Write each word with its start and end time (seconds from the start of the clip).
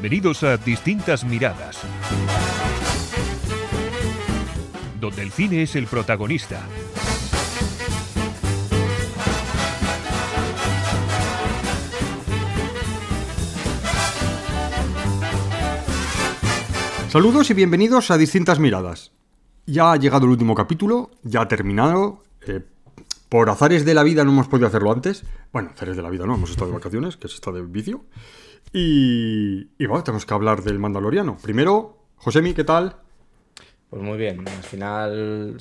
Bienvenidos 0.00 0.42
a 0.44 0.56
Distintas 0.56 1.24
Miradas, 1.24 1.76
donde 4.98 5.20
el 5.20 5.30
cine 5.30 5.64
es 5.64 5.76
el 5.76 5.86
protagonista. 5.86 6.62
Saludos 17.10 17.50
y 17.50 17.52
bienvenidos 17.52 18.10
a 18.10 18.16
Distintas 18.16 18.58
Miradas. 18.58 19.12
Ya 19.66 19.92
ha 19.92 19.96
llegado 19.96 20.24
el 20.24 20.30
último 20.30 20.54
capítulo, 20.54 21.10
ya 21.24 21.42
ha 21.42 21.48
terminado. 21.48 22.24
eh, 22.46 22.62
por 23.28 23.48
azares 23.48 23.84
de 23.84 23.94
la 23.94 24.02
vida 24.02 24.24
no 24.24 24.32
hemos 24.32 24.48
podido 24.48 24.66
hacerlo 24.66 24.90
antes. 24.90 25.24
Bueno, 25.52 25.70
azares 25.72 25.94
de 25.94 26.02
la 26.02 26.10
vida 26.10 26.26
no, 26.26 26.34
hemos 26.34 26.50
estado 26.50 26.68
de 26.68 26.76
vacaciones, 26.78 27.16
que 27.16 27.28
es 27.28 27.34
esta 27.34 27.52
de 27.52 27.62
vicio. 27.62 28.04
Y, 28.72 29.68
y 29.78 29.86
bueno, 29.86 30.04
tenemos 30.04 30.26
que 30.26 30.34
hablar 30.34 30.62
del 30.62 30.78
Mandaloriano. 30.78 31.36
Primero, 31.42 31.98
Josemi, 32.16 32.54
¿qué 32.54 32.64
tal? 32.64 32.96
Pues 33.88 34.02
muy 34.02 34.16
bien, 34.16 34.46
al 34.46 34.62
final, 34.62 35.56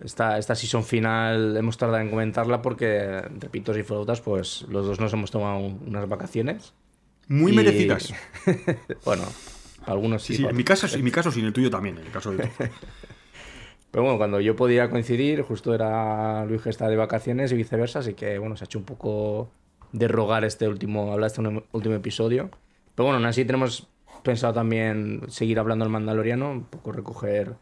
esta, 0.00 0.38
esta 0.38 0.54
season 0.54 0.84
final 0.84 1.56
hemos 1.56 1.76
tardado 1.76 2.00
en 2.00 2.10
comentarla 2.10 2.62
porque, 2.62 3.20
repitos 3.40 3.76
y 3.76 3.82
flautas, 3.82 4.20
pues 4.20 4.62
los 4.68 4.86
dos 4.86 5.00
nos 5.00 5.12
hemos 5.12 5.32
tomado 5.32 5.58
unas 5.58 6.08
vacaciones. 6.08 6.72
Muy 7.26 7.50
Y- 7.52 7.56
merecidas. 7.56 8.12
bueno, 9.04 9.24
algunos 9.86 10.22
Sí, 10.22 10.34
sí. 10.34 10.42
sí, 10.42 10.48
en 10.48 10.56
mi, 10.56 10.62
caso, 10.62 10.86
en 10.96 11.02
mi 11.02 11.10
caso 11.10 11.32
sí, 11.32 11.40
en 11.40 11.46
el 11.46 11.52
tuyo 11.52 11.70
también, 11.70 11.98
en 11.98 12.06
el 12.06 12.12
caso 12.12 12.30
de 12.30 12.46
todos. 12.46 12.70
Pero 13.90 14.02
bueno, 14.04 14.18
cuando 14.18 14.40
yo 14.40 14.54
podía 14.56 14.88
coincidir, 14.90 15.42
justo 15.42 15.74
era 15.74 16.44
Luis 16.46 16.62
que 16.62 16.70
estaba 16.70 16.90
de 16.90 16.96
vacaciones 16.96 17.50
y 17.52 17.56
viceversa, 17.56 18.00
así 18.00 18.14
que 18.14 18.38
bueno, 18.38 18.56
se 18.56 18.64
ha 18.64 18.66
hecho 18.66 18.78
un 18.78 18.84
poco 18.84 19.50
de 19.94 20.08
rogar 20.08 20.44
este 20.44 20.66
último, 20.68 21.12
hablar 21.12 21.28
este 21.28 21.40
último 21.72 21.94
episodio. 21.94 22.50
Pero 22.94 23.04
bueno, 23.06 23.18
aún 23.18 23.26
así 23.26 23.44
tenemos 23.44 23.88
pensado 24.24 24.52
también 24.52 25.22
seguir 25.28 25.58
hablando 25.60 25.84
del 25.84 25.92
Mandaloriano, 25.92 26.50
un 26.50 26.64
poco 26.64 26.90
recoger 26.90 27.54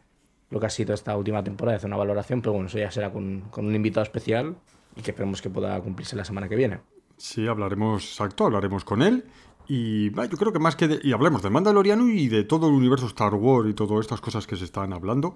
lo 0.49 0.59
que 0.59 0.65
ha 0.65 0.69
sido 0.69 0.93
esta 0.93 1.15
última 1.15 1.43
temporada, 1.43 1.77
hacer 1.77 1.87
una 1.87 1.97
valoración, 1.97 2.41
pero 2.41 2.53
bueno, 2.53 2.67
eso 2.67 2.79
ya 2.79 2.89
será 2.91 3.11
con, 3.11 3.41
con 3.51 3.65
un 3.65 3.75
invitado 3.75 4.03
especial 4.03 4.55
y 4.95 5.01
que 5.01 5.11
esperemos 5.11 5.41
que 5.41 5.49
pueda 5.49 5.79
cumplirse 5.81 6.15
la 6.15 6.25
semana 6.25 6.49
que 6.49 6.55
viene. 6.55 6.79
Sí, 7.17 7.47
hablaremos, 7.47 8.03
exacto, 8.03 8.45
hablaremos 8.45 8.83
con 8.83 9.01
él. 9.03 9.25
Y 9.67 10.09
bah, 10.09 10.25
yo 10.25 10.37
creo 10.37 10.51
que 10.51 10.59
más 10.59 10.75
que... 10.75 10.87
de- 10.87 10.99
y 11.03 11.13
hablemos 11.13 11.41
del 11.43 11.51
Mandaloriano 11.51 12.09
y 12.09 12.27
de 12.29 12.43
todo 12.43 12.67
el 12.67 12.73
universo 12.73 13.05
Star 13.07 13.33
Wars 13.35 13.69
y 13.69 13.73
todas 13.73 14.01
estas 14.01 14.21
cosas 14.21 14.45
que 14.47 14.55
se 14.55 14.65
están 14.65 14.91
hablando. 14.93 15.35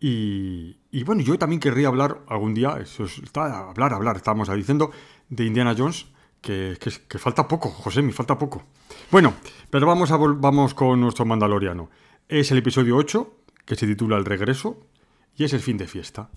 Y, 0.00 0.76
y 0.90 1.02
bueno, 1.04 1.22
yo 1.22 1.38
también 1.38 1.60
querría 1.60 1.88
hablar 1.88 2.20
algún 2.28 2.54
día, 2.54 2.78
eso 2.80 3.04
es- 3.04 3.18
está, 3.18 3.68
hablar, 3.70 3.92
hablar, 3.94 4.16
estábamos 4.16 4.48
diciendo, 4.54 4.90
de 5.28 5.44
Indiana 5.46 5.74
Jones, 5.76 6.06
que, 6.44 7.18
falta 7.18 7.48
poco, 7.48 7.70
José, 7.70 8.02
me 8.02 8.12
falta 8.12 8.36
poco. 8.38 8.62
Bueno, 9.10 9.34
pero 9.70 9.86
vamos, 9.86 10.10
a 10.10 10.16
vamos 10.16 10.74
con 10.74 11.00
nuestro 11.00 11.24
Mandaloriano. 11.24 11.90
Es 12.28 12.50
el 12.52 12.58
episodio 12.58 12.96
8, 12.96 13.36
que 13.64 13.76
se 13.76 13.86
titula 13.86 14.16
El 14.16 14.24
regreso, 14.24 14.86
y 15.36 15.44
es 15.44 15.52
el 15.54 15.60
fin 15.60 15.78
de 15.78 15.86
fiesta 15.86 16.30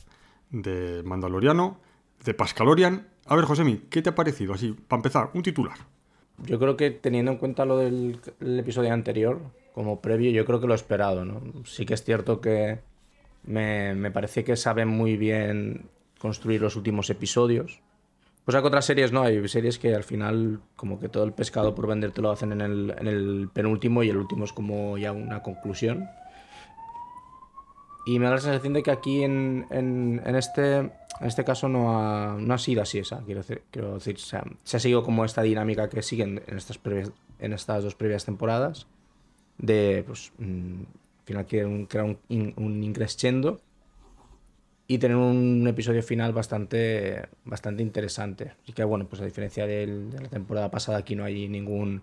de 0.50 1.04
Mandaloriano, 1.04 1.80
de 2.24 2.34
Pascalorian. 2.34 3.08
A 3.26 3.36
ver, 3.36 3.46
Josemi, 3.46 3.84
¿qué 3.90 4.02
te 4.02 4.10
ha 4.10 4.16
parecido? 4.16 4.54
Así, 4.54 4.74
para 4.74 5.00
empezar, 5.00 5.30
un 5.34 5.44
titular. 5.44 5.78
Yo 6.38 6.58
creo 6.60 6.78
que 6.78 6.92
teniendo 6.92 7.32
en 7.32 7.38
cuenta 7.38 7.66
lo 7.66 7.78
del 7.78 8.20
el 8.40 8.60
episodio 8.60 8.94
anterior, 8.94 9.42
como 9.74 10.02
previo, 10.02 10.32
yo 10.32 10.46
creo 10.46 10.62
que 10.62 10.68
lo 10.68 10.74
esperado, 10.74 11.26
¿no? 11.26 11.42
Sí 11.66 11.86
que 11.86 11.96
es 11.96 12.04
cierto 12.04 12.40
que 12.40 12.80
me, 13.44 13.94
me 13.96 14.12
parece 14.12 14.44
que 14.44 14.56
saben 14.56 14.88
muy 14.88 15.18
bien 15.18 15.90
construir 16.20 16.62
los 16.62 16.76
últimos 16.76 17.10
episodios. 17.10 17.82
Cosa 18.48 18.62
que 18.62 18.68
otras 18.68 18.86
series 18.86 19.12
no, 19.12 19.24
hay 19.24 19.46
series 19.50 19.78
que 19.78 19.94
al 19.94 20.06
final 20.06 20.62
como 20.78 21.02
que 21.02 21.10
todo 21.10 21.26
el 21.26 21.34
pescado 21.34 21.76
por 21.76 21.86
vender 21.86 22.14
te 22.14 22.22
lo 22.22 22.32
hacen 22.32 22.54
en 22.54 22.62
el, 22.62 22.96
en 22.98 23.08
el 23.08 23.50
penúltimo 23.52 24.04
y 24.04 24.10
el 24.10 24.16
último 24.16 24.46
es 24.46 24.54
como 24.54 24.98
ya 24.98 25.12
una 25.12 25.44
conclusión. 25.44 26.08
Y 28.06 28.20
me 28.20 28.26
da 28.28 28.36
la 28.36 28.40
sensación 28.40 28.72
de 28.72 28.84
que 28.84 28.92
aquí 28.92 29.22
en, 29.22 29.66
este, 30.24 30.78
en 30.78 30.94
este 31.20 31.44
caso 31.44 31.68
no 31.68 32.00
ha, 32.54 32.58
sido 32.58 32.84
así 32.84 33.00
esa. 33.00 33.22
Quiero 33.26 33.96
decir, 33.96 34.18
se, 34.18 34.38
ha, 34.38 34.46
se 34.64 34.78
ha 34.78 34.80
seguido 34.80 35.04
como 35.04 35.26
esta 35.26 35.42
dinámica 35.42 35.90
que 35.90 36.02
siguen 36.02 36.42
en 36.48 36.56
estas, 37.52 37.84
dos 37.84 37.96
previas 37.96 38.24
temporadas. 38.24 38.88
De, 39.58 40.06
pues, 40.08 40.32
mm, 40.38 40.84
al 40.84 41.26
final 41.26 41.46
quieren 41.48 41.86
crear 41.86 42.06
un, 42.06 42.54
un 42.56 42.82
y 44.88 45.00
tener 45.00 45.18
un 45.18 45.68
episodio 45.68 46.02
final 46.02 46.32
bastante, 46.32 47.28
bastante 47.44 47.84
interesante. 47.84 48.54
Así 48.64 48.72
que, 48.72 48.84
bueno, 48.84 49.06
pues 49.08 49.22
a 49.22 49.26
diferencia 49.26 49.68
de 49.68 49.88
la 50.22 50.30
temporada 50.30 50.72
pasada, 50.72 51.00
aquí 51.00 51.16
no 51.16 51.26
hay 51.26 51.50
ningún, 51.50 52.02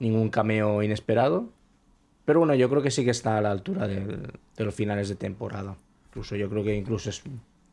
ningún 0.00 0.30
cameo 0.30 0.82
inesperado. 0.82 1.48
Pero 2.24 2.40
bueno, 2.40 2.54
yo 2.54 2.68
creo 2.68 2.82
que 2.82 2.90
sí 2.90 3.04
que 3.04 3.12
está 3.12 3.38
a 3.38 3.40
la 3.40 3.52
altura 3.52 3.86
de 3.86 4.28
los 4.56 4.74
finales 4.74 5.08
de 5.08 5.14
temporada. 5.14 5.76
Incluso 6.08 6.34
yo 6.36 6.48
creo 6.50 6.64
que 6.64 6.74
incluso 6.74 7.10
es 7.10 7.22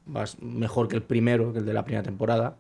más, 0.06 0.40
mejor 0.42 0.88
que 0.88 0.96
el 0.96 1.04
primero, 1.04 1.54
que 1.54 1.60
el 1.60 1.66
de 1.66 1.74
la 1.74 1.84
primera 1.84 2.04
temporada. 2.04 2.56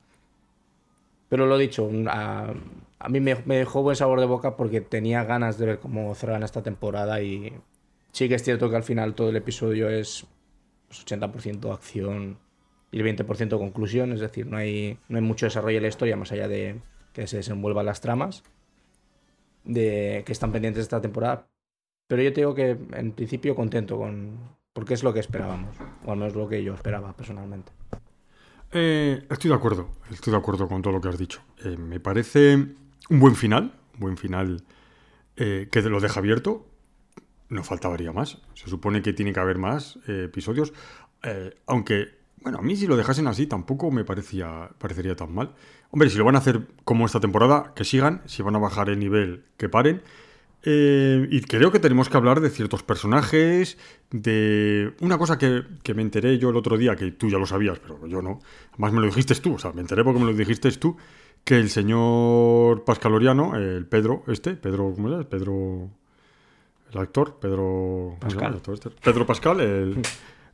Pero 1.29 1.45
lo 1.45 1.57
dicho, 1.57 1.89
a, 2.07 2.53
a 2.99 3.09
mí 3.09 3.19
me, 3.19 3.35
me 3.45 3.57
dejó 3.57 3.83
buen 3.83 3.95
sabor 3.95 4.19
de 4.19 4.25
boca 4.25 4.55
porque 4.57 4.81
tenía 4.81 5.23
ganas 5.23 5.57
de 5.57 5.65
ver 5.65 5.79
cómo 5.79 6.13
cerraban 6.15 6.43
esta 6.43 6.61
temporada 6.63 7.21
y 7.21 7.53
sí 8.11 8.27
que 8.27 8.35
es 8.35 8.43
cierto 8.43 8.69
que 8.69 8.75
al 8.75 8.83
final 8.83 9.15
todo 9.15 9.29
el 9.29 9.35
episodio 9.35 9.89
es 9.89 10.25
pues, 10.91 11.05
80% 11.05 11.73
acción 11.73 12.37
y 12.91 12.99
el 12.99 13.05
20% 13.05 13.57
conclusión, 13.57 14.11
es 14.11 14.19
decir, 14.19 14.47
no 14.47 14.57
hay, 14.57 14.97
no 15.07 15.17
hay 15.17 15.23
mucho 15.23 15.45
desarrollo 15.45 15.77
de 15.77 15.81
la 15.81 15.87
historia 15.87 16.17
más 16.17 16.31
allá 16.31 16.47
de 16.47 16.81
que 17.13 17.27
se 17.27 17.37
desenvuelvan 17.37 17.85
las 17.85 18.01
tramas 18.01 18.43
de 19.63 20.23
que 20.25 20.31
están 20.31 20.51
pendientes 20.51 20.79
de 20.79 20.83
esta 20.83 21.01
temporada. 21.01 21.47
Pero 22.07 22.21
yo 22.21 22.33
te 22.33 22.41
digo 22.41 22.53
que 22.53 22.77
en 22.93 23.13
principio 23.13 23.55
contento 23.55 23.97
con 23.97 24.37
porque 24.73 24.93
es 24.93 25.03
lo 25.03 25.13
que 25.13 25.19
esperábamos, 25.19 25.75
o 26.05 26.11
al 26.11 26.17
menos 26.17 26.35
lo 26.35 26.47
que 26.47 26.63
yo 26.63 26.73
esperaba 26.73 27.13
personalmente. 27.13 27.71
Eh, 28.71 29.25
estoy 29.29 29.49
de 29.49 29.55
acuerdo, 29.55 29.89
estoy 30.09 30.31
de 30.31 30.37
acuerdo 30.37 30.67
con 30.67 30.81
todo 30.81 30.93
lo 30.93 31.01
que 31.01 31.09
has 31.09 31.17
dicho. 31.17 31.41
Eh, 31.63 31.75
me 31.77 31.99
parece 31.99 32.55
un 32.55 33.19
buen 33.19 33.35
final, 33.35 33.73
un 33.95 33.99
buen 33.99 34.17
final 34.17 34.63
eh, 35.35 35.67
que 35.69 35.81
lo 35.81 35.99
deja 35.99 36.19
abierto. 36.19 36.65
No 37.51 37.65
faltaría 37.65 38.13
más. 38.13 38.37
Se 38.53 38.69
supone 38.69 39.01
que 39.01 39.11
tiene 39.11 39.33
que 39.33 39.39
haber 39.41 39.57
más 39.57 39.99
eh, 40.07 40.23
episodios. 40.27 40.71
Eh, 41.21 41.53
aunque, 41.67 42.07
bueno, 42.41 42.59
a 42.59 42.61
mí 42.61 42.77
si 42.77 42.87
lo 42.87 42.95
dejasen 42.95 43.27
así 43.27 43.45
tampoco 43.45 43.91
me 43.91 44.05
parecía, 44.05 44.69
parecería 44.77 45.17
tan 45.17 45.33
mal. 45.33 45.53
Hombre, 45.89 46.09
si 46.09 46.17
lo 46.17 46.23
van 46.23 46.35
a 46.35 46.37
hacer 46.37 46.61
como 46.85 47.05
esta 47.05 47.19
temporada, 47.19 47.73
que 47.75 47.83
sigan. 47.83 48.21
Si 48.25 48.41
van 48.41 48.55
a 48.55 48.59
bajar 48.59 48.89
el 48.89 48.99
nivel, 48.99 49.43
que 49.57 49.67
paren. 49.67 50.01
Eh, 50.63 51.27
y 51.29 51.41
creo 51.41 51.73
que 51.73 51.79
tenemos 51.79 52.07
que 52.07 52.15
hablar 52.15 52.39
de 52.39 52.51
ciertos 52.51 52.83
personajes, 52.83 53.77
de 54.11 54.93
una 55.01 55.17
cosa 55.17 55.37
que, 55.37 55.63
que 55.83 55.93
me 55.93 56.03
enteré 56.03 56.37
yo 56.37 56.51
el 56.51 56.55
otro 56.55 56.77
día, 56.77 56.95
que 56.95 57.11
tú 57.11 57.29
ya 57.29 57.37
lo 57.37 57.45
sabías, 57.45 57.79
pero 57.79 58.07
yo 58.07 58.21
no. 58.21 58.39
Además 58.71 58.93
me 58.93 59.01
lo 59.01 59.07
dijiste 59.07 59.35
tú, 59.35 59.55
o 59.55 59.59
sea, 59.59 59.73
me 59.73 59.81
enteré 59.81 60.05
porque 60.05 60.21
me 60.21 60.31
lo 60.31 60.33
dijiste 60.33 60.71
tú, 60.71 60.95
que 61.43 61.57
el 61.57 61.69
señor 61.69 62.85
Pascaloriano, 62.85 63.57
el 63.57 63.85
Pedro, 63.87 64.23
este, 64.27 64.53
Pedro, 64.53 64.93
¿cómo 64.95 65.09
llama? 65.09 65.27
Pedro, 65.27 65.89
el 66.91 66.97
actor, 66.99 67.37
Pedro... 67.39 68.17
¿cómo 68.19 68.29
se 68.29 68.35
llama 68.37 68.47
el 68.47 68.61
Pascal. 68.61 68.73
este? 68.73 68.89
Pedro 68.89 69.25
Pascal, 69.25 69.59
el... 69.61 70.01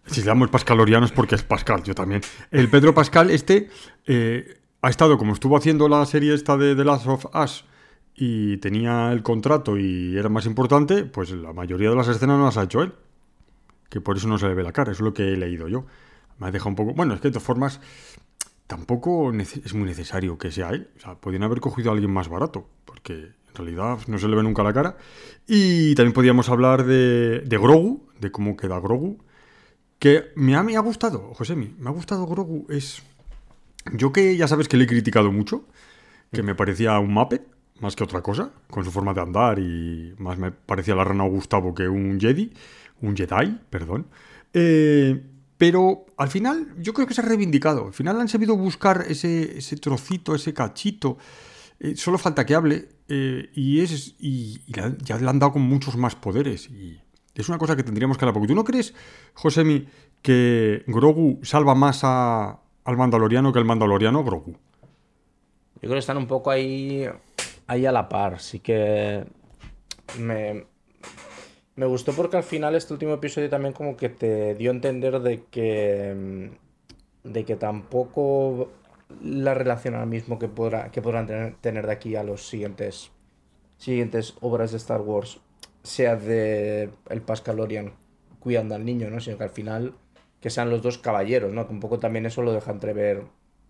Si 0.07 0.21
le 0.21 0.27
damos 0.27 0.49
Pascaloriano 0.49 1.05
es 1.05 1.11
porque 1.11 1.35
es 1.35 1.43
Pascal, 1.43 1.83
yo 1.83 1.93
también. 1.93 2.21
El 2.49 2.69
Pedro 2.69 2.93
Pascal, 2.93 3.29
este, 3.29 3.69
eh, 4.05 4.57
ha 4.81 4.89
estado, 4.89 5.17
como 5.17 5.33
estuvo 5.33 5.57
haciendo 5.57 5.89
la 5.89 6.05
serie 6.05 6.33
esta 6.33 6.55
de 6.55 6.75
The 6.75 6.85
Last 6.85 7.07
of 7.07 7.25
Us, 7.35 7.65
y 8.15 8.57
tenía 8.57 9.11
el 9.11 9.21
contrato 9.21 9.77
y 9.77 10.17
era 10.17 10.27
más 10.27 10.47
importante, 10.47 11.03
pues 11.03 11.29
la 11.31 11.53
mayoría 11.53 11.91
de 11.91 11.95
las 11.95 12.07
escenas 12.07 12.37
no 12.39 12.45
las 12.45 12.57
ha 12.57 12.63
hecho 12.63 12.81
él. 12.81 12.93
Que 13.89 14.01
por 14.01 14.17
eso 14.17 14.27
no 14.27 14.37
se 14.37 14.47
le 14.47 14.55
ve 14.55 14.63
la 14.63 14.71
cara, 14.71 14.91
eso 14.91 15.03
es 15.03 15.05
lo 15.05 15.13
que 15.13 15.33
he 15.33 15.37
leído 15.37 15.67
yo. 15.67 15.85
Me 16.39 16.47
ha 16.47 16.51
dejado 16.51 16.69
un 16.69 16.75
poco... 16.75 16.93
Bueno, 16.93 17.13
es 17.13 17.21
que 17.21 17.27
de 17.27 17.33
todas 17.33 17.45
formas 17.45 17.79
tampoco 18.65 19.31
es 19.31 19.73
muy 19.73 19.85
necesario 19.85 20.37
que 20.37 20.51
sea 20.51 20.69
él. 20.69 20.89
O 20.97 20.99
sea, 20.99 21.15
podrían 21.15 21.43
haber 21.43 21.59
cogido 21.59 21.91
a 21.91 21.93
alguien 21.93 22.11
más 22.11 22.27
barato, 22.27 22.67
porque 22.85 23.33
realidad 23.57 23.99
no 24.07 24.17
se 24.17 24.27
le 24.27 24.35
ve 24.35 24.43
nunca 24.43 24.63
la 24.63 24.73
cara. 24.73 24.97
Y 25.47 25.95
también 25.95 26.13
podríamos 26.13 26.49
hablar 26.49 26.85
de, 26.85 27.41
de 27.41 27.57
Grogu, 27.57 28.07
de 28.19 28.31
cómo 28.31 28.55
queda 28.55 28.79
Grogu. 28.79 29.17
Que 29.99 30.25
me 30.35 30.55
ha, 30.55 30.63
me 30.63 30.75
ha 30.77 30.79
gustado, 30.81 31.33
Josemi, 31.33 31.75
me 31.79 31.89
ha 31.89 31.93
gustado 31.93 32.25
Grogu. 32.27 32.65
Es... 32.69 33.01
Yo 33.93 34.11
que 34.11 34.37
ya 34.37 34.47
sabes 34.47 34.67
que 34.67 34.77
le 34.77 34.83
he 34.83 34.87
criticado 34.87 35.31
mucho, 35.31 35.65
que 36.31 36.43
me 36.43 36.55
parecía 36.55 36.99
un 36.99 37.13
Muppet, 37.13 37.47
más 37.79 37.95
que 37.95 38.03
otra 38.03 38.21
cosa, 38.21 38.51
con 38.69 38.83
su 38.83 38.91
forma 38.91 39.13
de 39.13 39.21
andar 39.21 39.59
y 39.59 40.13
más 40.17 40.37
me 40.37 40.51
parecía 40.51 40.95
la 40.95 41.03
rana 41.03 41.23
Gustavo 41.25 41.73
que 41.73 41.87
un 41.87 42.19
Jedi, 42.19 42.51
un 43.01 43.15
Jedi, 43.15 43.59
perdón. 43.69 44.07
Eh, 44.53 45.21
pero 45.57 46.05
al 46.17 46.29
final 46.29 46.75
yo 46.79 46.93
creo 46.93 47.07
que 47.07 47.13
se 47.13 47.21
ha 47.21 47.25
reivindicado. 47.25 47.87
Al 47.87 47.93
final 47.93 48.19
han 48.19 48.29
sabido 48.29 48.55
buscar 48.55 49.05
ese, 49.07 49.57
ese 49.57 49.77
trocito, 49.77 50.35
ese 50.35 50.53
cachito. 50.53 51.17
Eh, 51.79 51.95
solo 51.95 52.17
falta 52.17 52.45
que 52.45 52.55
hable 52.55 52.89
eh, 53.09 53.49
y 53.53 53.81
es 53.81 54.15
y, 54.19 54.59
ya 54.71 55.17
le 55.17 55.29
han 55.29 55.39
dado 55.39 55.53
con 55.53 55.61
muchos 55.63 55.95
más 55.97 56.15
poderes 56.15 56.69
y 56.69 56.99
es 57.35 57.49
una 57.49 57.57
cosa 57.57 57.75
que 57.75 57.83
tendríamos 57.83 58.17
que 58.17 58.25
hablar. 58.25 58.33
Porque 58.33 58.47
tú 58.47 58.55
no 58.55 58.63
crees, 58.63 58.93
Josemi, 59.35 59.87
que 60.21 60.83
Grogu 60.87 61.39
salva 61.43 61.75
más 61.75 62.01
a- 62.03 62.59
al 62.83 62.97
Mandaloriano 62.97 63.53
que 63.53 63.59
el 63.59 63.65
Mandaloriano 63.65 64.23
Grogu. 64.23 64.51
Yo 64.53 65.81
creo 65.81 65.93
que 65.93 65.99
están 65.99 66.17
un 66.17 66.25
poco 66.27 66.49
ahí, 66.49 67.07
ahí 67.67 67.85
a 67.85 67.91
la 67.91 68.09
par. 68.09 68.39
Sí 68.39 68.59
que 68.59 69.23
me, 70.17 70.65
me 71.75 71.85
gustó 71.85 72.13
porque 72.13 72.37
al 72.37 72.43
final 72.43 72.75
este 72.75 72.93
último 72.93 73.13
episodio 73.13 73.49
también 73.49 73.73
como 73.73 73.95
que 73.95 74.09
te 74.09 74.55
dio 74.55 74.71
a 74.71 74.73
entender 74.73 75.19
de 75.19 75.43
que 75.51 76.49
de 77.23 77.43
que 77.45 77.55
tampoco 77.57 78.71
la 79.21 79.53
relación 79.53 79.93
ahora 79.93 80.05
mismo 80.05 80.37
que, 80.39 80.47
podrá, 80.47 80.91
que 80.91 81.01
podrán 81.01 81.55
tener, 81.61 81.85
de 81.85 81.91
aquí 81.91 82.15
a 82.15 82.23
los 82.23 82.47
siguientes 82.47 83.11
siguientes 83.77 84.35
obras 84.41 84.71
de 84.71 84.77
Star 84.77 85.01
Wars 85.01 85.39
sea 85.83 86.15
de 86.15 86.89
el 87.09 87.21
Pascalorian 87.21 87.93
cuidando 88.39 88.75
al 88.75 88.85
niño, 88.85 89.09
¿no? 89.09 89.19
Sino 89.19 89.37
que 89.37 89.43
al 89.43 89.49
final 89.51 89.93
que 90.41 90.49
sean 90.49 90.69
los 90.69 90.81
dos 90.81 90.97
caballeros, 90.97 91.53
¿no? 91.53 91.67
Que 91.67 91.73
un 91.73 91.79
poco 91.79 91.99
también 91.99 92.25
eso 92.25 92.41
lo 92.41 92.53
deja 92.53 92.71
entrever 92.71 93.23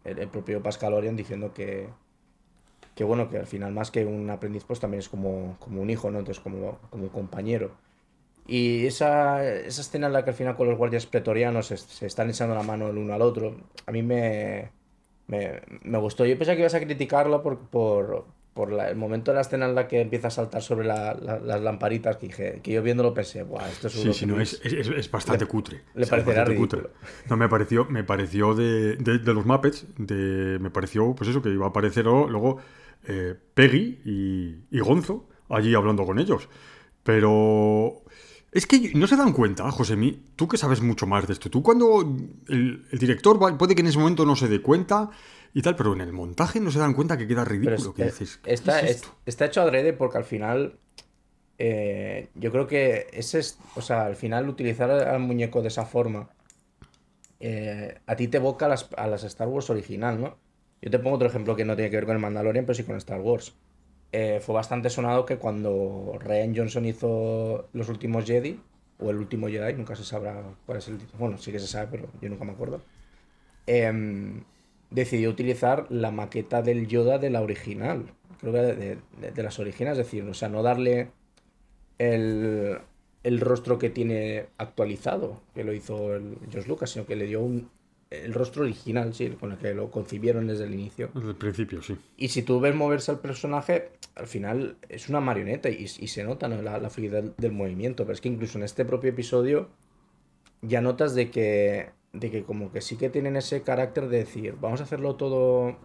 el, 0.05 0.19
el 0.19 0.29
propio 0.29 0.63
Pascalorian 0.63 1.15
diciendo 1.15 1.53
que, 1.53 1.89
que 2.95 3.03
bueno, 3.03 3.29
que 3.29 3.37
al 3.37 3.47
final 3.47 3.73
más 3.73 3.91
que 3.91 4.05
un 4.05 4.29
aprendiz, 4.29 4.63
pues 4.63 4.79
también 4.79 4.99
es 4.99 5.09
como, 5.09 5.57
como 5.59 5.81
un 5.81 5.89
hijo, 5.89 6.09
¿no? 6.09 6.19
Entonces 6.19 6.41
como, 6.41 6.79
como 6.89 7.03
un 7.03 7.09
compañero. 7.09 7.75
Y 8.47 8.85
esa, 8.85 9.45
esa 9.45 9.81
escena 9.81 10.07
en 10.07 10.13
la 10.13 10.23
que 10.23 10.29
al 10.31 10.35
final 10.35 10.55
con 10.55 10.67
los 10.67 10.77
guardias 10.77 11.05
pretorianos 11.05 11.67
se 11.67 12.05
están 12.05 12.29
echando 12.29 12.55
la 12.55 12.63
mano 12.63 12.87
el 12.87 12.97
uno 12.97 13.13
al 13.13 13.21
otro, 13.21 13.57
a 13.85 13.91
mí 13.91 14.01
me, 14.01 14.71
me, 15.27 15.61
me 15.83 15.97
gustó. 15.99 16.25
Yo 16.25 16.37
pensé 16.37 16.53
que 16.55 16.61
ibas 16.61 16.73
a 16.75 16.79
criticarlo 16.79 17.41
por, 17.43 17.59
por, 17.69 18.25
por 18.53 18.71
la- 18.71 18.89
el 18.89 18.95
momento 18.95 19.31
de 19.31 19.35
la 19.35 19.41
escena 19.41 19.65
en 19.67 19.75
la 19.75 19.87
que 19.87 20.01
empieza 20.01 20.27
a 20.27 20.31
saltar 20.31 20.61
sobre 20.61 20.87
la- 20.87 21.13
la- 21.15 21.39
las 21.39 21.61
lamparitas, 21.61 22.17
que, 22.17 22.27
dije, 22.27 22.61
que 22.61 22.71
yo 22.73 22.81
viéndolo 22.83 23.13
pensé, 23.13 23.43
Buah, 23.43 23.69
esto 23.69 23.87
es 23.87 23.93
Sí, 23.93 23.99
seguro 23.99 24.13
sí, 24.13 24.19
que 24.19 24.25
no, 24.25 24.39
es, 24.39 24.61
es, 24.63 24.87
es 24.89 25.11
bastante 25.11 25.45
le- 25.45 25.49
cutre. 25.49 25.83
le 25.95 26.03
Es 26.03 26.09
parecerá 26.09 26.43
bastante 26.43 26.43
ridículo. 26.45 26.89
No, 27.29 27.37
me 27.37 27.49
pareció, 27.49 27.85
me 27.85 28.03
pareció 28.03 28.53
de, 28.55 28.95
de, 28.97 29.19
de 29.19 29.33
los 29.33 29.45
Muppets, 29.45 29.85
de, 29.97 30.57
me 30.59 30.69
pareció, 30.69 31.13
pues 31.15 31.29
eso, 31.29 31.41
que 31.41 31.49
iba 31.49 31.65
a 31.65 31.69
aparecer 31.69 32.05
luego, 32.05 32.27
luego, 32.29 32.57
eh, 33.07 33.35
Peggy 33.53 34.01
y, 34.05 34.65
y 34.77 34.79
Gonzo 34.79 35.27
allí 35.49 35.73
hablando 35.75 36.05
con 36.05 36.19
ellos. 36.19 36.49
Pero 37.03 38.03
es 38.57 38.65
que 38.67 38.91
no 38.95 39.07
se 39.07 39.15
dan 39.15 39.33
cuenta, 39.33 39.69
Josemi, 39.71 40.11
tú 40.35 40.47
que 40.47 40.57
sabes 40.57 40.81
mucho 40.81 41.05
más 41.07 41.27
de 41.27 41.33
esto. 41.33 41.49
Tú 41.49 41.61
cuando 41.63 42.01
el, 42.47 42.85
el 42.91 42.99
director 42.99 43.41
va- 43.41 43.57
puede 43.57 43.75
que 43.75 43.81
en 43.81 43.87
ese 43.87 43.99
momento 43.99 44.25
no 44.25 44.35
se 44.35 44.47
dé 44.47 44.61
cuenta 44.61 45.09
y 45.53 45.61
tal, 45.61 45.75
pero 45.75 45.93
en 45.93 46.01
el 46.01 46.11
montaje 46.13 46.59
no 46.59 46.71
se 46.71 46.79
dan 46.79 46.93
cuenta 46.93 47.17
que 47.17 47.27
queda 47.27 47.45
ridículo. 47.45 47.75
es- 47.89 47.95
que 47.95 48.03
dices, 48.05 48.37
¿qué 48.43 48.53
está, 48.53 48.79
es 48.81 49.03
está 49.25 49.45
hecho 49.45 49.61
adrede 49.61 49.93
porque 49.93 50.17
al 50.17 50.25
final. 50.25 50.77
eh, 51.59 52.27
yo 52.35 52.51
creo 52.51 52.67
que 52.67 53.07
ese 53.13 53.39
es. 53.39 53.57
O 53.75 53.81
sea, 53.81 54.05
al 54.05 54.15
final 54.15 54.47
utilizar 54.49 54.89
al 54.91 55.19
muñeco 55.19 55.61
de 55.61 55.69
esa 55.69 55.85
forma. 55.85 56.29
eh, 57.39 57.99
a 58.07 58.15
ti 58.15 58.27
te 58.27 58.37
evoca 58.37 58.65
a 58.65 58.69
las, 58.69 58.89
a 58.97 59.07
las 59.07 59.23
Star 59.23 59.47
Wars 59.47 59.69
original, 59.69 60.19
¿no? 60.19 60.37
Yo 60.81 60.89
te 60.91 60.99
pongo 60.99 61.15
otro 61.15 61.27
ejemplo 61.27 61.55
que 61.55 61.65
no 61.65 61.75
tiene 61.75 61.89
que 61.91 61.97
ver 61.97 62.05
con 62.05 62.15
el 62.15 62.21
Mandalorian, 62.21 62.65
pero 62.65 62.75
sí 62.75 62.83
con 62.83 62.95
Star 62.97 63.21
Wars. 63.21 63.53
Eh, 64.11 64.39
fue 64.41 64.55
bastante 64.55 64.89
sonado 64.89 65.25
que 65.25 65.37
cuando 65.37 66.17
Ryan 66.19 66.55
Johnson 66.55 66.85
hizo 66.85 67.67
Los 67.73 67.89
últimos 67.89 68.25
Jedi, 68.25 68.59
o 68.99 69.09
el 69.09 69.17
último 69.17 69.47
Jedi, 69.47 69.73
nunca 69.73 69.95
se 69.95 70.03
sabrá 70.03 70.41
cuál 70.65 70.77
es 70.79 70.87
el 70.87 70.97
título. 70.97 71.19
Bueno, 71.19 71.37
sí 71.37 71.51
que 71.51 71.59
se 71.59 71.67
sabe, 71.67 71.87
pero 71.91 72.07
yo 72.21 72.29
nunca 72.29 72.45
me 72.45 72.53
acuerdo. 72.53 72.81
Em, 73.67 74.43
decidió 74.89 75.29
utilizar 75.29 75.85
la 75.89 76.11
maqueta 76.11 76.61
del 76.61 76.87
Yoda 76.87 77.17
de 77.17 77.29
la 77.29 77.41
original. 77.41 78.05
Creo 78.39 78.53
que 78.53 78.59
de, 78.59 78.75
de- 79.21 79.31
de 79.31 79.43
las 79.43 79.59
originales, 79.59 79.99
es 79.99 80.05
decir, 80.05 80.23
o 80.23 80.33
sea, 80.33 80.47
no 80.49 80.63
darle 80.63 81.09
el, 81.97 82.77
el 83.23 83.39
rostro 83.39 83.77
que 83.77 83.89
tiene 83.89 84.45
actualizado, 84.57 85.41
que 85.53 85.63
lo 85.63 85.73
hizo 85.73 86.15
el 86.15 86.37
George 86.49 86.69
Lucas, 86.69 86.91
sino 86.91 87.05
que 87.05 87.15
le 87.15 87.25
dio 87.25 87.41
un, 87.41 87.69
el 88.09 88.33
rostro 88.33 88.63
original, 88.63 89.13
sí, 89.13 89.29
con 89.39 89.51
el 89.51 89.57
que 89.57 89.73
lo 89.73 89.91
concibieron 89.91 90.47
desde 90.47 90.65
el 90.65 90.73
inicio. 90.73 91.09
Desde 91.13 91.29
el 91.29 91.35
principio, 91.35 91.81
sí. 91.81 91.97
Y 92.15 92.29
si 92.29 92.41
tú 92.43 92.59
ves 92.59 92.75
moverse 92.75 93.11
al 93.11 93.19
personaje, 93.19 93.89
al 94.17 94.27
final 94.27 94.77
es 94.89 95.09
una 95.09 95.19
marioneta 95.19 95.69
y, 95.69 95.87
se 95.87 96.23
nota 96.23 96.47
¿no? 96.47 96.61
la, 96.61 96.79
la 96.79 96.89
fluidez 96.89 97.35
del, 97.37 97.51
movimiento. 97.51 98.03
Pero 98.03 98.13
es 98.13 98.21
que 98.21 98.29
incluso 98.29 98.57
en 98.57 98.63
este 98.63 98.83
propio 98.85 99.11
episodio 99.11 99.69
ya 100.61 100.81
notas 100.81 101.13
de 101.13 101.29
que, 101.29 101.91
de 102.13 102.31
que 102.31 102.43
como 102.43 102.71
que 102.71 102.81
sí 102.81 102.97
que 102.97 103.09
tienen 103.09 103.37
ese 103.37 103.61
carácter 103.61 104.09
de 104.09 104.19
decir, 104.19 104.55
vamos 104.59 104.81
a 104.81 104.83
hacerlo 104.83 105.15
todo 105.15 105.77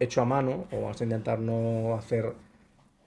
hecho 0.00 0.20
a 0.20 0.24
mano 0.24 0.66
o 0.72 0.82
vamos 0.82 1.00
a 1.00 1.04
intentar 1.04 1.38
no 1.38 1.94
hacer 1.94 2.34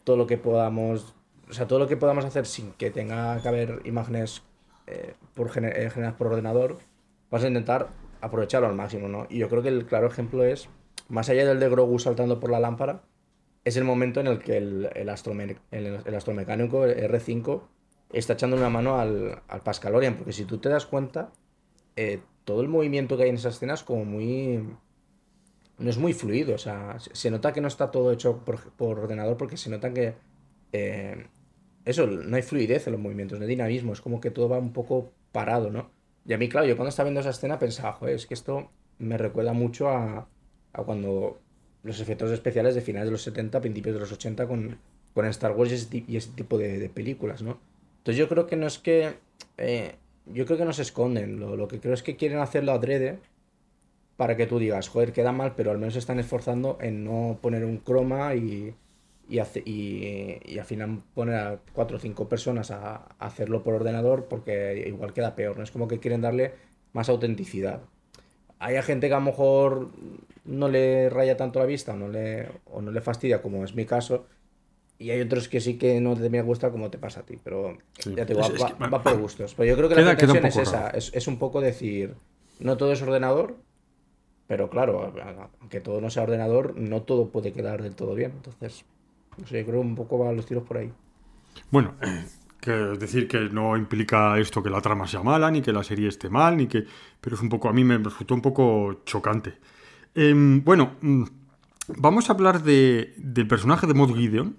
todo 0.04 0.18
lo 0.18 0.28
que 0.28 0.38
podamos, 0.38 1.14
o 1.50 1.54
sea, 1.54 1.68
todo 1.68 1.80
lo 1.80 1.88
que 1.88 1.98
podamos 1.98 2.26
hacer 2.26 2.46
sin 2.46 2.72
que 2.74 2.90
tenga 2.90 3.42
que 3.42 3.48
haber 3.48 3.82
imágenes 3.86 4.44
eh, 4.88 5.14
por 5.34 5.48
eh, 5.48 5.90
generadas 5.90 6.16
por 6.16 6.28
ordenador, 6.28 6.78
vamos 7.30 7.44
a 7.44 7.48
intentar 7.48 7.90
aprovecharlo 8.22 8.68
al 8.68 8.76
máximo, 8.76 9.08
¿no? 9.08 9.28
Y 9.30 9.40
yo 9.40 9.50
creo 9.50 9.62
que 9.62 9.70
el 9.70 9.86
claro 9.86 10.08
ejemplo 10.08 10.44
es, 10.44 10.70
más 11.10 11.30
allá 11.30 11.46
del 11.46 11.60
de 11.60 11.70
Grogu 11.70 12.00
saltando 12.00 12.40
por 12.40 12.50
la 12.50 12.60
lámpara, 12.60 13.04
es 13.64 13.78
el 13.78 13.84
momento 13.84 14.20
en 14.20 14.28
el 14.28 14.40
que 14.40 14.58
el, 14.58 14.90
el, 14.96 15.10
el, 16.06 16.16
astromecánico, 16.16 16.86
el 16.86 17.12
R5, 17.12 17.62
está 18.12 18.34
echando 18.34 18.58
una 18.58 18.70
mano 18.70 19.00
al, 19.00 19.42
al 19.48 19.62
Pascalorian, 19.62 20.18
porque 20.18 20.34
si 20.34 20.46
tú 20.46 20.58
te 20.60 20.70
das 20.70 20.86
cuenta, 20.86 21.32
eh, 21.96 22.22
todo 22.46 22.62
el 22.62 22.68
movimiento 22.70 23.18
que 23.18 23.24
hay 23.24 23.30
en 23.30 23.36
esa 23.36 23.50
escena 23.50 23.74
es 23.76 23.84
como 23.84 24.06
muy... 24.06 24.64
No 25.78 25.90
es 25.90 25.98
muy 25.98 26.14
fluido, 26.14 26.56
o 26.56 26.58
sea, 26.58 27.00
se 27.00 27.16
se 27.16 27.32
nota 27.32 27.54
que 27.54 27.62
no 27.62 27.68
está 27.70 27.90
todo 27.92 28.12
hecho 28.12 28.44
por, 28.44 28.72
por 28.74 29.00
ordenador 29.00 29.38
porque 29.38 29.58
se 29.58 29.70
nota 29.70 29.94
que... 29.94 30.16
eh, 30.74 31.28
eso, 31.86 32.06
no 32.08 32.36
hay 32.36 32.42
fluidez 32.44 32.88
en 32.88 32.94
los 32.94 33.02
movimientos, 33.02 33.40
no 33.40 33.44
hay 33.46 33.50
dinamismo, 33.50 33.94
es 33.94 34.02
como 34.02 34.20
que 34.22 34.32
todo 34.32 34.50
va 34.50 34.60
un 34.60 34.74
poco 34.74 35.14
parado, 35.32 35.70
¿no? 35.72 35.92
Y 36.26 36.34
a 36.34 36.38
mí, 36.38 36.50
claro, 36.50 36.68
yo 36.68 36.76
cuando 36.78 36.90
estaba 36.90 37.06
viendo 37.08 37.22
esa 37.22 37.32
escena 37.32 37.60
pensaba, 37.60 37.94
joder, 37.94 38.16
es 38.16 38.28
que 38.28 38.34
esto 38.36 38.72
me 39.00 39.18
recuerda 39.18 39.54
mucho 39.54 39.90
a, 39.90 40.30
a 40.74 40.84
cuando 40.84 41.42
los 41.84 42.00
efectos 42.00 42.32
especiales 42.32 42.76
de 42.76 42.82
finales 42.82 43.08
de 43.08 43.12
los 43.12 43.22
70, 43.24 43.62
principios 43.62 43.96
de 43.96 44.00
los 44.02 44.12
80 44.12 44.48
con, 44.48 44.78
con 45.14 45.26
Star 45.28 45.52
Wars 45.54 45.72
y 45.72 46.16
ese, 46.18 46.32
tipo 46.32 46.58
de, 46.58 46.90
películas, 46.90 47.42
¿no? 47.42 47.60
Entonces 48.00 48.18
yo 48.18 48.28
creo 48.30 48.48
que 48.48 48.56
no 48.56 48.68
es 48.68 48.78
que... 48.80 49.16
eh, 49.58 49.96
yo 50.26 50.46
creo 50.46 50.58
que 50.60 50.66
no 50.66 50.74
se 50.74 50.84
esconden, 50.84 51.40
lo, 51.40 51.56
lo 51.56 51.68
que 51.68 51.80
creo 51.80 51.94
es 51.94 52.04
que 52.04 52.16
quieren 52.16 52.40
hacerlo 52.40 52.72
adrede 52.74 53.20
para 54.18 54.36
que 54.36 54.48
tú 54.48 54.60
digas, 54.60 54.90
joder, 54.90 55.14
queda 55.14 55.32
mal, 55.32 55.56
pero 55.56 55.72
al 55.72 55.78
menos 55.78 55.96
están 55.96 56.20
esforzando 56.20 56.78
en 56.82 57.06
no 57.06 57.40
poner 57.42 57.64
un 57.64 57.78
croma 57.78 58.36
y, 58.36 58.76
y, 59.30 59.40
hace- 59.40 59.64
y, 59.66 60.40
y 60.46 60.60
al 60.60 60.66
final 60.66 61.02
poner 61.14 61.36
a 61.36 61.60
cuatro 61.74 61.98
o 61.98 62.00
cinco 62.00 62.28
personas 62.28 62.72
a, 62.72 62.96
a 62.98 63.26
hacerlo 63.26 63.64
por 63.64 63.74
ordenador 63.76 64.26
porque 64.30 64.84
igual 64.88 65.14
queda 65.14 65.36
peor, 65.36 65.58
¿no? 65.58 65.64
Es 65.64 65.72
como 65.72 65.88
que 65.88 66.00
quieren 66.00 66.22
darle 66.22 66.54
más 66.94 67.08
autenticidad. 67.10 67.82
Hay 68.60 68.82
gente 68.84 69.08
que 69.08 69.14
a 69.14 69.20
lo 69.20 69.26
mejor 69.26 69.90
no 70.46 70.68
le 70.68 71.10
raya 71.10 71.38
tanto 71.38 71.60
la 71.60 71.66
vista 71.66 71.94
o 71.94 71.98
no 71.98 72.08
le, 72.08 72.50
o 72.66 72.82
no 72.82 72.92
le 72.92 73.02
fastidia, 73.02 73.42
como 73.42 73.64
es 73.64 73.76
mi 73.76 73.86
caso, 73.86 74.26
y 74.98 75.12
hay 75.12 75.22
otros 75.22 75.48
que 75.48 75.62
sí 75.62 75.78
que 75.78 76.02
no 76.02 76.16
te 76.16 76.30
de 76.30 76.42
gustar 76.42 76.72
como 76.72 76.90
te 76.90 76.98
pasa 76.98 77.22
a 77.22 77.24
ti, 77.26 77.38
pero 77.44 77.78
Sí. 77.98 78.14
ya 78.16 78.26
te 78.26 78.34
digo, 78.34 78.46
Es- 78.46 78.62
va, 78.62 78.68
es 78.68 78.74
que- 78.74 78.84
va- 78.84 78.90
va 78.90 79.04
por 79.04 79.18
gustos. 79.18 79.54
Pero 79.56 79.70
yo 79.70 79.78
creo 79.78 79.90
que 79.90 79.96
Queda- 79.96 80.12
la 80.12 80.18
pretensión 80.18 80.46
es 80.46 80.58
esa, 80.58 80.90
es, 80.90 81.12
es 81.14 81.28
un 81.28 81.38
poco 81.40 81.62
decir, 81.62 82.16
no 82.60 82.76
todo 82.78 82.92
es 82.92 83.02
ordenador, 83.02 83.56
pero 84.48 84.70
claro, 84.70 85.14
aunque 85.62 85.80
todo 85.80 86.02
no 86.02 86.10
sea 86.10 86.24
ordenador, 86.24 86.76
no 86.76 87.04
todo 87.04 87.30
puede 87.30 87.54
quedar 87.54 87.82
del 87.84 87.96
todo 87.96 88.16
bien. 88.16 88.32
Entonces, 88.36 88.84
no 89.38 89.46
sé, 89.48 89.60
yo 89.60 89.66
creo 89.68 89.80
un 89.82 89.96
poco 89.96 90.18
van 90.18 90.36
los 90.36 90.46
tiros 90.46 90.64
por 90.64 90.78
ahí. 90.78 90.92
Bueno, 91.72 91.96
que 92.60 92.94
es 92.94 93.00
decir 93.00 93.28
que 93.28 93.40
no 93.42 93.78
implica 93.78 94.38
esto 94.40 94.62
que 94.64 94.70
la 94.70 94.82
trama 94.82 95.08
sea 95.08 95.22
mala, 95.24 95.50
ni 95.52 95.62
que 95.62 95.72
la 95.72 95.84
serie 95.84 96.10
esté 96.10 96.30
mal, 96.30 96.58
ni 96.58 96.68
que. 96.68 96.84
Pero 97.22 97.36
es 97.36 97.42
un 97.42 97.48
poco. 97.50 97.70
A 97.70 97.74
mí 97.74 97.84
me 97.84 97.98
resultó 98.00 98.34
un 98.34 98.42
poco 98.42 99.02
chocante. 99.06 99.54
Em, 100.16 100.64
bueno, 100.64 100.92
mm, 101.02 101.24
vamos 101.98 102.30
a 102.30 102.34
hablar 102.34 102.64
de, 102.64 103.14
del 103.18 103.48
personaje 103.48 103.88
de 103.88 103.94
Mod 103.94 104.16
Gideon. 104.16 104.56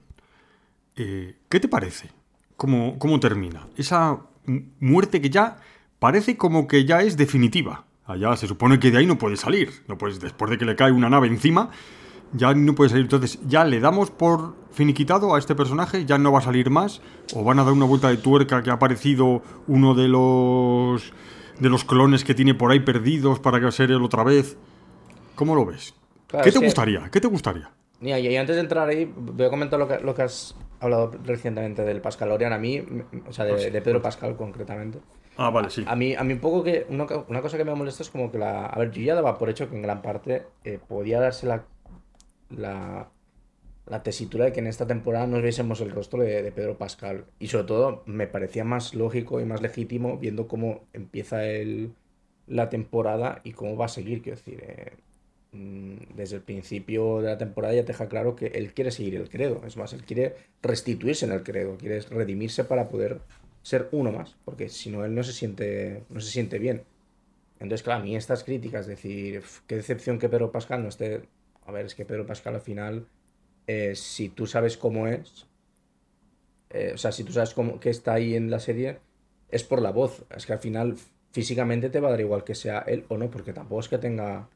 Eh, 0.96 1.36
¿Qué 1.48 1.60
te 1.60 1.68
parece? 1.68 2.10
¿Cómo, 2.56 2.98
¿Cómo 2.98 3.20
termina? 3.20 3.66
Esa 3.76 4.20
mu- 4.46 4.62
muerte 4.80 5.20
que 5.20 5.30
ya 5.30 5.58
parece 5.98 6.36
como 6.36 6.66
que 6.66 6.84
ya 6.84 7.02
es 7.02 7.16
definitiva. 7.16 7.84
Allá 8.06 8.36
se 8.36 8.46
supone 8.48 8.78
que 8.80 8.90
de 8.90 8.98
ahí 8.98 9.06
no 9.06 9.18
puede 9.18 9.36
salir. 9.36 9.70
No 9.88 9.96
después 9.96 10.50
de 10.50 10.58
que 10.58 10.64
le 10.64 10.76
cae 10.76 10.92
una 10.92 11.08
nave 11.10 11.28
encima, 11.28 11.70
ya 12.32 12.52
no 12.54 12.74
puede 12.74 12.90
salir. 12.90 13.04
Entonces, 13.04 13.38
ya 13.46 13.64
le 13.64 13.80
damos 13.80 14.10
por 14.10 14.56
finiquitado 14.72 15.34
a 15.34 15.38
este 15.38 15.54
personaje, 15.54 16.04
ya 16.06 16.18
no 16.18 16.32
va 16.32 16.38
a 16.40 16.42
salir 16.42 16.70
más, 16.70 17.00
o 17.34 17.44
van 17.44 17.58
a 17.58 17.64
dar 17.64 17.72
una 17.72 17.84
vuelta 17.86 18.08
de 18.08 18.16
tuerca 18.16 18.62
que 18.62 18.70
ha 18.70 18.74
aparecido 18.74 19.42
uno 19.66 19.94
de 19.94 20.08
los 20.08 21.12
de 21.60 21.68
los 21.68 21.84
clones 21.84 22.24
que 22.24 22.34
tiene 22.34 22.54
por 22.54 22.70
ahí 22.72 22.80
perdidos 22.80 23.38
para 23.38 23.60
que 23.60 23.70
ser 23.70 23.90
él 23.90 24.02
otra 24.02 24.24
vez. 24.24 24.56
¿Cómo 25.40 25.54
lo 25.54 25.64
ves? 25.64 25.94
Claro, 26.26 26.44
¿Qué 26.44 26.52
te 26.52 26.58
que- 26.58 26.64
gustaría? 26.66 27.08
¿Qué 27.10 27.18
te 27.18 27.28
gustaría? 27.28 27.70
Mira, 27.98 28.18
y 28.18 28.36
antes 28.36 28.56
de 28.56 28.60
entrar 28.60 28.86
ahí, 28.86 29.10
voy 29.16 29.46
a 29.46 29.48
comentar 29.48 29.78
lo 29.78 29.88
que, 29.88 29.98
lo 30.00 30.14
que 30.14 30.20
has 30.20 30.54
hablado 30.80 31.12
recientemente 31.24 31.82
del 31.82 32.02
Pascalorian. 32.02 32.52
A 32.52 32.58
mí, 32.58 32.84
o 33.26 33.32
sea, 33.32 33.46
de, 33.46 33.70
de 33.70 33.80
Pedro 33.80 34.02
Pascal 34.02 34.36
concretamente. 34.36 34.98
Ah, 35.38 35.48
vale, 35.48 35.70
sí. 35.70 35.82
A 35.86 35.96
mí, 35.96 36.14
a 36.14 36.22
mí 36.24 36.34
un 36.34 36.40
poco 36.40 36.62
que. 36.62 36.84
Una, 36.90 37.06
co- 37.06 37.24
una 37.30 37.40
cosa 37.40 37.56
que 37.56 37.64
me 37.64 37.74
molesta 37.74 38.02
es 38.02 38.10
como 38.10 38.30
que 38.30 38.36
la. 38.36 38.66
A 38.66 38.78
ver, 38.78 38.90
yo 38.90 39.00
ya 39.00 39.14
daba 39.14 39.38
por 39.38 39.48
hecho 39.48 39.70
que 39.70 39.76
en 39.76 39.80
gran 39.80 40.02
parte 40.02 40.42
eh, 40.64 40.78
podía 40.86 41.20
darse 41.20 41.46
la, 41.46 41.64
la. 42.50 43.08
La 43.86 44.02
tesitura 44.02 44.44
de 44.44 44.52
que 44.52 44.60
en 44.60 44.66
esta 44.66 44.86
temporada 44.86 45.26
no 45.26 45.40
viésemos 45.40 45.80
el 45.80 45.90
rostro 45.90 46.22
de, 46.22 46.42
de 46.42 46.52
Pedro 46.52 46.76
Pascal. 46.76 47.24
Y 47.38 47.48
sobre 47.48 47.64
todo, 47.64 48.02
me 48.04 48.26
parecía 48.26 48.62
más 48.62 48.94
lógico 48.94 49.40
y 49.40 49.46
más 49.46 49.62
legítimo 49.62 50.18
viendo 50.18 50.46
cómo 50.48 50.82
empieza 50.92 51.44
el, 51.46 51.94
la 52.46 52.68
temporada 52.68 53.40
y 53.42 53.52
cómo 53.52 53.76
va 53.76 53.86
a 53.86 53.88
seguir. 53.88 54.20
Quiero 54.22 54.36
decir, 54.36 54.62
eh, 54.62 54.92
desde 55.52 56.36
el 56.36 56.42
principio 56.42 57.20
de 57.20 57.28
la 57.28 57.38
temporada 57.38 57.74
ya 57.74 57.82
te 57.82 57.88
deja 57.88 58.08
claro 58.08 58.36
que 58.36 58.46
él 58.46 58.72
quiere 58.72 58.90
seguir 58.90 59.16
el 59.16 59.28
credo. 59.28 59.62
Es 59.66 59.76
más, 59.76 59.92
él 59.92 60.04
quiere 60.04 60.36
restituirse 60.62 61.26
en 61.26 61.32
el 61.32 61.42
credo, 61.42 61.76
quiere 61.76 62.00
redimirse 62.02 62.64
para 62.64 62.88
poder 62.88 63.20
ser 63.62 63.88
uno 63.92 64.12
más, 64.12 64.36
porque 64.44 64.68
si 64.68 64.90
no 64.90 65.04
él 65.04 65.14
no 65.14 65.22
se 65.22 65.32
siente, 65.32 66.04
no 66.08 66.20
se 66.20 66.30
siente 66.30 66.58
bien. 66.58 66.82
Entonces, 67.58 67.82
claro, 67.82 68.00
a 68.00 68.04
mí 68.04 68.16
estas 68.16 68.44
críticas, 68.44 68.86
decir, 68.86 69.42
qué 69.66 69.76
decepción 69.76 70.18
que 70.18 70.28
Pedro 70.28 70.50
Pascal 70.50 70.82
no 70.82 70.88
esté... 70.88 71.22
A 71.66 71.72
ver, 71.72 71.86
es 71.86 71.94
que 71.94 72.06
Pedro 72.06 72.26
Pascal 72.26 72.54
al 72.54 72.62
final, 72.62 73.06
eh, 73.66 73.94
si 73.94 74.30
tú 74.30 74.46
sabes 74.46 74.78
cómo 74.78 75.06
es, 75.06 75.46
eh, 76.70 76.92
o 76.94 76.98
sea, 76.98 77.12
si 77.12 77.22
tú 77.22 77.32
sabes 77.32 77.52
cómo, 77.52 77.78
que 77.78 77.90
está 77.90 78.14
ahí 78.14 78.34
en 78.34 78.50
la 78.50 78.60
serie, 78.60 78.98
es 79.50 79.62
por 79.62 79.82
la 79.82 79.90
voz. 79.90 80.24
Es 80.34 80.46
que 80.46 80.54
al 80.54 80.58
final 80.58 80.96
físicamente 81.32 81.90
te 81.90 82.00
va 82.00 82.08
a 82.08 82.12
dar 82.12 82.20
igual 82.20 82.44
que 82.44 82.54
sea 82.54 82.80
él 82.80 83.04
o 83.08 83.18
no, 83.18 83.30
porque 83.30 83.52
tampoco 83.52 83.80
es 83.80 83.88
que 83.88 83.98
tenga 83.98 84.48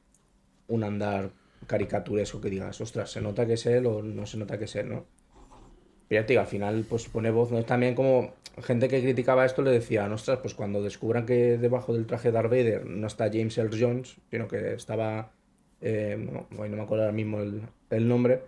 un 0.68 0.84
andar 0.84 1.30
caricaturesco 1.66 2.40
que 2.40 2.50
digas, 2.50 2.80
ostras, 2.80 3.10
se 3.10 3.20
nota 3.20 3.46
que 3.46 3.54
es 3.54 3.66
él 3.66 3.86
o 3.86 4.02
no 4.02 4.26
se 4.26 4.36
nota 4.36 4.58
que 4.58 4.64
es 4.64 4.76
él, 4.76 4.88
¿no? 4.90 5.04
Pero 6.08 6.20
ya 6.20 6.26
te 6.26 6.32
digo, 6.34 6.42
al 6.42 6.46
final, 6.46 6.84
pues 6.88 7.08
pone 7.08 7.30
voz, 7.30 7.50
¿no? 7.50 7.62
También 7.64 7.94
como 7.94 8.34
gente 8.62 8.88
que 8.88 9.02
criticaba 9.02 9.44
esto 9.44 9.62
le 9.62 9.70
decía, 9.70 10.06
ostras, 10.12 10.38
pues 10.40 10.54
cuando 10.54 10.82
descubran 10.82 11.26
que 11.26 11.58
debajo 11.58 11.94
del 11.94 12.06
traje 12.06 12.28
de 12.28 12.32
Darth 12.32 12.50
Vader 12.50 12.86
no 12.86 13.06
está 13.06 13.30
James 13.32 13.56
Earl 13.58 13.76
Jones, 13.78 14.16
sino 14.30 14.46
que 14.46 14.74
estaba, 14.74 15.32
eh, 15.80 16.16
no, 16.18 16.46
me 16.50 16.80
acuerdo 16.80 17.04
ahora 17.04 17.12
mismo 17.12 17.40
el, 17.40 18.08
nombre, 18.08 18.42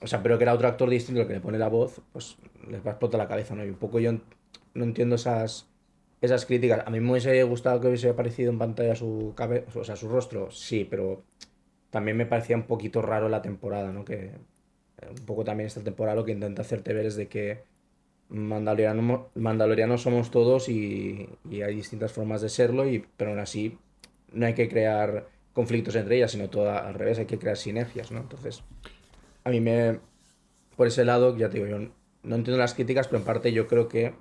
o 0.00 0.06
sea, 0.06 0.22
pero 0.22 0.38
que 0.38 0.44
era 0.44 0.54
otro 0.54 0.68
actor 0.68 0.88
distinto 0.88 1.20
el 1.20 1.26
que 1.26 1.34
le 1.34 1.40
pone 1.40 1.58
la 1.58 1.68
voz, 1.68 2.00
pues 2.12 2.38
les 2.68 2.84
va 2.84 2.90
a 2.90 2.92
explotar 2.92 3.18
la 3.18 3.28
cabeza, 3.28 3.54
¿no? 3.54 3.64
Y 3.64 3.68
un 3.68 3.76
poco 3.76 4.00
yo 4.00 4.12
no 4.74 4.84
entiendo 4.84 5.16
esas, 5.16 5.68
esas 6.20 6.46
críticas. 6.46 6.82
A 6.86 6.90
mí 6.90 7.00
me 7.00 7.10
hubiese 7.12 7.42
gustado 7.44 7.80
que 7.80 7.88
hubiese 7.88 8.08
aparecido 8.08 8.50
en 8.50 8.58
pantalla 8.58 8.96
su 8.96 9.32
cabeza, 9.36 9.78
o 9.78 9.84
sea, 9.84 9.96
su 9.96 10.08
rostro, 10.08 10.50
sí, 10.50 10.86
pero 10.88 11.22
también 11.92 12.16
me 12.16 12.24
parecía 12.24 12.56
un 12.56 12.62
poquito 12.62 13.02
raro 13.02 13.28
la 13.28 13.42
temporada, 13.42 13.92
¿no? 13.92 14.04
Que 14.04 14.32
un 15.08 15.26
poco 15.26 15.44
también 15.44 15.66
esta 15.66 15.82
temporada 15.82 16.16
lo 16.16 16.24
que 16.24 16.32
intenta 16.32 16.62
hacerte 16.62 16.94
ver 16.94 17.04
es 17.04 17.16
de 17.16 17.28
que 17.28 17.64
mandalorianos, 18.30 20.00
somos 20.00 20.30
todos 20.30 20.70
y, 20.70 21.28
hay 21.50 21.76
distintas 21.76 22.10
formas 22.10 22.40
de 22.40 22.48
serlo, 22.48 22.88
y, 22.88 23.04
pero 23.18 23.32
aún 23.32 23.40
así 23.40 23.78
no 24.32 24.46
hay 24.46 24.54
que 24.54 24.70
crear 24.70 25.28
conflictos 25.52 25.94
entre 25.96 26.16
ellas, 26.16 26.30
sino 26.30 26.48
todo 26.48 26.70
al 26.70 26.94
revés, 26.94 27.18
hay 27.18 27.26
que 27.26 27.38
crear 27.38 27.58
sinergias, 27.58 28.10
¿no? 28.10 28.20
Entonces, 28.20 28.64
a 29.44 29.50
mí 29.50 29.60
me... 29.60 30.00
Por 30.76 30.86
ese 30.86 31.04
lado, 31.04 31.36
ya 31.36 31.50
te 31.50 31.58
digo, 31.58 31.68
yo 31.68 31.78
no 32.22 32.34
entiendo 32.34 32.56
las 32.56 32.72
críticas, 32.72 33.06
pero 33.06 33.18
en 33.18 33.24
parte 33.26 33.52
yo 33.52 33.66
creo 33.68 33.88
que 33.88 34.14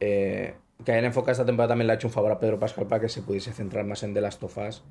eh, 0.00 0.54
que 0.84 0.92
hayan 0.92 1.06
enfocado 1.06 1.32
esta 1.32 1.46
temporada 1.46 1.70
también 1.70 1.86
le 1.86 1.94
ha 1.94 1.96
hecho 1.96 2.08
un 2.08 2.12
favor 2.12 2.32
a 2.32 2.38
Pedro 2.38 2.58
Pascal 2.58 2.86
para 2.86 3.00
que 3.00 3.08
se 3.08 3.22
pudiese 3.22 3.52
centrar 3.54 3.86
más 3.86 4.02
en 4.02 4.12
The 4.12 4.20
Last 4.20 4.42
of 4.42 4.58
Us, 4.58 4.82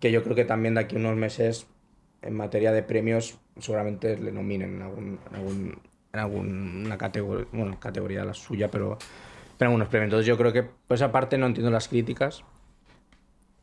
que 0.00 0.10
yo 0.10 0.24
creo 0.24 0.34
que 0.34 0.44
también 0.44 0.74
de 0.74 0.80
aquí 0.80 0.96
a 0.96 0.98
unos 0.98 1.16
meses, 1.16 1.66
en 2.22 2.34
materia 2.34 2.72
de 2.72 2.82
premios, 2.82 3.38
seguramente 3.58 4.18
le 4.18 4.32
nominen 4.32 4.76
en 4.76 4.82
algún, 4.82 5.78
en 6.12 6.18
alguna 6.18 6.98
categoría, 6.98 7.46
bueno, 7.52 7.78
categoría 7.78 8.24
la 8.24 8.34
suya, 8.34 8.70
pero, 8.70 8.98
pero 9.58 9.68
algunos 9.68 9.88
premios. 9.88 10.08
Entonces 10.08 10.26
yo 10.26 10.36
creo 10.36 10.52
que 10.52 10.62
por 10.62 10.94
esa 10.94 11.12
parte 11.12 11.38
no 11.38 11.46
entiendo 11.46 11.70
las 11.70 11.88
críticas. 11.88 12.42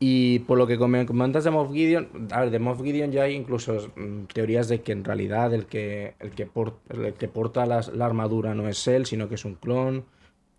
Y 0.00 0.40
por 0.40 0.58
lo 0.58 0.68
que 0.68 0.78
comentas 0.78 1.42
de 1.42 1.50
Moff 1.50 1.72
Gideon, 1.72 2.28
a 2.30 2.42
ver, 2.42 2.50
de 2.50 2.60
Moff 2.60 2.80
Gideon 2.80 3.10
ya 3.10 3.24
hay 3.24 3.34
incluso 3.34 3.90
mm, 3.96 4.26
teorías 4.32 4.68
de 4.68 4.80
que 4.80 4.92
en 4.92 5.02
realidad 5.02 5.52
el 5.52 5.66
que, 5.66 6.14
el 6.20 6.30
que, 6.30 6.48
el 6.90 7.14
que 7.14 7.28
porta 7.28 7.66
la 7.66 8.06
armadura 8.06 8.54
no 8.54 8.68
es 8.68 8.86
él, 8.86 9.06
sino 9.06 9.28
que 9.28 9.34
es 9.34 9.44
un 9.44 9.56
clon. 9.56 10.04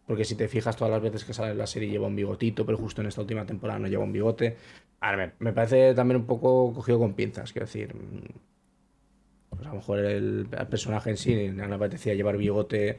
Porque 0.09 0.25
si 0.25 0.33
te 0.33 0.47
fijas 0.47 0.75
todas 0.75 0.89
las 0.89 1.03
veces 1.03 1.23
que 1.23 1.35
sale 1.35 1.53
la 1.53 1.67
serie 1.67 1.87
lleva 1.87 2.07
un 2.07 2.15
bigotito, 2.15 2.65
pero 2.65 2.79
justo 2.79 3.01
en 3.01 3.09
esta 3.09 3.21
última 3.21 3.45
temporada 3.45 3.77
no 3.77 3.87
lleva 3.87 4.03
un 4.03 4.11
bigote. 4.11 4.57
A 5.01 5.15
ver, 5.15 5.35
me 5.37 5.53
parece 5.53 5.93
también 5.93 6.21
un 6.21 6.25
poco 6.25 6.73
cogido 6.73 6.97
con 6.97 7.13
pinzas, 7.13 7.53
quiero 7.53 7.67
decir, 7.67 7.93
mm, 7.93 9.51
pues 9.51 9.67
a 9.67 9.69
lo 9.69 9.75
mejor 9.75 9.99
el, 9.99 10.47
personaje 10.67 11.11
en 11.11 11.17
sí 11.17 11.49
no 11.49 11.67
le 11.67 11.75
apetecía 11.75 12.15
llevar 12.15 12.37
bigote 12.37 12.97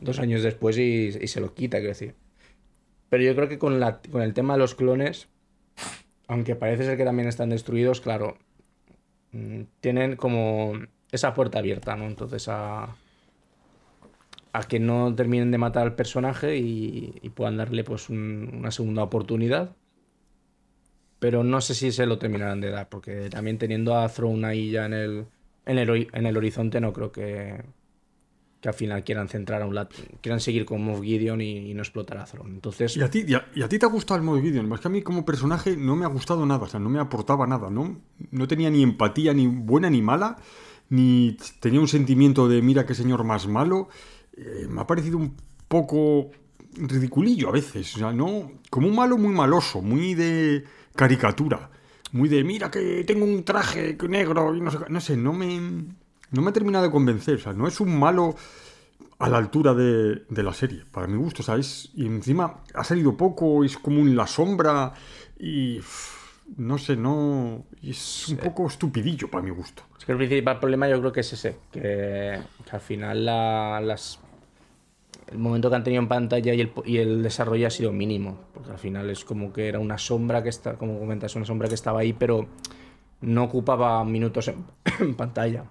dos 0.00 0.20
años 0.20 0.44
después 0.44 0.78
y, 0.78 1.26
se 1.26 1.40
lo 1.40 1.54
quita, 1.54 1.78
quiero 1.78 1.88
decir. 1.88 2.14
Pero 3.08 3.24
yo 3.24 3.34
creo 3.34 3.48
que 3.48 3.58
con, 3.58 3.80
la, 3.80 4.00
con 4.00 4.22
el 4.22 4.32
tema 4.32 4.52
de 4.54 4.60
los 4.60 4.76
clones, 4.76 5.26
aunque 6.28 6.54
parece 6.54 6.84
ser 6.84 6.96
que 6.96 7.04
también 7.04 7.26
están 7.26 7.50
destruidos, 7.50 8.00
claro, 8.00 8.38
mm, 9.32 9.62
tienen 9.80 10.14
como 10.14 10.74
esa 11.10 11.34
puerta 11.34 11.58
abierta, 11.58 11.96
¿no? 11.96 12.06
Entonces 12.06 12.46
a, 12.48 12.94
a 14.54 14.62
que 14.62 14.78
no 14.78 15.12
terminen 15.16 15.50
de 15.50 15.58
matar 15.58 15.82
al 15.82 15.96
personaje 15.96 16.56
y, 16.56 17.30
puedan 17.34 17.56
darle 17.56 17.82
pues 17.82 18.08
una 18.08 18.70
segunda 18.70 19.02
oportunidad. 19.02 19.74
Pero 21.18 21.42
no 21.42 21.60
sé 21.60 21.74
si 21.74 21.90
se 21.90 22.06
lo 22.06 22.18
terminarán 22.18 22.60
de 22.60 22.70
dar, 22.70 22.88
porque 22.88 23.28
también 23.30 23.58
teniendo 23.58 23.98
a 23.98 24.08
Throne 24.08 24.46
ahí 24.46 24.70
ya 24.70 24.86
en 24.86 24.92
el, 24.92 25.26
en 25.66 25.78
el, 25.78 26.08
en 26.12 26.26
el 26.26 26.36
horizonte 26.36 26.80
no 26.80 26.92
creo 26.92 27.10
que, 27.10 27.64
que 28.60 28.68
al 28.68 28.74
final 28.74 29.02
quieran 29.02 29.28
centrar 29.28 29.60
a 29.60 29.66
un 29.66 29.74
lado, 29.74 29.88
quieran 30.20 30.38
seguir 30.38 30.64
con 30.64 30.84
Moff 30.84 31.02
Gideon 31.02 31.40
y, 31.40 31.74
no 31.74 31.82
explotar 31.82 32.18
a 32.18 32.24
Thrawn. 32.24 32.52
Entonces... 32.52 32.96
¿Y 32.96 33.02
a, 33.02 33.10
ti, 33.10 33.24
y, 33.26 33.34
a, 33.34 33.68
ti 33.68 33.78
te 33.80 33.86
ha 33.86 33.88
gustado 33.88 34.18
el 34.18 34.24
Moff 34.24 34.40
Gideon? 34.40 34.72
Es 34.72 34.80
que 34.80 34.86
a 34.86 34.90
mí 34.90 35.02
como 35.02 35.24
personaje 35.24 35.76
no 35.76 35.96
me 35.96 36.04
ha 36.04 36.08
gustado 36.08 36.46
nada, 36.46 36.62
o 36.62 36.68
sea, 36.68 36.78
no 36.78 36.90
me 36.90 37.00
aportaba 37.00 37.44
nada, 37.48 37.70
¿no? 37.70 38.00
No 38.30 38.46
tenía 38.46 38.70
ni 38.70 38.84
empatía, 38.84 39.34
ni 39.34 39.48
buena 39.48 39.90
ni 39.90 40.00
mala, 40.00 40.36
ni 40.90 41.36
tenía 41.58 41.80
un 41.80 41.88
sentimiento 41.88 42.48
de 42.48 42.62
mira 42.62 42.86
qué 42.86 42.94
señor 42.94 43.24
más 43.24 43.48
malo. 43.48 43.88
Eh, 44.36 44.66
me 44.68 44.80
ha 44.80 44.86
parecido 44.86 45.18
un 45.18 45.36
poco 45.68 46.30
ridiculillo 46.76 47.48
a 47.48 47.52
veces, 47.52 47.94
o 47.94 47.98
sea, 47.98 48.12
no, 48.12 48.50
como 48.68 48.88
un 48.88 48.96
malo 48.96 49.16
muy 49.16 49.32
maloso, 49.32 49.80
muy 49.80 50.14
de 50.14 50.64
caricatura 50.96 51.70
muy 52.14 52.28
de, 52.28 52.44
mira 52.44 52.70
que 52.70 53.02
tengo 53.04 53.24
un 53.24 53.44
traje 53.44 53.98
negro 54.08 54.54
y 54.54 54.60
no 54.60 54.70
sé, 54.70 54.78
no 54.88 55.00
sé, 55.00 55.16
no 55.16 55.32
me, 55.32 55.58
no 56.30 56.42
me 56.42 56.50
ha 56.50 56.52
terminado 56.52 56.84
de 56.84 56.90
convencer, 56.92 57.34
o 57.34 57.38
sea, 57.38 57.52
no 57.52 57.66
es 57.66 57.80
un 57.80 57.98
malo 57.98 58.36
a 59.18 59.28
la 59.28 59.38
altura 59.38 59.74
de, 59.74 60.22
de 60.28 60.42
la 60.44 60.54
serie, 60.54 60.84
para 60.92 61.08
mi 61.08 61.16
gusto, 61.16 61.42
¿sabes? 61.42 61.90
Y 61.96 62.06
encima 62.06 62.62
ha 62.72 62.84
salido 62.84 63.16
poco, 63.16 63.64
es 63.64 63.76
como 63.76 63.98
en 63.98 64.14
la 64.14 64.28
sombra 64.28 64.92
y 65.40 65.80
no 66.56 66.78
sé, 66.78 66.94
no. 66.94 67.64
Es 67.82 68.28
un 68.28 68.36
poco 68.36 68.68
estupidillo 68.68 69.28
para 69.28 69.42
mi 69.42 69.50
gusto. 69.50 69.82
Es 69.98 70.04
que 70.04 70.12
el 70.12 70.18
principal 70.18 70.60
problema 70.60 70.88
yo 70.88 71.00
creo 71.00 71.12
que 71.12 71.20
es 71.20 71.32
ese, 71.32 71.56
que, 71.72 72.38
al 72.70 72.80
final 72.80 73.24
las, 73.24 74.20
el 75.30 75.38
momento 75.38 75.70
que 75.70 75.76
han 75.76 75.84
tenido 75.84 76.02
en 76.02 76.08
pantalla 76.08 76.54
y 76.54 76.60
el, 76.60 76.72
y 76.84 76.98
el, 76.98 77.22
desarrollo 77.22 77.66
ha 77.66 77.70
sido 77.70 77.92
mínimo, 77.92 78.38
porque 78.52 78.70
al 78.70 78.78
final 78.78 79.10
es 79.10 79.24
como 79.24 79.52
que 79.52 79.68
era 79.68 79.78
una 79.78 79.98
sombra 79.98 80.42
que 80.42 80.48
está, 80.48 80.76
como 80.76 80.98
comentas, 80.98 81.34
una 81.36 81.44
sombra 81.44 81.68
que 81.68 81.74
estaba 81.74 82.00
ahí, 82.00 82.12
pero 82.12 82.46
no 83.20 83.44
ocupaba 83.44 84.04
minutos 84.04 84.48
en, 84.48 85.14
pantalla. 85.16 85.64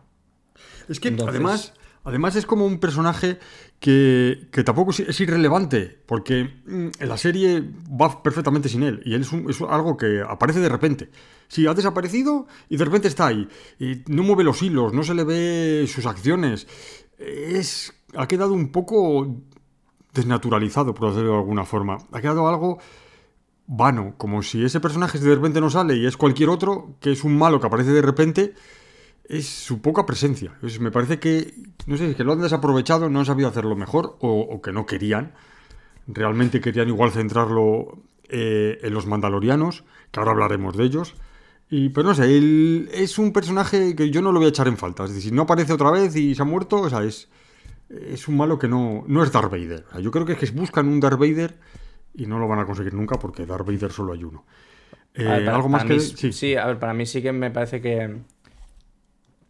Es 0.90 1.00
que 1.00 1.10
además, 1.10 1.74
además 2.04 2.36
es 2.36 2.46
como 2.46 2.66
un 2.66 2.80
personaje 2.80 3.40
que, 3.80 4.48
que 4.52 4.64
tampoco 4.64 4.92
es, 4.92 5.20
irrelevante, 5.20 5.98
porque 6.06 6.62
mm, 6.66 6.88
en 7.00 7.10
la 7.10 7.18
serie 7.18 7.64
va 7.90 8.24
perfectamente 8.24 8.70
sin 8.70 8.84
él, 8.84 9.02
y 9.06 9.14
él 9.14 9.22
es, 9.22 9.34
es 9.34 9.62
algo 9.62 9.98
que 9.98 10.22
aparece 10.28 10.60
de 10.60 10.70
repente. 10.70 11.10
Sí, 11.48 11.68
ha 11.68 11.74
desaparecido 11.76 12.48
y 12.68 12.78
de 12.78 12.86
repente 12.86 13.08
está 13.08 13.28
ahí. 13.28 13.48
Y 13.80 14.02
no 14.08 14.24
mueve 14.24 14.44
los 14.44 14.64
hilos, 14.64 14.92
no 14.92 15.04
se 15.04 15.14
le 15.14 15.24
ve 15.24 15.86
sus 15.88 16.08
acciones. 16.08 16.68
Es 17.20 17.94
ha 18.16 18.28
quedado 18.28 18.54
un 18.54 18.72
poco 18.72 19.36
desnaturalizado, 20.14 20.94
por 20.94 21.10
decirlo 21.10 21.32
de 21.32 21.38
alguna 21.38 21.66
forma. 21.66 21.98
Ha 22.12 22.22
quedado 22.22 22.48
algo 22.48 22.80
vano, 23.66 24.16
como 24.18 24.44
si 24.44 24.64
ese 24.64 24.80
personaje 24.80 25.18
de 25.20 25.36
repente 25.36 25.62
no 25.62 25.70
sale 25.70 25.96
y 25.96 26.06
es 26.06 26.18
cualquier 26.18 26.50
otro, 26.50 26.96
que 27.00 27.12
es 27.12 27.24
un 27.24 27.38
malo 27.38 27.60
que 27.60 27.68
aparece 27.68 27.92
de 27.92 28.02
repente, 28.02 28.54
es 29.26 29.48
su 29.48 29.82
poca 29.82 30.06
presencia. 30.06 30.54
me 30.80 30.92
parece 30.92 31.20
que, 31.20 31.54
no 31.88 31.98
sé, 31.98 32.16
que 32.16 32.24
lo 32.24 32.34
han 32.34 32.42
desaprovechado, 32.42 33.10
no 33.10 33.20
han 33.20 33.26
sabido 33.26 33.50
hacerlo 33.50 33.76
mejor 33.76 34.18
o, 34.20 34.62
que 34.62 34.72
no 34.72 34.86
querían. 34.86 35.34
Realmente 36.08 36.60
querían 36.60 36.90
igual 36.90 37.12
centrarlo 37.12 38.00
eh, 38.28 38.80
en 38.82 38.94
los 38.94 39.08
mandalorianos, 39.08 39.86
que 40.12 40.20
ahora 40.20 40.32
hablaremos 40.32 40.76
de 40.76 40.84
ellos. 40.84 41.16
Y, 41.70 41.90
pero 41.90 42.10
no 42.10 42.16
sé, 42.16 42.38
él 42.38 42.90
es 42.94 43.18
un 43.18 43.32
personaje 43.32 43.96
que 43.96 44.12
yo 44.12 44.22
no 44.22 44.32
lo 44.32 44.40
voy 44.40 44.48
a 44.48 44.50
echar 44.50 44.68
en 44.68 44.78
falta. 44.78 45.06
Es 45.06 45.12
decir, 45.12 45.32
si 45.32 45.36
no 45.36 45.44
aparece 45.44 45.74
otra 45.74 45.90
vez 45.90 46.16
y 46.16 46.36
se 46.36 46.42
ha 46.42 46.46
muerto, 46.46 46.82
o 46.82 46.90
sea, 46.90 47.04
es, 47.04 47.30
es 48.02 48.28
un 48.28 48.38
malo 48.38 48.58
que 48.60 48.68
no, 48.68 49.04
no 49.08 49.24
es 49.24 49.32
Darth 49.32 49.52
Vader. 49.52 49.86
yo 50.02 50.12
creo 50.12 50.26
que 50.26 50.34
es 50.34 50.40
que 50.40 50.52
buscan 50.52 50.88
un 50.88 51.00
Darth 51.00 51.20
Vader 51.20 51.56
y 52.14 52.26
no 52.26 52.40
lo 52.40 52.48
van 52.48 52.60
a 52.60 52.66
conseguir 52.66 52.94
nunca 52.94 53.18
porque 53.18 53.46
Darth 53.46 53.66
Vader 53.66 53.92
solo 53.92 54.14
hay 54.14 54.24
uno. 54.24 54.46
Eh, 55.16 55.28
¿Algo 55.28 55.70
más 55.70 55.86
que.? 55.86 56.00
sí. 56.00 56.56
a 56.56 56.66
ver, 56.66 56.80
para 56.80 56.94
mí 56.94 57.06
sí 57.06 57.22
que 57.22 57.32
me 57.32 57.52
parece 57.52 57.82
que. 57.82 58.18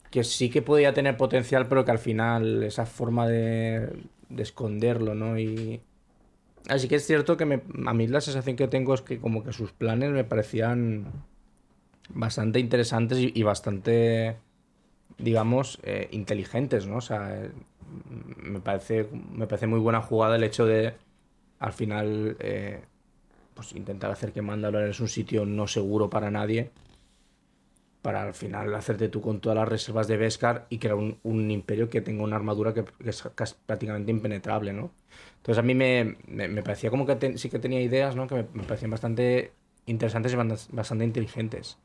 Que 0.10 0.24
sí 0.24 0.50
que 0.50 0.62
podía 0.62 0.94
tener 0.94 1.18
potencial, 1.18 1.68
pero 1.68 1.86
que 1.86 1.92
al 1.92 2.00
final 2.00 2.64
esa 2.64 2.86
forma 2.86 3.28
de, 3.28 3.90
de 4.30 4.44
esconderlo, 4.44 5.16
¿no? 5.16 5.40
Y. 5.40 5.82
Así 6.70 6.88
que 6.88 6.96
es 6.96 7.06
cierto 7.06 7.36
que 7.36 7.44
a 7.86 7.94
mí 7.94 8.08
la 8.08 8.22
sensación 8.22 8.56
que 8.56 8.68
tengo 8.68 8.94
es 8.94 9.02
que, 9.02 9.20
como 9.20 9.44
que 9.44 9.52
sus 9.52 9.74
planes 9.74 10.12
me 10.12 10.24
parecían 10.24 11.12
bastante 12.10 12.60
interesantes 12.60 13.18
y, 13.20 13.44
bastante, 13.44 14.38
digamos, 15.18 15.80
eh, 15.84 16.08
inteligentes, 16.12 16.88
¿no? 16.88 16.98
O 16.98 17.02
sea, 17.02 17.50
me 18.38 18.60
parece, 18.62 19.08
me 19.32 19.48
parece 19.48 19.68
muy 19.68 19.80
buena 19.80 20.02
jugada 20.02 20.36
el 20.36 20.44
hecho 20.44 20.66
de 20.66 20.96
al 21.60 21.74
final 21.74 22.38
eh, 22.40 22.82
pues 23.56 23.74
intentar 23.76 24.12
hacer 24.12 24.34
que 24.34 24.42
Mandalore 24.42 24.90
es 24.92 25.00
un 25.00 25.10
sitio 25.10 25.46
no 25.46 25.68
seguro 25.68 26.10
para 26.10 26.32
nadie 26.32 26.72
para 28.02 28.24
al 28.24 28.34
final 28.34 28.74
hacerte 28.76 29.08
tú 29.08 29.22
con 29.22 29.40
todas 29.40 29.58
las 29.58 29.68
reservas 29.68 30.08
de 30.08 30.18
Beskar 30.18 30.66
y 30.70 30.78
crear 30.78 30.96
un, 30.96 31.20
un 31.24 31.50
imperio 31.52 31.90
que 31.90 32.02
tenga 32.02 32.24
una 32.24 32.36
armadura 32.36 32.74
que, 32.74 32.84
que 32.84 33.10
es 33.10 33.54
prácticamente 33.66 34.12
impenetrable, 34.12 34.74
¿no? 34.74 34.92
Entonces 35.38 35.58
a 35.60 35.62
mí 35.62 35.74
me, 35.74 36.18
me, 36.28 36.64
parecía 36.64 36.90
como 36.90 37.06
que 37.06 37.38
sí 37.38 37.50
que 37.50 37.60
tenía 37.60 37.82
ideas, 37.82 38.16
¿no? 38.16 38.28
Que 38.28 38.36
me, 38.36 38.46
me 38.54 38.64
parecían 38.64 38.92
bastante 38.92 39.54
interesantes 39.86 40.34
y 40.34 40.36
bast- 40.36 40.70
bastante 40.72 41.06
inteligentes. 41.06 41.78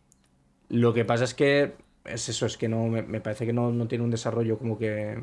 Lo 0.68 0.94
que 0.94 1.04
pasa 1.04 1.24
es 1.24 1.34
que 1.34 1.74
es 2.04 2.28
eso, 2.28 2.46
es 2.46 2.56
que 2.58 2.68
no 2.68 2.86
me, 2.88 3.02
me 3.02 3.20
parece 3.20 3.46
que 3.46 3.52
no, 3.52 3.72
no 3.72 3.88
tiene 3.88 4.04
un 4.04 4.10
desarrollo 4.10 4.58
como 4.58 4.78
que 4.78 5.18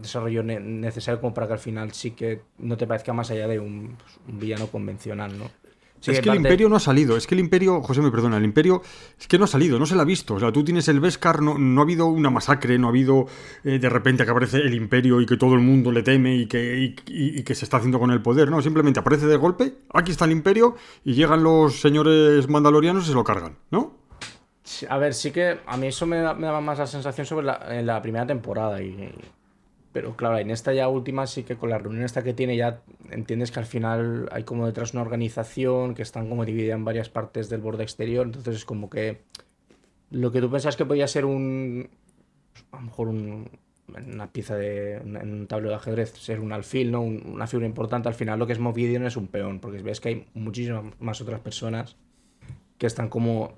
desarrollo 0.00 0.42
ne- 0.42 0.60
necesario 0.60 1.20
como 1.20 1.34
para 1.34 1.46
que 1.46 1.52
al 1.54 1.58
final 1.58 1.92
sí 1.92 2.12
que 2.12 2.42
no 2.58 2.76
te 2.76 2.86
parezca 2.86 3.12
más 3.12 3.30
allá 3.30 3.46
de 3.48 3.58
un, 3.58 3.96
pues, 3.98 4.18
un 4.28 4.38
villano 4.38 4.66
convencional, 4.68 5.38
¿no? 5.38 5.44
Sí 6.00 6.10
es 6.10 6.20
que 6.20 6.30
el 6.30 6.34
imperio 6.48 6.68
no 6.68 6.74
ha 6.74 6.80
salido, 6.80 7.16
es 7.16 7.28
que 7.28 7.36
el 7.36 7.40
imperio, 7.40 7.80
José 7.80 8.02
me 8.02 8.10
perdona, 8.10 8.36
el 8.36 8.42
imperio 8.44 8.82
es 9.20 9.28
que 9.28 9.38
no 9.38 9.44
ha 9.44 9.46
salido, 9.46 9.78
no 9.78 9.86
se 9.86 9.94
la 9.94 10.02
ha 10.02 10.04
visto. 10.04 10.34
O 10.34 10.40
sea, 10.40 10.50
tú 10.50 10.64
tienes 10.64 10.88
el 10.88 10.98
Beskar, 10.98 11.40
no, 11.40 11.56
no 11.58 11.80
ha 11.80 11.84
habido 11.84 12.06
una 12.06 12.28
masacre, 12.28 12.76
no 12.76 12.88
ha 12.88 12.90
habido 12.90 13.26
eh, 13.62 13.78
de 13.78 13.88
repente 13.88 14.24
que 14.24 14.30
aparece 14.32 14.56
el 14.56 14.74
imperio 14.74 15.20
y 15.20 15.26
que 15.26 15.36
todo 15.36 15.54
el 15.54 15.60
mundo 15.60 15.92
le 15.92 16.02
teme 16.02 16.34
y 16.34 16.46
que, 16.46 16.76
y- 16.76 16.96
y- 17.06 17.38
y 17.38 17.42
que 17.44 17.54
se 17.54 17.64
está 17.64 17.76
haciendo 17.76 18.00
con 18.00 18.10
el 18.10 18.20
poder, 18.20 18.50
no, 18.50 18.60
simplemente 18.60 18.98
aparece 18.98 19.26
de 19.26 19.36
golpe, 19.36 19.74
aquí 19.94 20.10
está 20.10 20.24
el 20.24 20.32
imperio 20.32 20.74
y 21.04 21.14
llegan 21.14 21.44
los 21.44 21.80
señores 21.80 22.48
mandalorianos 22.48 23.04
y 23.04 23.08
se 23.10 23.14
lo 23.14 23.22
cargan, 23.22 23.54
¿no? 23.70 23.94
A 24.88 24.98
ver, 24.98 25.14
sí 25.14 25.30
que 25.30 25.58
a 25.66 25.76
mí 25.76 25.86
eso 25.86 26.04
me, 26.06 26.16
da- 26.16 26.34
me 26.34 26.46
daba 26.46 26.60
más 26.60 26.78
la 26.80 26.86
sensación 26.88 27.26
sobre 27.28 27.46
la, 27.46 27.60
en 27.68 27.86
la 27.86 28.02
primera 28.02 28.26
temporada. 28.26 28.82
Y, 28.82 29.12
pero 29.92 30.16
claro, 30.16 30.38
en 30.38 30.50
esta 30.50 30.72
ya 30.72 30.88
última 30.88 31.26
sí 31.26 31.42
que 31.42 31.56
con 31.56 31.70
la 31.70 31.78
reunión 31.78 32.04
esta 32.04 32.22
que 32.22 32.32
tiene 32.32 32.56
ya 32.56 32.80
entiendes 33.10 33.50
que 33.50 33.60
al 33.60 33.66
final 33.66 34.28
hay 34.32 34.44
como 34.44 34.66
detrás 34.66 34.92
una 34.94 35.02
organización 35.02 35.94
que 35.94 36.02
están 36.02 36.28
como 36.28 36.44
dividida 36.44 36.74
en 36.74 36.84
varias 36.84 37.08
partes 37.10 37.48
del 37.48 37.60
borde 37.60 37.82
exterior. 37.82 38.24
Entonces 38.26 38.56
es 38.56 38.64
como 38.64 38.88
que 38.88 39.20
lo 40.10 40.32
que 40.32 40.40
tú 40.40 40.50
pensás 40.50 40.76
que 40.76 40.84
podía 40.86 41.06
ser 41.06 41.24
un... 41.24 41.88
A 42.70 42.76
lo 42.76 42.82
mejor 42.82 43.08
un- 43.08 43.50
una 43.94 44.26
pieza 44.32 44.56
de... 44.56 44.94
En 44.96 45.32
un 45.32 45.46
tablero 45.46 45.70
de 45.70 45.76
ajedrez, 45.76 46.12
ser 46.14 46.40
un 46.40 46.52
alfil, 46.52 46.90
¿no? 46.90 47.02
Un- 47.02 47.22
una 47.34 47.46
figura 47.46 47.66
importante. 47.66 48.08
Al 48.08 48.14
final 48.14 48.38
lo 48.38 48.46
que 48.46 48.54
es 48.54 48.58
Moff 48.58 48.76
Gideon 48.76 49.04
es 49.04 49.16
un 49.16 49.26
peón. 49.26 49.60
Porque 49.60 49.82
ves 49.82 50.00
que 50.00 50.08
hay 50.08 50.26
muchísimas 50.34 50.84
más 51.00 51.20
otras 51.20 51.40
personas 51.40 51.96
que 52.78 52.86
están 52.86 53.08
como 53.10 53.52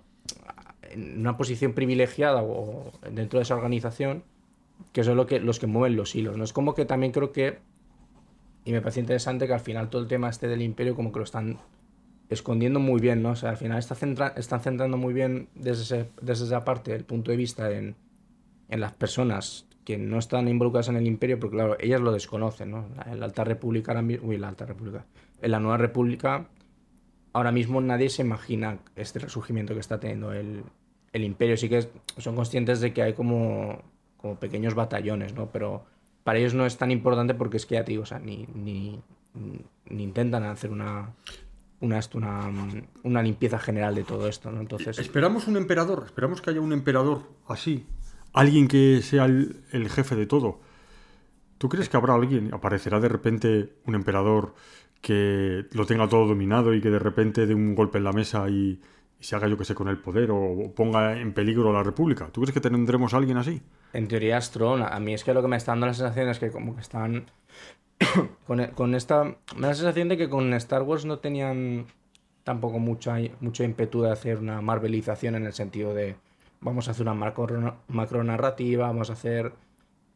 en 0.91 1.21
una 1.21 1.37
posición 1.37 1.73
privilegiada 1.73 2.43
o 2.43 2.91
dentro 3.11 3.39
de 3.39 3.45
esa 3.45 3.55
organización, 3.55 4.23
que 4.93 5.05
son 5.05 5.17
lo 5.17 5.27
que, 5.27 5.41
los 5.41 5.59
que 5.59 5.67
mueven 5.67 5.97
los 5.97 6.15
hilos. 6.15 6.37
¿no? 6.37 6.45
Es 6.45 6.53
como 6.53 6.75
que 6.75 6.85
también 6.85 7.13
creo 7.13 7.33
que, 7.33 7.59
y 8.65 8.73
me 8.73 8.81
parece 8.81 9.01
interesante 9.01 9.47
que 9.47 9.55
al 9.55 9.61
final 9.61 9.91
todo 9.91 10.03
el 10.03 10.09
tema 10.09 10.29
este 10.31 10.49
del 10.49 10.63
imperio 10.63 10.95
como 10.95 11.13
que 11.13 11.19
lo 11.19 11.25
están 11.25 11.59
escondiendo 12.31 12.81
muy 12.81 13.01
bien, 13.01 13.23
¿no? 13.23 13.31
O 13.31 13.37
sea, 13.37 13.51
al 13.51 13.57
final 13.59 13.79
está 13.79 13.95
centra- 13.95 14.33
están 14.37 14.61
centrando 14.61 14.97
muy 14.97 15.13
bien 15.13 15.49
desde, 15.55 16.09
desde 16.23 16.47
esa 16.47 16.65
parte 16.65 16.95
el 16.95 17.05
punto 17.05 17.31
de 17.31 17.37
vista 17.37 17.71
en, 17.71 17.97
en 18.71 18.81
las 18.81 18.93
personas 18.93 19.67
que 19.85 19.99
no 19.99 20.19
están 20.19 20.49
involucradas 20.49 20.89
en 20.89 20.97
el 20.97 21.07
imperio, 21.07 21.39
porque 21.39 21.57
claro, 21.57 21.77
ellas 21.79 22.01
lo 22.01 22.11
desconocen, 22.13 22.71
¿no? 22.71 22.87
La, 22.97 23.15
la 23.15 23.27
Alta 23.27 23.45
República, 23.45 23.93
ahora 23.93 24.01
mi- 24.01 24.17
uy, 24.17 24.39
la 24.39 24.49
Alta 24.49 24.65
República, 24.65 25.05
en 25.43 25.51
la 25.51 25.61
Nueva 25.61 25.77
República, 25.77 26.49
ahora 27.35 27.53
mismo 27.53 27.83
nadie 27.83 28.09
se 28.09 28.23
imagina 28.23 28.79
este 28.97 29.19
resurgimiento 29.19 29.75
que 29.75 29.81
está 29.81 30.01
teniendo 30.01 30.33
el, 30.33 30.63
el 31.13 31.25
imperio. 31.25 31.59
Sí 31.59 31.69
que 31.69 31.87
son 32.17 32.35
conscientes 32.35 32.81
de 32.81 32.95
que 32.95 33.03
hay 33.03 33.13
como, 33.13 33.83
como 34.25 34.37
pequeños 34.37 34.75
batallones, 34.75 35.35
¿no? 35.35 35.51
Pero 35.51 35.85
para 36.23 36.39
ellos 36.39 36.55
no 36.55 36.65
es 36.65 36.79
tan 36.79 36.91
importante 36.91 37.35
porque 37.35 37.59
es 37.59 37.67
que 37.67 37.75
ya 37.75 37.85
te 37.85 37.99
o 37.99 38.07
sea, 38.07 38.19
ni, 38.19 38.47
ni, 38.55 38.99
intentan 39.91 40.45
hacer 40.45 40.71
una, 40.71 41.13
una, 41.79 42.01
una, 43.03 43.23
limpieza 43.23 43.59
general 43.59 43.95
de 43.95 44.05
todo 44.05 44.27
esto, 44.27 44.51
¿no? 44.51 44.63
Entonces, 44.63 44.99
Esperamos 44.99 45.47
un 45.47 45.59
emperador, 45.59 46.05
esperamos 46.07 46.41
que 46.41 46.49
haya 46.49 46.63
un 46.63 46.73
emperador 46.73 47.25
así, 47.47 47.85
alguien 48.33 48.67
que 48.67 49.03
sea 49.03 49.27
el, 49.27 49.91
jefe 49.91 50.17
de 50.17 50.25
todo. 50.25 50.59
¿Tú 51.59 51.69
crees 51.69 51.91
que 51.91 51.99
habrá 51.99 52.15
alguien, 52.15 52.55
aparecerá 52.55 53.01
de 53.01 53.11
repente 53.11 53.75
un 53.85 53.95
emperador 53.95 54.55
que 55.03 55.67
lo 55.73 55.85
tenga 55.85 56.09
todo 56.09 56.27
dominado 56.27 56.73
y 56.73 56.81
que 56.81 56.89
de 56.89 56.99
repente 56.99 57.47
dé 57.47 57.55
un 57.55 57.75
golpe 57.75 57.99
en 57.99 58.05
la 58.05 58.15
mesa 58.15 58.49
y, 58.49 58.81
se 59.21 59.37
haga 59.37 59.49
yo 59.49 59.59
que 59.59 59.67
sé 59.67 59.75
con 59.75 59.89
el 59.89 59.99
poder 59.99 60.31
o 60.31 60.73
ponga 60.75 61.19
en 61.19 61.35
peligro 61.35 61.75
la 61.75 61.83
república? 61.83 62.29
¿Tú 62.29 62.41
crees 62.41 62.55
que 62.55 62.61
tendremos 62.61 63.13
alguien 63.13 63.37
así? 63.37 63.61
En 63.95 64.09
teoría 64.09 64.37
es. 64.39 64.93
A 64.93 65.01
mí 65.01 65.15
es 65.15 65.25
que 65.25 65.33
lo 65.33 65.41
que 65.41 65.49
me 65.49 65.57
está 65.57 65.73
dando 65.73 65.87
la 65.87 65.95
sensación 65.95 66.29
es 66.29 66.39
que 66.39 66.51
como 66.51 66.75
que 66.75 66.83
están... 66.83 67.27
con, 68.47 68.63
con 68.75 68.95
esta... 68.95 69.25
Me 69.25 69.63
da 69.63 69.69
la 69.69 69.75
sensación 69.75 70.09
de 70.09 70.17
que 70.17 70.29
con 70.29 70.53
Star 70.55 70.83
Wars 70.83 71.05
no 71.05 71.21
tenían 71.21 71.87
tampoco 72.43 72.79
mucha, 72.79 73.17
mucho 73.41 73.65
ímpetu 73.65 74.03
de 74.03 74.11
hacer 74.11 74.39
una 74.39 74.61
marvelización 74.61 75.37
en 75.37 75.47
el 75.47 75.55
sentido 75.55 75.95
de 75.95 76.17
vamos 76.61 76.89
a 76.89 76.91
hacer 76.91 77.03
una 77.03 77.15
macro, 77.15 77.79
macro 77.89 78.25
narrativa, 78.25 78.87
vamos 78.87 79.11
a 79.11 79.15
hacer 79.15 79.53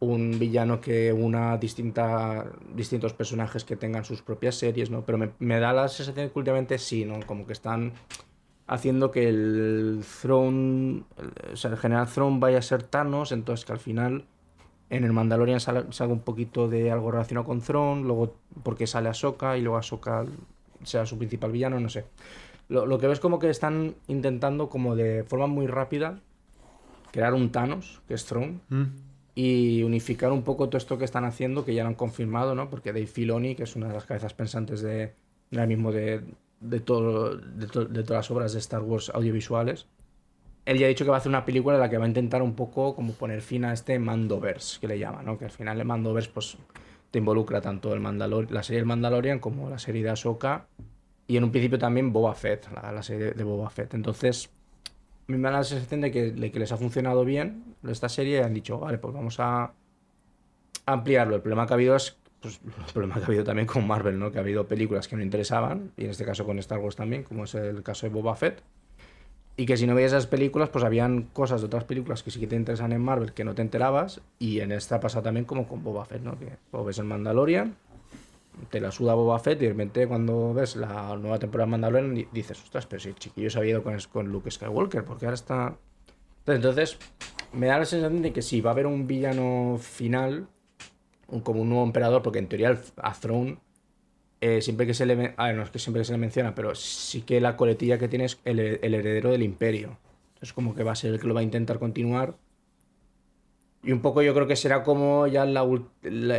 un 0.01 0.38
villano 0.38 0.81
que 0.81 1.12
una 1.12 1.57
distinta, 1.59 2.47
distintos 2.75 3.12
personajes 3.12 3.64
que 3.64 3.77
tengan 3.77 4.05
sus 4.05 4.23
propias 4.23 4.55
series, 4.55 4.91
¿no? 4.91 5.05
Pero 5.05 5.19
me, 5.19 5.31
me 5.38 5.59
da 5.61 5.73
la 5.73 5.88
sensación 5.88 6.31
que 6.31 6.38
últimamente 6.38 6.79
sí, 6.79 7.05
¿no? 7.05 7.21
Como 7.27 7.47
que 7.47 7.53
están 7.53 7.93
haciendo 8.68 9.11
que 9.11 9.28
el 9.28 10.04
Throne, 10.22 11.02
el- 11.16 11.52
o 11.52 11.57
sea, 11.57 11.70
el 11.72 11.76
General 11.78 12.07
Throne 12.07 12.38
vaya 12.38 12.59
a 12.59 12.62
ser 12.62 12.83
Thanos, 12.85 13.33
entonces 13.33 13.64
que 13.66 13.72
al 13.72 13.78
final 13.78 14.24
en 14.90 15.04
el 15.04 15.12
Mandalorian 15.12 15.59
sal- 15.61 15.87
salga 15.90 16.12
un 16.12 16.20
poquito 16.20 16.68
de 16.68 16.90
algo 16.90 17.11
relacionado 17.11 17.46
con 17.46 17.61
Throne, 17.61 18.02
luego 18.02 18.37
porque 18.62 18.87
sale 18.87 19.09
Ahsoka 19.09 19.57
y 19.59 19.62
luego 19.62 19.76
Ahsoka 19.78 20.24
sea 20.85 21.04
su 21.07 21.18
principal 21.18 21.50
villano, 21.50 21.81
no 21.81 21.88
sé. 21.88 22.04
Lo, 22.68 22.87
lo 22.87 22.98
que 22.98 23.07
ves 23.09 23.18
como 23.20 23.38
que 23.38 23.50
están 23.50 23.94
intentando 24.07 24.68
como 24.68 24.94
de 24.96 25.24
forma 25.24 25.46
muy 25.46 25.66
rápida 25.66 26.20
crear 27.11 27.33
un 27.35 27.50
Thanos, 27.50 28.00
que 28.07 28.14
es 28.14 28.24
Throne, 28.26 28.61
y 29.35 29.83
unificar 29.83 30.31
un 30.33 30.42
poco 30.42 30.68
todo 30.68 30.76
esto 30.78 30.98
que 30.98 31.04
están 31.04 31.24
haciendo, 31.24 31.64
que 31.64 31.72
ya 31.74 31.83
lo 31.85 31.88
han 31.88 31.94
confirmado, 31.94 32.54
¿no? 32.54 32.68
Porque 32.70 32.92
Dave 32.92 33.07
Filoni, 33.07 33.54
que 33.54 33.62
es 33.62 33.76
una 33.76 33.88
de 33.88 33.94
las 33.94 34.04
cabezas 34.04 34.35
pensantes 34.35 34.83
de, 34.83 35.14
ahora 35.52 35.66
mismo 35.66 35.92
de, 35.92 36.22
de, 36.61 36.81
todo, 36.81 37.37
de, 37.37 37.66
de 37.66 38.03
todas 38.03 38.11
las 38.11 38.31
obras 38.31 38.53
de 38.53 38.59
Star 38.59 38.83
Wars 38.83 39.11
audiovisuales, 39.14 39.87
él 40.64 40.79
ya 40.79 40.87
ha 40.87 40.88
dicho 40.88 41.05
que 41.05 41.11
va 41.11 41.16
a 41.16 41.21
hacer 41.21 41.31
una 41.31 41.44
película 41.44 41.77
en 41.77 41.81
la 41.81 41.88
que 41.88 41.97
va 41.97 42.05
a 42.05 42.09
intentar 42.09 42.42
un 42.42 42.55
poco 42.55 42.94
como 42.94 43.14
poner 43.14 43.40
fin 43.40 43.64
a 43.64 43.73
este 43.73 43.99
Mandoverse, 43.99 44.79
que 44.81 44.87
le 44.87 44.99
llama, 44.99 45.23
¿no? 45.23 45.38
Que 45.38 45.47
al 45.47 45.51
final 45.51 45.81
el 45.81 45.87
Mandoverse, 45.87 46.31
pues, 46.33 46.59
te 47.11 47.18
involucra 47.21 47.61
tanto 47.61 47.94
el 47.94 48.01
Mandalor 48.01 48.51
la 48.51 48.62
serie 48.62 48.81
del 48.81 48.87
Mandalorian 48.87 49.38
como 49.38 49.71
la 49.71 49.79
serie 49.79 50.03
de 50.03 50.11
Ahsoka 50.11 50.66
y 51.27 51.37
en 51.38 51.44
un 51.44 51.51
principio 51.51 51.79
también 51.79 52.12
Boba 52.12 52.35
Fett, 52.35 52.68
la, 52.71 52.92
la 52.92 53.03
serie 53.03 53.33
de 53.33 53.44
Boba 53.44 53.71
Fett. 53.71 53.94
Entonces, 53.94 54.51
me 55.27 55.38
da 55.38 55.51
la 55.51 55.64
sensación 55.64 56.01
de 56.01 56.11
que, 56.11 56.51
que 56.51 56.59
les 56.59 56.73
ha 56.73 56.77
funcionado 56.77 57.25
bien 57.25 57.77
esta 57.87 58.09
serie 58.09 58.38
y 58.38 58.42
han 58.42 58.55
dicho, 58.55 58.79
vale, 58.79 58.99
pues 58.99 59.14
vamos 59.14 59.38
a 59.40 59.73
ampliarlo. 60.87 61.37
El 61.37 61.42
problema 61.42 61.66
que 61.66 61.73
ha 61.73 61.77
habido 61.77 61.97
es 61.97 62.18
pues, 62.40 62.61
el 62.87 62.92
problema 62.92 63.16
que 63.16 63.22
ha 63.22 63.27
habido 63.27 63.44
también 63.44 63.66
con 63.66 63.87
Marvel, 63.87 64.18
¿no? 64.18 64.31
Que 64.31 64.38
ha 64.38 64.40
habido 64.42 64.66
películas 64.66 65.09
que 65.09 65.16
no 65.16 65.22
interesaban, 65.22 65.92
y 65.96 66.05
en 66.05 66.11
este 66.11 66.24
caso 66.24 66.44
con 66.44 66.59
Star 66.59 66.79
Wars 66.79 66.96
también, 66.96 67.22
como 67.22 67.44
es 67.44 67.55
el 67.55 67.83
caso 67.83 68.07
de 68.07 68.12
Boba 68.12 68.35
Fett. 68.37 68.62
Y 69.57 69.66
que 69.66 69.77
si 69.77 69.88
no 69.88 69.94
veías 69.96 70.12
esas 70.12 70.29
películas, 70.29 70.68
pues 70.68 70.85
habían 70.85 71.22
cosas 71.33 71.61
de 71.62 71.66
otras 71.66 71.83
películas 71.83 72.22
que 72.22 72.31
sí 72.31 72.38
que 72.38 72.46
te 72.46 72.55
interesan 72.55 72.92
en 72.92 73.01
Marvel 73.03 73.33
que 73.33 73.42
no 73.42 73.57
te 73.57 73.62
enterabas. 73.62 74.20
Y 74.38 74.61
en 74.61 74.70
esta 74.70 75.01
pasa 75.01 75.20
también 75.20 75.46
como 75.46 75.66
con 75.66 75.83
Boba 75.83 76.05
Fett, 76.05 76.22
¿no? 76.22 76.38
Que 76.38 76.51
o 76.70 76.85
ves 76.85 76.98
el 76.98 77.07
Mandalorian, 77.07 77.74
te 78.70 78.81
la 78.81 78.92
suda 78.92 79.14
Boba 79.14 79.37
Fett 79.40 79.61
y 79.61 79.64
de 79.64 79.70
repente 79.70 80.07
cuando 80.07 80.55
ves 80.55 80.77
la 80.77 81.16
nueva 81.16 81.40
temporada 81.40 81.66
de 81.66 81.70
Mandalorian 81.72 82.14
di- 82.14 82.29
dices, 82.33 82.62
ostras, 82.62 82.87
pero 82.87 83.01
si 83.01 83.09
el 83.09 83.16
chiquillo 83.16 83.51
se 83.51 83.59
había 83.59 83.72
ido 83.72 83.83
con, 83.83 83.96
con 84.12 84.29
Luke 84.29 84.48
Skywalker, 84.48 85.05
porque 85.05 85.27
ahora 85.27 85.35
está... 85.35 85.77
Entonces, 86.46 86.96
me 87.53 87.66
da 87.66 87.79
la 87.81 87.85
sensación 87.85 88.22
de 88.22 88.33
que 88.33 88.42
sí, 88.42 88.61
va 88.61 88.70
a 88.70 88.72
haber 88.74 88.87
un 88.87 89.09
villano 89.09 89.77
final, 89.81 90.46
un- 91.29 91.41
como 91.41 91.62
un 91.62 91.69
nuevo 91.71 91.85
emperador, 91.85 92.23
porque 92.23 92.38
en 92.41 92.49
teoría 92.49 92.71
el- 92.71 92.79
a 92.97 93.12
Throne, 93.14 93.59
eh, 94.41 94.62
siempre 94.62 94.87
que 94.87 94.95
se 94.95 95.07
le... 95.07 95.17
men- 95.17 95.35
A 95.37 95.47
ver, 95.49 95.57
no 95.57 95.62
es 95.64 95.71
que 95.71 95.79
siempre 95.79 96.01
que 96.03 96.07
se 96.07 96.12
le 96.12 96.19
menciona, 96.19 96.55
pero 96.55 96.75
sí 96.75 97.23
que 97.23 97.41
la 97.41 97.57
coletilla 97.57 97.99
que 97.99 98.09
tiene 98.09 98.27
es 98.27 98.41
el, 98.45 98.61
el 98.61 98.95
heredero 98.95 99.31
del 99.31 99.43
imperio. 99.43 99.99
Entonces 100.31 100.53
como 100.55 100.75
que 100.75 100.85
va 100.85 100.93
a 100.93 100.97
ser 100.97 101.12
el 101.14 101.21
que 101.21 101.27
lo 101.29 101.35
va 101.35 101.41
a 101.41 101.45
intentar 101.45 101.79
continuar. 101.79 102.37
Y 103.83 103.93
un 103.93 104.01
poco 104.03 104.23
yo 104.23 104.35
creo 104.35 104.47
que 104.47 104.57
será 104.57 104.83
como 104.83 105.27
ya 105.29 105.45
la- 105.45 105.62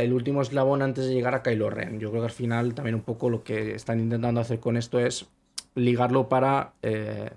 el 0.02 0.12
último 0.12 0.42
eslabón 0.42 0.82
antes 0.82 1.06
de 1.06 1.14
llegar 1.14 1.34
a 1.34 1.42
Kylo 1.42 1.70
Ren. 1.70 1.98
Yo 1.98 2.10
creo 2.10 2.22
que 2.22 2.26
al 2.26 2.32
final 2.32 2.74
también 2.74 2.94
un 2.94 3.00
poco 3.02 3.30
lo 3.30 3.42
que 3.44 3.74
están 3.74 3.98
intentando 4.00 4.40
hacer 4.40 4.60
con 4.60 4.76
esto 4.76 4.98
es 5.00 5.26
ligarlo 5.74 6.28
para 6.28 6.74
eh, 6.82 7.30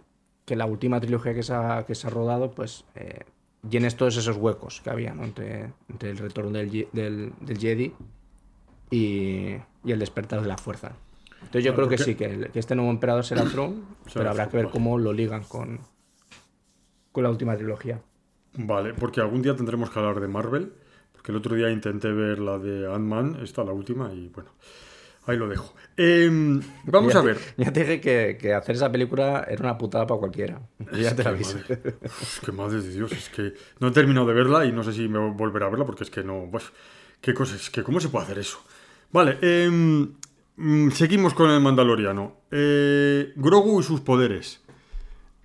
que 0.46 0.56
la 0.58 0.66
última 0.66 1.00
trilogía 1.00 1.34
que 1.34 1.44
se 1.44 1.54
ha, 1.54 1.86
que 1.88 1.96
se 1.96 2.08
ha 2.08 2.10
rodado 2.10 2.52
pues 2.52 2.84
eh, 2.96 3.22
llenes 3.70 3.96
todos 3.96 4.18
esos 4.18 4.38
huecos 4.38 4.82
que 4.82 4.90
había 4.90 5.14
¿no? 5.14 5.24
entre, 5.24 5.74
entre 5.90 6.10
el 6.12 6.18
retorno 6.18 6.52
del, 6.52 6.88
del, 6.92 7.34
del 7.40 7.58
Jedi 7.58 7.94
y, 8.92 9.56
y 9.84 9.92
el 9.92 10.00
despertar 10.00 10.42
de 10.42 10.48
la 10.48 10.58
fuerza. 10.58 10.94
Entonces 11.42 11.64
yo 11.66 11.74
Claro, 11.74 11.88
creo 11.88 11.90
que 11.90 11.96
porque- 11.98 12.12
sí, 12.12 12.16
que, 12.16 12.26
el- 12.26 12.52
que 12.52 12.60
este 12.60 12.76
nuevo 12.76 12.92
emperador 12.92 13.24
será 13.26 13.44
Throne, 13.46 13.76
pero 14.14 14.30
habrá 14.30 14.50
que 14.50 14.58
ver 14.58 14.70
cómo 14.70 14.98
lo 14.98 15.12
ligan 15.14 15.44
con, 15.44 15.80
con 17.12 17.24
la 17.24 17.30
última 17.30 17.56
trilogía. 17.58 18.02
Vale, 18.56 18.94
porque 18.94 19.20
algún 19.22 19.42
día 19.42 19.56
tendremos 19.56 19.90
que 19.90 20.00
hablar 20.00 20.20
de 20.20 20.28
Marvel, 20.28 20.74
porque 21.12 21.32
el 21.32 21.38
otro 21.38 21.56
día 21.56 21.70
intenté 21.72 22.12
ver 22.12 22.40
la 22.40 22.60
de 22.60 22.92
Ant-Man, 22.94 23.40
esta 23.42 23.64
la 23.64 23.72
última, 23.72 24.14
y 24.14 24.28
bueno, 24.30 24.52
Ahí 25.26 25.38
lo 25.38 25.48
dejo. 25.48 25.74
Em, 25.96 26.62
vamos 26.86 27.14
Ya 27.14 27.20
a 27.20 27.24
ver. 27.24 27.38
Ya 27.58 27.72
te 27.72 27.82
dije 27.82 28.02
que, 28.02 28.38
que 28.40 28.54
hacer 28.54 28.76
esa 28.76 28.92
película 28.92 29.46
era 29.50 29.62
una 29.62 29.78
putada 29.78 30.06
para 30.06 30.20
cualquiera. 30.20 30.62
Ya 30.98 31.16
te 31.16 31.24
la 31.24 31.30
aviso. 31.30 31.58
Madre, 31.58 31.80
es 32.22 32.40
que 32.44 32.52
madre 32.52 32.82
de 32.82 32.90
Dios, 32.90 33.12
es 33.12 33.30
que 33.30 33.54
no 33.80 33.88
he 33.88 33.92
terminado 33.92 34.28
de 34.28 34.34
verla 34.34 34.66
y 34.66 34.72
no 34.72 34.84
sé 34.84 34.92
si 34.92 35.08
me 35.08 35.20
volveré 35.32 35.66
a 35.66 35.70
verla 35.70 35.86
porque 35.86 36.04
es 36.04 36.10
que 36.10 36.24
no. 36.24 36.48
Pues, 36.52 36.66
¿Qué 37.22 37.34
cosas? 37.34 37.70
que 37.70 37.84
¿Cómo 37.84 38.02
se 38.02 38.10
puede 38.10 38.26
hacer 38.26 38.40
eso? 38.40 38.60
Vale, 39.12 39.38
em, 39.42 40.14
mm, 40.58 40.90
seguimos 40.92 41.34
con 41.34 41.50
el 41.50 41.62
Mandaloriano. 41.62 42.38
Eh, 42.52 43.32
Grogu 43.38 43.80
y 43.80 43.84
sus 43.84 44.02
poderes. 44.02 44.62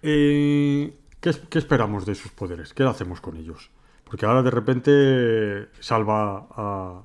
Eh, 0.02 0.92
¿qué, 1.20 1.32
qué 1.48 1.58
esperamos 1.58 2.04
de 2.04 2.16
sus 2.16 2.32
poderes? 2.32 2.74
¿Qué 2.74 2.82
hacemos 2.82 3.20
con 3.20 3.36
ellos? 3.36 3.70
Porque 4.04 4.26
ahora 4.26 4.42
de 4.42 4.50
repente 4.50 5.68
salva 5.80 6.48
a, 6.50 7.02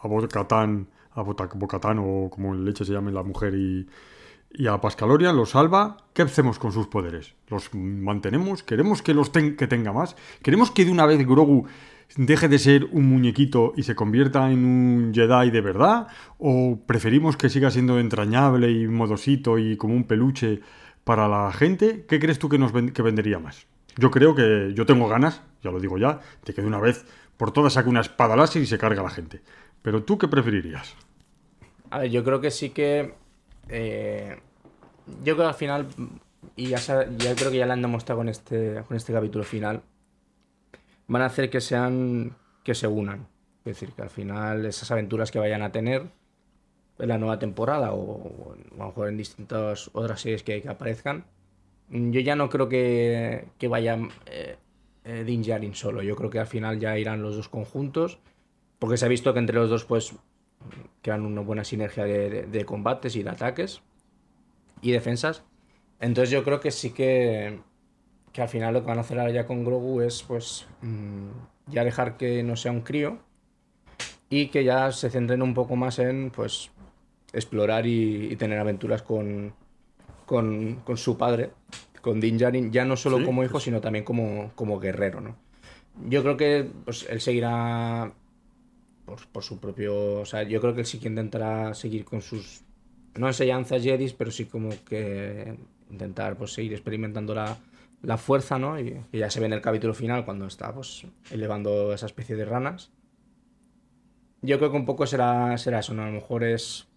a 0.00 0.08
Bo-Katan, 0.08 0.88
a 1.14 1.22
Bo-Katan 1.22 1.98
o 2.00 2.30
como 2.30 2.54
en 2.54 2.64
leche 2.64 2.84
se 2.84 2.92
llame 2.92 3.12
la 3.12 3.22
mujer 3.22 3.54
y, 3.54 3.88
y 4.52 4.66
a 4.66 4.80
Pascalorian, 4.80 5.36
los 5.36 5.50
salva. 5.50 5.96
¿Qué 6.12 6.22
hacemos 6.22 6.58
con 6.58 6.72
sus 6.72 6.86
poderes? 6.88 7.34
¿Los 7.48 7.74
mantenemos? 7.74 8.62
¿Queremos 8.62 9.02
que 9.02 9.14
los 9.14 9.32
ten- 9.32 9.56
que 9.56 9.66
tenga 9.66 9.92
más? 9.92 10.16
¿Queremos 10.42 10.70
que 10.70 10.84
de 10.84 10.90
una 10.90 11.06
vez 11.06 11.24
Grogu 11.26 11.66
deje 12.16 12.48
de 12.48 12.58
ser 12.58 12.84
un 12.92 13.08
muñequito 13.08 13.72
y 13.76 13.82
se 13.82 13.94
convierta 13.94 14.50
en 14.52 14.64
un 14.64 15.12
Jedi 15.14 15.50
de 15.50 15.60
verdad? 15.60 16.06
¿O 16.38 16.78
preferimos 16.86 17.36
que 17.36 17.48
siga 17.48 17.70
siendo 17.70 17.98
entrañable 17.98 18.70
y 18.70 18.86
modosito 18.86 19.58
y 19.58 19.76
como 19.76 19.94
un 19.94 20.04
peluche 20.04 20.60
para 21.04 21.28
la 21.28 21.50
gente? 21.52 22.04
¿Qué 22.08 22.18
crees 22.20 22.38
tú 22.38 22.48
que 22.48 22.58
nos 22.58 22.72
que 22.72 23.02
vendería 23.02 23.38
más? 23.38 23.66
Yo 23.96 24.10
creo 24.10 24.34
que 24.34 24.72
yo 24.74 24.86
tengo 24.86 25.08
ganas, 25.08 25.42
ya 25.62 25.70
lo 25.70 25.78
digo 25.78 25.98
ya, 25.98 26.20
de 26.44 26.52
que 26.52 26.62
de 26.62 26.66
una 26.66 26.80
vez 26.80 27.04
por 27.36 27.52
todas 27.52 27.72
saque 27.72 27.88
una 27.88 28.00
espada 28.00 28.36
láser 28.36 28.62
y 28.62 28.66
se 28.66 28.78
carga 28.78 29.00
a 29.00 29.04
la 29.04 29.10
gente. 29.10 29.40
Pero 29.84 30.02
tú 30.06 30.18
qué 30.18 30.26
preferirías? 30.28 30.96
A 31.90 31.98
ver, 32.00 32.10
yo 32.10 32.24
creo 32.24 32.40
que 32.40 32.50
sí 32.50 32.70
que. 32.70 33.14
eh, 33.68 34.36
yo 35.24 35.34
creo 35.34 35.38
que 35.38 35.42
al 35.44 35.54
final. 35.54 35.86
Y 36.56 36.68
ya, 36.68 36.78
ya 37.18 37.34
creo 37.36 37.50
que 37.50 37.58
ya 37.58 37.66
lo 37.66 37.72
han 37.72 37.82
demostrado 37.82 38.18
con 38.20 38.28
este, 38.28 38.82
con 38.86 38.96
este 38.96 39.12
capítulo 39.12 39.44
final. 39.44 39.82
Van 41.06 41.22
a 41.22 41.26
hacer 41.26 41.50
que 41.50 41.60
sean. 41.60 42.36
que 42.64 42.74
se 42.74 42.86
unan. 42.86 43.26
Es 43.64 43.64
decir, 43.80 43.92
que 43.92 44.02
al 44.02 44.10
final 44.10 44.66
esas 44.66 44.90
aventuras 44.90 45.30
que 45.30 45.38
vayan 45.38 45.62
a 45.62 45.72
tener 45.72 46.10
en 46.98 47.08
la 47.08 47.18
nueva 47.18 47.38
temporada 47.38 47.92
o, 47.92 48.00
o 48.00 48.52
a 48.54 48.76
lo 48.78 48.86
mejor 48.86 49.08
en 49.08 49.16
distintas 49.16 49.90
otras 49.94 50.20
series 50.20 50.42
que, 50.42 50.62
que 50.62 50.68
aparezcan. 50.68 51.24
mm, 51.88 52.10
Yo 52.12 52.20
ya 52.20 52.36
no 52.36 52.48
creo 52.50 52.68
que, 52.68 53.46
que 53.58 53.68
vaya 53.68 53.98
eh, 54.26 54.56
eh, 55.04 55.24
Din 55.24 55.42
Djarin 55.42 55.74
solo. 55.74 56.02
Yo 56.02 56.16
creo 56.16 56.30
que 56.30 56.40
al 56.40 56.46
final 56.46 56.78
ya 56.80 56.98
irán 56.98 57.22
los 57.22 57.36
dos 57.36 57.48
conjuntos. 57.48 58.18
Porque 58.84 58.98
se 58.98 59.06
ha 59.06 59.08
visto 59.08 59.32
que 59.32 59.38
entre 59.38 59.56
los 59.56 59.70
dos, 59.70 59.86
pues, 59.86 60.14
crean 61.00 61.24
una 61.24 61.40
buena 61.40 61.64
sinergia 61.64 62.04
de, 62.04 62.28
de- 62.28 62.42
de 62.42 62.64
combates 62.66 63.16
y 63.16 63.22
de 63.22 63.30
ataques 63.30 63.80
y 64.82 64.92
defensas. 64.92 65.42
Entonces 66.00 66.28
yo 66.28 66.44
creo 66.44 66.60
que 66.60 66.70
sí 66.70 66.90
que, 66.90 67.60
que 68.34 68.42
al 68.42 68.48
final 68.50 68.74
lo 68.74 68.82
que 68.82 68.88
van 68.88 68.98
a 68.98 69.00
hacer 69.00 69.18
ahora 69.18 69.32
ya 69.32 69.46
con 69.46 69.64
Grogu 69.64 70.02
es 70.02 70.22
pues 70.22 70.66
mm, 70.82 71.28
ya 71.72 71.82
dejar 71.82 72.18
que 72.18 72.42
no 72.42 72.56
sea 72.56 72.72
un 72.72 72.82
crío 72.82 73.20
y 74.28 74.48
que 74.48 74.64
ya 74.64 74.92
se 74.92 75.08
centren 75.08 75.40
un 75.40 75.54
poco 75.54 75.76
más 75.76 75.98
en 75.98 76.30
pues 76.30 76.70
explorar 77.32 77.86
y, 77.86 78.26
y 78.32 78.36
tener 78.36 78.58
aventuras 78.58 79.02
con, 79.02 79.54
con, 80.26 80.76
con 80.84 80.96
su 80.98 81.16
padre, 81.16 81.52
con 82.02 82.20
Din 82.20 82.36
Djarin, 82.38 82.70
ya 82.70 82.84
no 82.84 82.96
solo 82.96 83.18
Sí, 83.20 83.24
como 83.24 83.44
hijo, 83.44 83.60
sino 83.60 83.80
también 83.80 84.04
como, 84.04 84.52
como 84.54 84.78
guerrero, 84.78 85.22
¿no? 85.22 85.36
Yo 86.08 86.22
creo 86.22 86.36
que 86.36 86.68
pues, 86.84 87.06
él 87.08 87.20
seguirá 87.20 88.12
por, 89.04 89.26
por 89.28 89.42
su 89.42 89.58
propio. 89.58 90.20
O 90.20 90.24
sea, 90.24 90.42
yo 90.42 90.60
creo 90.60 90.74
que 90.74 90.80
él 90.80 90.86
sí 90.86 90.98
que 90.98 91.08
intentará 91.08 91.74
seguir 91.74 92.04
con 92.04 92.22
sus. 92.22 92.62
No 93.16 93.28
enseñanzas 93.28 93.82
Jedis, 93.82 94.12
pero 94.12 94.30
sí 94.30 94.46
como 94.46 94.70
que 94.84 95.56
intentar 95.90 96.36
pues, 96.36 96.52
seguir 96.52 96.72
experimentando 96.72 97.34
la, 97.34 97.56
la 98.02 98.16
fuerza, 98.16 98.58
¿no? 98.58 98.78
Y, 98.78 99.00
ya 99.12 99.30
se 99.30 99.40
ve 99.40 99.46
en 99.46 99.52
el 99.52 99.60
capítulo 99.60 99.94
final 99.94 100.24
cuando 100.24 100.46
está 100.46 100.72
pues, 100.72 101.06
elevando 101.30 101.92
esa 101.92 102.06
especie 102.06 102.36
de 102.36 102.44
ranas. 102.44 102.90
Yo 104.42 104.58
creo 104.58 104.70
que 104.70 104.76
un 104.76 104.84
poco 104.84 105.06
será, 105.06 105.56
será 105.58 105.78
eso, 105.78 105.94
¿no? 105.94 106.02
A 106.02 106.06
lo 106.06 106.12
mejor 106.12 106.44
es. 106.44 106.88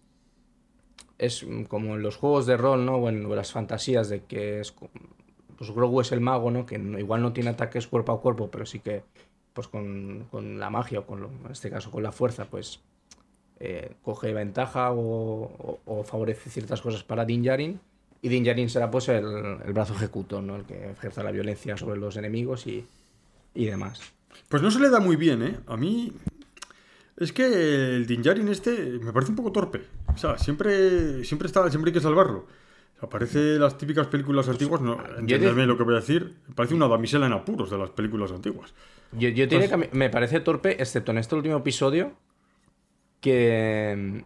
Es 1.16 1.44
como 1.66 1.96
en 1.96 2.02
los 2.02 2.16
juegos 2.16 2.46
de 2.46 2.56
rol, 2.56 2.84
¿no? 2.84 2.96
O 2.96 3.08
en, 3.08 3.26
o 3.26 3.30
en 3.30 3.36
las 3.36 3.52
fantasías 3.52 4.08
de 4.08 4.24
que 4.24 4.60
es. 4.60 4.74
Pues 5.56 5.72
Grogu 5.72 6.00
es 6.00 6.12
el 6.12 6.20
mago, 6.20 6.50
¿no? 6.52 6.66
Que 6.66 6.76
igual 6.76 7.22
no 7.22 7.32
tiene 7.32 7.50
ataques 7.50 7.88
cuerpo 7.88 8.12
a 8.12 8.20
cuerpo, 8.20 8.48
pero 8.50 8.64
sí 8.64 8.78
que 8.78 9.02
pues 9.58 9.66
con, 9.66 10.28
con 10.30 10.60
la 10.60 10.70
magia 10.70 11.00
o 11.00 11.04
con 11.04 11.20
lo- 11.20 11.30
en 11.44 11.50
este 11.50 11.68
caso 11.68 11.90
con 11.90 12.04
la 12.04 12.12
fuerza, 12.12 12.44
pues 12.44 12.78
eh, 13.58 13.94
coge 14.04 14.32
ventaja 14.32 14.92
o, 14.92 15.00
o- 15.02 15.80
o 15.84 16.04
favorece 16.04 16.48
ciertas 16.48 16.80
cosas 16.80 17.02
para 17.02 17.24
Din 17.24 17.42
Djarin. 17.42 17.80
Y 18.22 18.28
Din 18.28 18.44
Djarin 18.44 18.70
será 18.70 18.88
pues 18.88 19.08
el, 19.08 19.24
el 19.66 19.72
brazo 19.72 19.94
ejecutor, 19.94 20.44
¿no? 20.44 20.54
El 20.54 20.62
que 20.62 20.90
ejerza 20.92 21.24
la 21.24 21.32
violencia 21.32 21.76
sobre 21.76 21.98
los 21.98 22.16
enemigos 22.16 22.68
y, 22.68 22.86
y 23.56 23.64
demás. 23.64 24.00
Pues 24.48 24.62
no 24.62 24.70
se 24.70 24.78
le 24.78 24.90
da 24.90 25.00
muy 25.00 25.16
bien, 25.16 25.42
¿eh? 25.42 25.56
A 25.66 25.76
mí. 25.76 26.12
Es 27.16 27.32
que 27.32 27.44
el 27.96 28.06
Din 28.06 28.22
Djarin 28.22 28.46
este 28.46 29.00
me 29.02 29.12
parece 29.12 29.32
un 29.32 29.36
poco 29.36 29.50
torpe. 29.50 29.82
O 30.14 30.16
sea, 30.16 30.38
siempre, 30.38 31.24
siempre, 31.24 31.46
está, 31.46 31.68
siempre 31.68 31.88
hay 31.88 31.94
que 31.94 32.00
salvarlo. 32.00 32.46
O 32.96 33.00
sea, 33.00 33.08
parece 33.08 33.58
las 33.58 33.76
típicas 33.76 34.06
películas 34.06 34.48
antiguas, 34.48 34.80
no, 34.80 34.98
entiéndeme 35.18 35.66
lo 35.66 35.76
que 35.76 35.82
voy 35.84 35.94
a 35.94 36.00
decir. 36.00 36.34
Parece 36.54 36.74
una 36.74 36.86
damisela 36.88 37.26
en 37.26 37.32
apuros 37.32 37.70
de 37.70 37.78
las 37.78 37.90
películas 37.90 38.30
antiguas. 38.32 38.72
Yo, 39.12 39.28
yo 39.30 39.48
que 39.48 39.88
me 39.92 40.10
parece 40.10 40.40
torpe, 40.40 40.80
excepto 40.82 41.12
en 41.12 41.18
este 41.18 41.34
último 41.34 41.56
episodio, 41.56 42.12
que, 43.20 44.24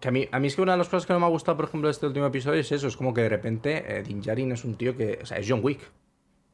que 0.00 0.08
a, 0.08 0.10
mí, 0.10 0.28
a 0.30 0.38
mí 0.38 0.46
es 0.46 0.56
que 0.56 0.62
una 0.62 0.72
de 0.72 0.78
las 0.78 0.88
cosas 0.88 1.06
que 1.06 1.12
no 1.12 1.20
me 1.20 1.26
ha 1.26 1.30
gustado, 1.30 1.56
por 1.56 1.66
ejemplo, 1.66 1.88
de 1.88 1.92
este 1.92 2.06
último 2.06 2.26
episodio 2.26 2.60
es 2.60 2.70
eso, 2.72 2.86
es 2.88 2.96
como 2.96 3.12
que 3.12 3.22
de 3.22 3.28
repente 3.28 3.98
eh, 3.98 4.02
Din 4.02 4.20
Djarin 4.20 4.52
es 4.52 4.64
un 4.64 4.74
tío 4.76 4.96
que, 4.96 5.18
o 5.22 5.26
sea, 5.26 5.38
es 5.38 5.46
John 5.48 5.60
Wick. 5.62 5.80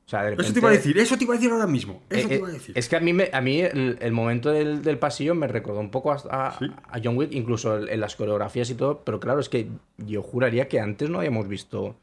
O 0.06 0.08
sea, 0.08 0.22
de 0.22 0.30
repente... 0.30 0.44
Eso 0.44 0.52
te 0.54 0.60
iba 0.60 0.68
a 0.68 0.72
decir, 0.72 0.98
eso 0.98 1.18
te 1.18 1.24
iba 1.24 1.34
a 1.34 1.36
decir 1.36 1.50
ahora 1.50 1.66
mismo. 1.66 2.00
Eso 2.10 2.26
Eh, 2.26 2.28
te 2.28 2.34
eh, 2.34 2.38
iba 2.38 2.48
a 2.48 2.52
decir. 2.52 2.78
Es 2.78 2.88
que 2.88 2.96
a 2.96 3.00
mí, 3.00 3.12
me- 3.12 3.28
a 3.32 3.40
mí 3.40 3.60
el, 3.60 3.98
el 4.00 4.12
momento 4.12 4.50
del, 4.52 4.82
del 4.82 4.98
pasillo 4.98 5.34
me 5.34 5.48
recordó 5.48 5.80
un 5.80 5.90
poco 5.90 6.12
a, 6.12 6.16
a- 6.30 6.56
Sí. 6.58 6.66
a 6.90 7.00
John 7.02 7.16
Wick, 7.16 7.32
incluso 7.32 7.76
en 7.86 8.00
las 8.00 8.14
coreografías 8.14 8.70
y 8.70 8.74
todo, 8.76 9.02
pero 9.04 9.18
claro, 9.18 9.40
es 9.40 9.48
que 9.48 9.68
yo 9.98 10.22
juraría 10.22 10.68
que 10.68 10.78
antes 10.78 11.10
no 11.10 11.18
habíamos 11.18 11.48
visto, 11.48 11.96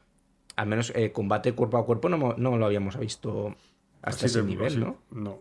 al 0.56 0.66
menos 0.66 0.92
eh, 0.94 1.12
combate 1.12 1.52
cuerpo 1.54 1.78
a 1.78 1.86
cuerpo, 1.86 2.10
no, 2.10 2.34
no 2.36 2.56
lo 2.58 2.66
habíamos 2.66 2.98
visto 2.98 3.54
hasta 4.02 4.26
Así 4.26 4.26
ese 4.26 4.42
de- 4.42 4.48
nivel, 4.48 4.66
así- 4.66 4.78
¿no? 4.78 4.98
No. 5.10 5.38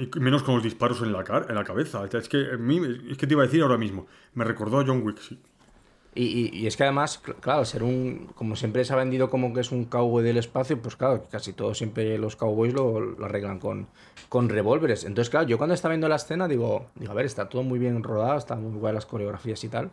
Y 0.00 0.10
menos 0.20 0.42
con 0.42 0.54
los 0.54 0.62
disparos 0.64 1.00
en 1.02 1.12
la, 1.12 1.24
car- 1.24 1.46
en 1.48 1.54
la 1.54 1.64
cabeza. 1.64 2.04
Es 2.12 2.28
que, 2.28 2.56
mí, 2.58 2.80
es 3.10 3.16
que 3.18 3.26
te 3.26 3.34
iba 3.34 3.42
a 3.42 3.46
decir 3.46 3.62
ahora 3.62 3.78
mismo. 3.78 4.06
Me 4.34 4.44
recordó 4.44 4.80
a 4.80 4.84
John 4.86 5.02
Wick, 5.04 5.18
sí. 5.20 5.38
Y, 6.16 6.24
y- 6.24 6.50
y 6.60 6.66
es 6.68 6.76
que 6.76 6.84
además, 6.84 7.20
cl- 7.24 7.34
claro, 7.40 7.64
ser 7.64 7.82
un. 7.82 8.28
Como 8.34 8.54
siempre 8.56 8.84
se 8.84 8.92
ha 8.92 8.96
vendido 8.96 9.30
como 9.30 9.52
que 9.52 9.60
es 9.60 9.72
un 9.72 9.84
cowboy 9.86 10.22
del 10.22 10.36
espacio, 10.36 10.80
pues 10.80 10.94
claro, 10.96 11.26
casi 11.30 11.52
todos 11.52 11.76
siempre 11.78 12.16
los 12.18 12.36
cowboys 12.36 12.72
lo, 12.72 13.00
lo 13.00 13.24
arreglan 13.24 13.58
con, 13.58 13.88
con 14.28 14.48
revólveres. 14.48 15.04
Entonces, 15.04 15.28
claro, 15.30 15.46
yo 15.48 15.58
cuando 15.58 15.74
estaba 15.74 15.92
viendo 15.92 16.08
la 16.08 16.16
escena 16.16 16.46
digo, 16.46 16.86
digo, 16.94 17.10
a 17.10 17.14
ver, 17.14 17.26
está 17.26 17.48
todo 17.48 17.62
muy 17.64 17.78
bien 17.80 18.02
rodado, 18.04 18.38
está 18.38 18.54
muy 18.54 18.78
guay 18.78 18.94
las 18.94 19.06
coreografías 19.06 19.62
y 19.64 19.68
tal. 19.68 19.90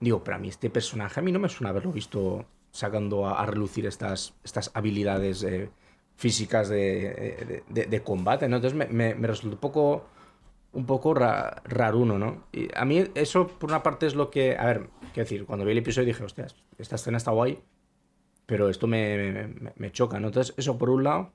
Digo, 0.00 0.24
pero 0.24 0.36
a 0.36 0.40
mí 0.40 0.48
este 0.48 0.70
personaje 0.70 1.20
a 1.20 1.22
mí 1.22 1.30
no 1.30 1.38
me 1.38 1.48
suena 1.50 1.70
haberlo 1.70 1.92
visto 1.92 2.46
sacando 2.72 3.26
a, 3.26 3.42
a 3.42 3.46
relucir 3.46 3.84
estas, 3.84 4.32
estas 4.44 4.70
habilidades 4.72 5.42
eh, 5.42 5.70
físicas 6.20 6.68
de, 6.68 7.62
de- 7.70 7.86
combate, 8.02 8.46
¿no? 8.46 8.56
Entonces 8.56 8.76
me, 8.78 8.86
me, 9.14 9.14
resultó 9.26 9.54
un 9.56 9.60
poco 9.60 10.04
un 10.72 10.84
poco 10.84 11.14
ra- 11.14 11.62
raruno, 11.64 12.18
¿no? 12.18 12.44
Y 12.52 12.68
a 12.76 12.84
mí 12.84 13.02
eso, 13.14 13.48
por 13.48 13.70
una 13.70 13.82
parte, 13.82 14.06
es 14.06 14.14
lo 14.14 14.30
que... 14.30 14.56
A 14.56 14.66
ver, 14.66 14.88
quiero 15.14 15.24
decir, 15.24 15.46
cuando 15.46 15.64
vi 15.64 15.72
el 15.72 15.78
episodio 15.78 16.06
dije, 16.06 16.22
hostias, 16.22 16.54
esta 16.78 16.96
escena 16.96 17.16
está 17.16 17.30
guay, 17.30 17.58
pero 18.46 18.68
esto 18.68 18.86
me, 18.86 19.48
me- 19.76 19.90
choca, 19.92 20.20
¿no? 20.20 20.28
Entonces, 20.28 20.54
eso 20.58 20.76
por 20.78 20.90
un 20.90 21.04
lado. 21.04 21.32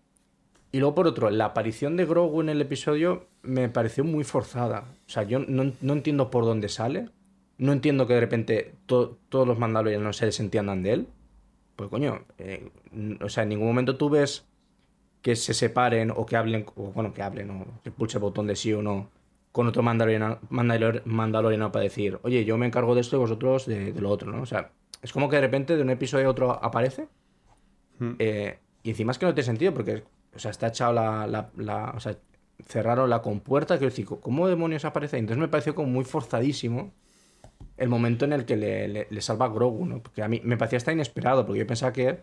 Y 0.71 0.79
luego, 0.79 0.93
por 0.95 1.07
otro, 1.07 1.29
la 1.31 1.45
aparición 1.45 1.97
de 1.97 2.05
Grogu 2.05 2.41
en 2.41 2.49
el 2.49 2.61
episodio 2.61 3.25
me 3.41 3.67
pareció 3.69 4.03
muy 4.03 4.23
forzada. 4.23 4.85
O 5.07 5.09
sea, 5.09 5.23
yo 5.23 5.39
no, 5.39 5.71
no 5.81 5.93
entiendo 5.93 6.29
por 6.29 6.45
dónde 6.45 6.69
sale. 6.69 7.09
No 7.57 7.73
entiendo 7.73 8.05
que 8.07 8.13
de 8.13 8.19
repente 8.21 8.75
to- 8.85 9.17
todos 9.29 9.47
los 9.47 9.57
mandalorianos 9.57 10.15
se 10.17 10.27
desentiendan 10.27 10.83
de 10.83 10.93
él. 10.93 11.07
Pues 11.75 11.89
coño, 11.89 12.21
eh, 12.37 12.69
o 13.19 13.27
sea, 13.29 13.43
en 13.43 13.49
ningún 13.49 13.67
momento 13.67 13.97
tú 13.97 14.09
ves 14.09 14.45
que 15.25 15.35
se 15.35 15.55
separen 15.55 16.11
o 16.15 16.23
que 16.27 16.35
hablen, 16.37 16.67
o 16.75 16.91
bueno, 16.91 17.11
que 17.11 17.23
hablen 17.23 17.49
o 17.49 17.65
que 17.83 17.89
pulse 17.89 18.19
el 18.19 18.21
botón 18.21 18.45
de 18.45 18.55
sí 18.55 18.71
o 18.73 18.83
no 18.83 19.09
con 19.51 19.65
otro 19.65 19.81
mandaloriano, 19.81 20.37
mandalor- 20.51 21.01
mandaloriano 21.05 21.71
para 21.71 21.81
decir, 21.81 22.19
oye, 22.21 22.45
yo 22.45 22.59
me 22.59 22.67
encargo 22.67 22.93
de 22.93 23.01
esto 23.01 23.15
y 23.15 23.19
vosotros 23.19 23.65
de, 23.65 23.91
de 23.91 24.01
lo 24.01 24.11
otro, 24.11 24.31
¿no? 24.31 24.43
O 24.43 24.45
sea, 24.45 24.69
es 25.01 25.11
como 25.11 25.27
que 25.27 25.37
de 25.37 25.41
repente 25.41 25.75
de 25.77 25.81
un 25.81 25.89
episodio 25.89 26.27
a 26.27 26.29
otro 26.29 26.51
aparece 26.51 27.07
Mm. 27.97 28.11
eh, 28.19 28.59
y 28.83 28.89
encima 28.91 29.13
es 29.13 29.17
que 29.17 29.25
no 29.25 29.33
tiene 29.33 29.45
sentido 29.45 29.73
porque, 29.73 30.03
o 30.35 30.37
sea, 30.39 30.51
está 30.51 30.67
echado 30.67 30.93
la, 30.93 31.25
la- 31.25 31.49
la- 31.57 31.93
o 31.95 31.99
sea, 31.99 32.15
cerraron 32.67 33.09
la 33.09 33.21
compuerta, 33.23 33.77
quiero 33.79 33.89
decir, 33.89 34.05
¿cómo 34.05 34.47
demonios 34.47 34.85
aparece? 34.85 35.17
Entonces 35.17 35.39
me 35.41 35.47
pareció 35.47 35.73
como 35.73 35.87
muy 35.87 36.03
forzadísimo 36.05 36.91
el 37.77 37.89
momento 37.89 38.25
en 38.25 38.33
el 38.33 38.45
que 38.45 38.57
le, 38.57 38.87
le- 38.89 39.07
le 39.09 39.21
salva 39.21 39.45
a 39.47 39.49
Grogu, 39.49 39.85
¿no? 39.87 40.03
Porque 40.03 40.21
a 40.21 40.27
mí 40.27 40.39
me 40.43 40.55
parecía 40.57 40.77
hasta 40.77 40.91
inesperado, 40.93 41.45
porque 41.47 41.59
yo 41.61 41.65
pensaba 41.67 41.91
que... 41.93 42.19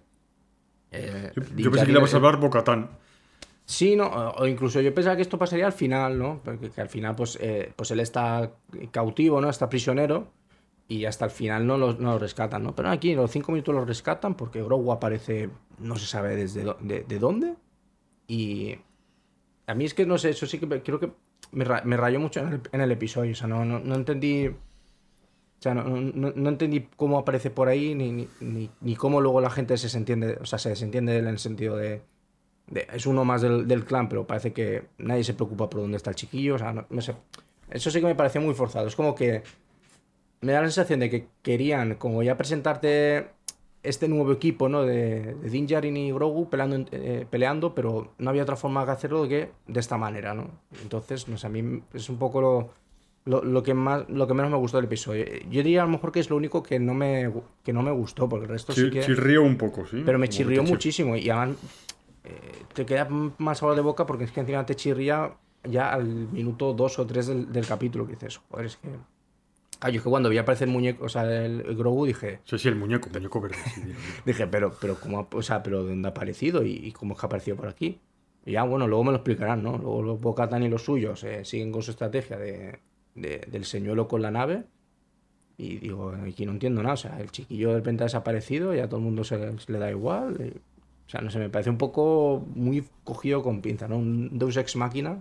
eh, 0.92 1.32
Yo, 1.34 1.42
Din 1.42 1.64
yo 1.64 1.70
pensé 1.70 1.86
que 1.86 1.92
le 1.92 1.98
iba 1.98 2.04
a 2.04 2.08
salvar 2.08 2.36
Bocatán. 2.38 2.90
Sí, 3.64 3.96
no, 3.96 4.08
o 4.08 4.46
incluso 4.46 4.80
yo 4.80 4.92
pensaba 4.94 5.16
que 5.16 5.22
esto 5.22 5.38
pasaría 5.38 5.66
al 5.66 5.72
final, 5.72 6.18
¿no? 6.18 6.40
Porque 6.44 6.70
que 6.70 6.80
al 6.80 6.88
final, 6.88 7.14
pues, 7.14 7.38
eh, 7.40 7.72
pues 7.76 7.90
él 7.92 8.00
está 8.00 8.50
cautivo, 8.90 9.40
¿no? 9.40 9.48
Está 9.48 9.68
prisionero. 9.68 10.28
y 10.88 11.06
hasta 11.06 11.24
el 11.24 11.30
final 11.30 11.66
no 11.66 11.78
lo, 11.78 11.94
no 11.94 12.12
lo 12.12 12.18
rescatan, 12.18 12.62
¿no? 12.64 12.74
Pero 12.74 12.90
aquí 12.90 13.12
en 13.12 13.16
los 13.16 13.30
cinco 13.30 13.52
minutos 13.52 13.74
lo 13.74 13.84
rescatan 13.84 14.34
porque 14.34 14.62
Grogu 14.62 14.92
aparece, 14.92 15.48
no 15.78 15.96
se 15.96 16.06
sabe 16.06 16.36
desde 16.36 16.64
de, 16.80 17.04
de 17.04 17.18
dónde. 17.18 17.54
Y 18.26 18.76
a 19.66 19.74
mí 19.74 19.84
es 19.86 19.94
que 19.94 20.04
no 20.04 20.18
sé, 20.18 20.30
eso 20.30 20.46
sí 20.46 20.58
que 20.58 20.66
me- 20.66 20.82
creo 20.82 20.98
que 21.00 21.12
me, 21.52 21.64
ra- 21.64 21.82
me 21.84 21.96
rayó 21.96 22.20
mucho 22.20 22.40
en 22.40 22.48
el, 22.48 22.60
en 22.72 22.80
el 22.82 22.90
episodio. 22.92 23.32
O 23.32 23.34
sea, 23.34 23.46
no, 23.46 23.64
no, 23.64 23.78
no 23.78 23.94
entendí. 23.94 24.50
O 25.62 25.64
sea, 25.64 25.74
no, 25.74 25.84
no- 25.84 26.32
no 26.34 26.48
entendí 26.48 26.88
cómo 26.96 27.18
aparece 27.18 27.48
por 27.50 27.68
ahí 27.68 27.94
ni, 27.94 28.10
ni, 28.40 28.68
ni, 28.80 28.96
cómo 28.96 29.20
luego 29.20 29.40
la 29.40 29.48
gente 29.48 29.76
se 29.78 29.86
desentiende, 29.86 30.36
o 30.40 30.44
sea, 30.44 30.58
se 30.58 30.70
desentiende 30.70 31.16
en 31.18 31.28
el 31.28 31.38
sentido 31.38 31.76
de, 31.76 32.02
es 32.92 33.06
uno 33.06 33.24
más 33.24 33.42
del, 33.42 33.68
del 33.68 33.84
clan, 33.84 34.08
pero 34.08 34.26
parece 34.26 34.52
que 34.52 34.88
nadie 34.98 35.22
se 35.22 35.34
preocupa 35.34 35.70
por 35.70 35.80
dónde 35.82 35.98
está 35.98 36.10
el 36.10 36.16
chiquillo. 36.16 36.56
O 36.56 36.58
sea, 36.58 36.72
no, 36.72 36.84
no 36.90 37.00
sé. 37.00 37.14
Eso 37.70 37.92
sí 37.92 38.00
que 38.00 38.06
me 38.06 38.16
pareció 38.16 38.40
muy 38.40 38.54
forzado. 38.54 38.88
Es 38.88 38.96
como 38.96 39.14
que 39.14 39.44
me 40.40 40.52
da 40.52 40.60
la 40.62 40.66
sensación 40.66 41.00
de 41.00 41.10
que 41.10 41.28
querían, 41.42 41.94
como 41.94 42.22
ya 42.24 42.36
presentarte 42.36 43.28
este 43.84 44.08
nuevo 44.08 44.32
equipo, 44.32 44.68
¿no? 44.68 44.82
De, 44.82 45.34
de 45.34 45.48
Din 45.48 45.96
y 45.96 46.10
Grogu 46.12 46.48
eh, 46.90 47.26
peleando, 47.30 47.72
pero 47.74 48.14
no 48.18 48.30
había 48.30 48.42
otra 48.42 48.56
forma 48.56 48.84
de 48.84 48.92
hacerlo 48.92 49.28
que 49.28 49.50
de 49.68 49.80
esta 49.80 49.96
manera, 49.96 50.34
¿no? 50.34 50.50
Entonces, 50.82 51.28
no 51.28 51.36
sé, 51.38 51.46
a 51.46 51.50
mí 51.50 51.82
es 51.94 52.08
un 52.08 52.18
poco 52.18 52.40
lo, 52.40 52.70
lo, 53.24 53.42
lo 53.44 53.62
que 53.62 53.74
más, 53.74 54.08
lo 54.08 54.26
que 54.26 54.34
menos 54.34 54.50
me 54.50 54.56
gustó 54.56 54.78
del 54.78 54.86
episodio. 54.86 55.24
Yo 55.50 55.62
diría 55.62 55.82
a 55.82 55.84
lo 55.84 55.90
mejor 55.92 56.10
que 56.12 56.20
es 56.20 56.28
lo 56.30 56.36
único 56.36 56.62
que 56.62 56.78
no 56.78 56.92
me, 56.94 57.30
que 57.62 57.72
no 57.72 57.82
me 57.82 57.90
gustó, 57.92 58.28
porque 58.28 58.44
el 58.44 58.50
resto 58.50 58.72
sí 58.72 58.82
Chi- 58.84 58.90
que... 58.90 59.00
Chirrío 59.00 59.42
un 59.42 59.56
poco, 59.56 59.86
sí. 59.86 60.02
Pero 60.04 60.18
me 60.18 60.28
chirrió 60.28 60.62
chir- 60.62 60.68
muchísimo 60.68 61.16
y 61.16 61.30
además 61.30 61.56
eh, 62.24 62.30
te 62.74 62.84
queda 62.86 63.08
más 63.38 63.58
sabor 63.58 63.74
de 63.76 63.82
boca 63.82 64.06
porque 64.06 64.24
es 64.24 64.32
que 64.32 64.40
encima 64.40 64.64
te 64.66 64.74
chirría 64.74 65.32
ya 65.64 65.92
al 65.92 66.04
minuto 66.06 66.72
2 66.72 66.98
o 66.98 67.06
3 67.06 67.26
del, 67.28 67.52
del 67.52 67.66
capítulo 67.66 68.06
que 68.06 68.12
dices, 68.14 68.40
joder, 68.50 68.66
es 68.66 68.76
que... 68.76 68.88
Ah, 69.80 69.90
yo 69.90 69.96
es 69.98 70.02
que 70.04 70.10
cuando 70.10 70.28
vi 70.28 70.38
aparecer 70.38 70.68
el 70.68 70.72
muñeco, 70.74 71.04
o 71.06 71.08
sea, 71.08 71.22
el, 71.24 71.60
el 71.62 71.76
Grogu 71.76 72.06
dije, 72.06 72.38
Sí, 72.44 72.56
sí, 72.58 72.68
el 72.68 72.76
muñeco, 72.76 73.08
muñeco 73.12 73.40
verde. 73.40 73.56
sí, 73.74 73.82
dije, 74.26 74.46
pero, 74.46 74.72
pero 74.80 74.94
cómo, 75.00 75.18
ha- 75.20 75.36
o 75.36 75.42
sea, 75.42 75.62
pero 75.62 75.82
dónde 75.84 76.06
ha 76.06 76.10
aparecido 76.12 76.64
y, 76.64 76.72
y 76.72 76.92
cómo 76.92 77.14
es 77.14 77.20
que 77.20 77.26
ha 77.26 77.28
aparecido 77.28 77.56
por 77.56 77.68
aquí. 77.68 78.00
Y 78.44 78.52
ya, 78.52 78.62
bueno, 78.64 78.86
luego 78.88 79.02
me 79.04 79.10
lo 79.10 79.16
explicarán, 79.18 79.62
¿no? 79.62 79.78
Luego 79.78 80.02
los 80.02 80.20
Bocatan 80.20 80.62
y 80.64 80.68
los 80.68 80.84
suyos 80.84 81.22
eh, 81.24 81.44
siguen 81.44 81.70
con 81.72 81.82
su 81.82 81.92
estrategia 81.92 82.36
de, 82.38 82.78
de- 83.14 83.46
del 83.50 83.64
señuelo 83.64 84.08
con 84.08 84.22
la 84.22 84.30
nave. 84.30 84.64
Y 85.58 85.76
digo, 85.76 86.14
aquí 86.26 86.44
no 86.46 86.52
entiendo 86.52 86.82
nada. 86.82 86.94
O 86.94 86.98
sea, 86.98 87.20
el 87.20 87.30
chiquillo 87.30 87.68
de 87.70 87.74
repente 87.76 88.02
ha 88.02 88.06
desaparecido 88.06 88.74
y 88.74 88.80
a 88.80 88.88
todo 88.88 88.98
el 88.98 89.04
mundo 89.04 89.22
se, 89.24 89.58
se 89.58 89.72
le 89.72 89.78
da 89.78 89.90
igual. 89.90 90.36
y- 90.40 90.58
o 91.06 91.10
sea, 91.12 91.20
no 91.20 91.30
sé, 91.30 91.38
me 91.38 91.50
parece 91.50 91.68
un 91.68 91.76
poco 91.78 92.46
muy 92.54 92.84
cogido 93.04 93.42
con 93.42 93.60
pinza, 93.60 93.86
¿no? 93.86 93.98
Un 93.98 94.38
Deus 94.38 94.56
Ex 94.56 94.76
Máquina, 94.76 95.18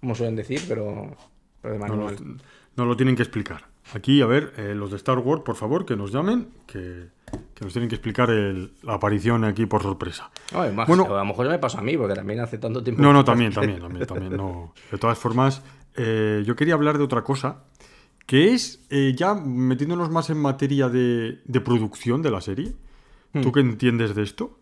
como 0.00 0.14
suelen 0.14 0.36
decir, 0.36 0.62
pero, 0.66 1.14
pero 1.60 1.74
de 1.74 1.80
No, 1.80 1.86
manual. 1.86 2.16
lo- 2.18 2.36
no 2.76 2.84
lo 2.86 2.96
tienen 2.96 3.14
que 3.14 3.22
explicar. 3.22 3.64
Aquí, 3.92 4.22
a 4.22 4.26
ver, 4.26 4.52
eh, 4.56 4.74
los 4.74 4.90
de 4.90 4.96
Star 4.96 5.18
Wars, 5.18 5.42
por 5.44 5.56
favor, 5.56 5.84
que 5.84 5.96
nos 5.96 6.12
llamen, 6.12 6.48
que, 6.66 7.08
que 7.54 7.64
nos 7.64 7.72
tienen 7.72 7.88
que 7.90 7.96
explicar 7.96 8.30
el- 8.30 8.72
la 8.82 8.94
aparición 8.94 9.44
aquí 9.44 9.66
por 9.66 9.82
sorpresa. 9.82 10.30
No, 10.52 10.60
además, 10.60 10.88
Bueno. 10.88 11.04
a 11.04 11.18
lo 11.18 11.24
mejor 11.26 11.48
me 11.48 11.58
pasó 11.58 11.78
a 11.78 11.82
mí, 11.82 11.96
porque 11.96 12.14
también 12.14 12.40
hace 12.40 12.56
tanto 12.58 12.82
tiempo. 12.82 13.02
No, 13.02 13.12
no, 13.12 13.22
también, 13.24 13.52
también, 13.52 13.80
también, 13.80 14.06
también. 14.06 14.36
No. 14.36 14.72
De 14.90 14.96
todas 14.98 15.18
formas, 15.18 15.62
eh, 15.96 16.42
yo 16.46 16.56
quería 16.56 16.74
hablar 16.74 16.98
de 16.98 17.04
otra 17.04 17.22
cosa, 17.22 17.64
que 18.26 18.52
es 18.52 18.84
eh, 18.90 19.14
ya 19.16 19.34
metiéndonos 19.34 20.10
más 20.10 20.30
en 20.30 20.38
materia 20.38 20.88
de, 20.88 21.40
de 21.44 21.60
producción 21.60 22.22
de 22.22 22.30
la 22.30 22.40
serie. 22.40 22.76
¿Tú 23.42 23.52
qué 23.52 23.60
entiendes 23.60 24.14
de 24.14 24.22
esto? 24.22 24.58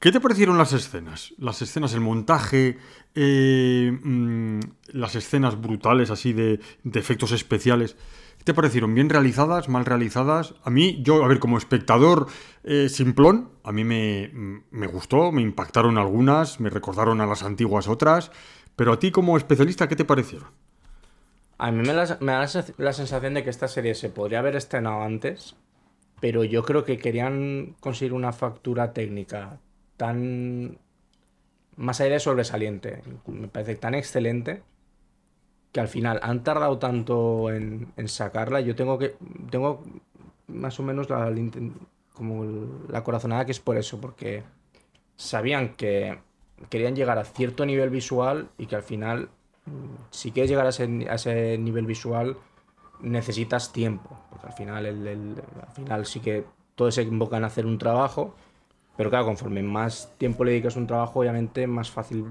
¿Qué 0.00 0.12
te 0.12 0.20
parecieron 0.20 0.56
las 0.56 0.72
escenas? 0.72 1.34
Las 1.36 1.60
escenas, 1.62 1.92
el 1.94 2.00
montaje, 2.00 2.78
eh, 3.14 3.92
mm, 4.02 4.60
las 4.92 5.14
escenas 5.14 5.60
brutales 5.60 6.10
así 6.10 6.32
de, 6.32 6.60
de 6.84 7.00
efectos 7.00 7.32
especiales. 7.32 7.96
¿Qué 8.38 8.44
te 8.44 8.54
parecieron? 8.54 8.94
¿Bien 8.94 9.10
realizadas? 9.10 9.68
¿Mal 9.68 9.84
realizadas? 9.84 10.54
A 10.64 10.70
mí, 10.70 11.02
yo, 11.02 11.22
a 11.22 11.28
ver, 11.28 11.38
como 11.38 11.58
espectador 11.58 12.28
eh, 12.64 12.88
simplón, 12.88 13.50
a 13.62 13.72
mí 13.72 13.84
me, 13.84 14.32
me 14.70 14.86
gustó, 14.86 15.32
me 15.32 15.42
impactaron 15.42 15.98
algunas, 15.98 16.60
me 16.60 16.70
recordaron 16.70 17.20
a 17.20 17.26
las 17.26 17.42
antiguas 17.42 17.86
otras. 17.86 18.32
Pero 18.80 18.94
a 18.94 18.98
ti, 18.98 19.10
como 19.10 19.36
especialista, 19.36 19.86
¿qué 19.88 19.94
te 19.94 20.06
parecieron? 20.06 20.48
A 21.58 21.70
mí 21.70 21.86
me, 21.86 21.92
da 21.92 22.06
la 22.18 22.46
sens- 22.46 22.72
la 22.78 22.94
sensación 22.94 23.34
de 23.34 23.44
que 23.44 23.50
esta 23.50 23.68
serie 23.68 23.94
se 23.94 24.08
podría 24.08 24.38
haber 24.38 24.56
estrenado 24.56 25.02
antes, 25.02 25.54
pero 26.18 26.44
yo 26.44 26.62
creo 26.62 26.82
que 26.86 26.96
querían 26.96 27.76
conseguir 27.80 28.14
una 28.14 28.32
factura 28.32 28.94
técnica 28.94 29.60
tan 29.98 30.78
más 31.76 32.00
allá 32.00 32.14
de 32.14 32.20
sobresaliente, 32.20 33.02
me 33.26 33.48
parece 33.48 33.74
tan 33.76 33.94
excelente 33.94 34.62
que 35.72 35.80
al 35.80 35.88
final 35.88 36.18
han 36.22 36.42
tardado 36.42 36.78
tanto 36.78 37.50
en, 37.50 37.92
sacarla. 38.08 38.62
Yo 38.62 38.74
tengo 38.74 38.98
que 38.98 39.14
tengo 39.50 39.84
más 40.46 40.80
o 40.80 40.82
menos 40.82 41.10
la, 41.10 41.30
como 42.14 42.46
la 42.88 43.04
corazonada 43.04 43.44
que 43.44 43.52
es 43.52 43.60
por 43.60 43.76
eso, 43.76 44.00
porque 44.00 44.42
sabían 45.16 45.74
que 45.76 46.18
querían 46.68 46.94
llegar 46.96 47.18
a 47.18 47.24
cierto 47.24 47.64
nivel 47.66 47.90
visual 47.90 48.48
y 48.58 48.66
que 48.66 48.76
al 48.76 48.82
final, 48.82 49.28
mm, 49.66 49.70
si 50.10 50.32
quieres 50.32 50.50
llegar 50.50 50.66
a 50.66 50.70
ese, 50.70 50.84
a 51.08 51.14
ese 51.14 51.58
nivel 51.58 51.86
visual, 51.86 52.36
necesitas 53.00 53.72
tiempo. 53.72 54.18
Porque 54.30 54.46
al 54.46 54.52
final, 54.52 54.86
el, 54.86 55.42
al 55.66 55.72
final 55.74 56.06
sí 56.06 56.20
que 56.20 56.44
todos 56.74 56.94
se 56.94 57.02
invocan 57.02 57.44
a 57.44 57.48
hacer 57.48 57.66
un 57.66 57.78
trabajo, 57.78 58.34
pero 58.96 59.10
claro, 59.10 59.26
conforme 59.26 59.62
más 59.62 60.12
tiempo 60.18 60.44
le 60.44 60.52
dedicas 60.52 60.76
a 60.76 60.80
un 60.80 60.86
trabajo, 60.86 61.20
obviamente 61.20 61.66
más 61.66 61.90
fácil 61.90 62.26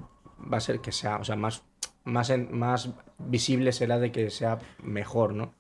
va 0.52 0.58
a 0.58 0.62
ser 0.62 0.80
que 0.82 0.92
sea, 0.92 1.18
o 1.18 1.24
sea, 1.24 1.36
más, 1.36 1.64
más, 2.04 2.32
más 2.52 2.90
visible 3.20 3.72
será 3.72 4.00
de 4.00 4.12
que 4.12 4.30
sea 4.30 4.60
mejor, 4.84 5.34
¿no? 5.34 5.54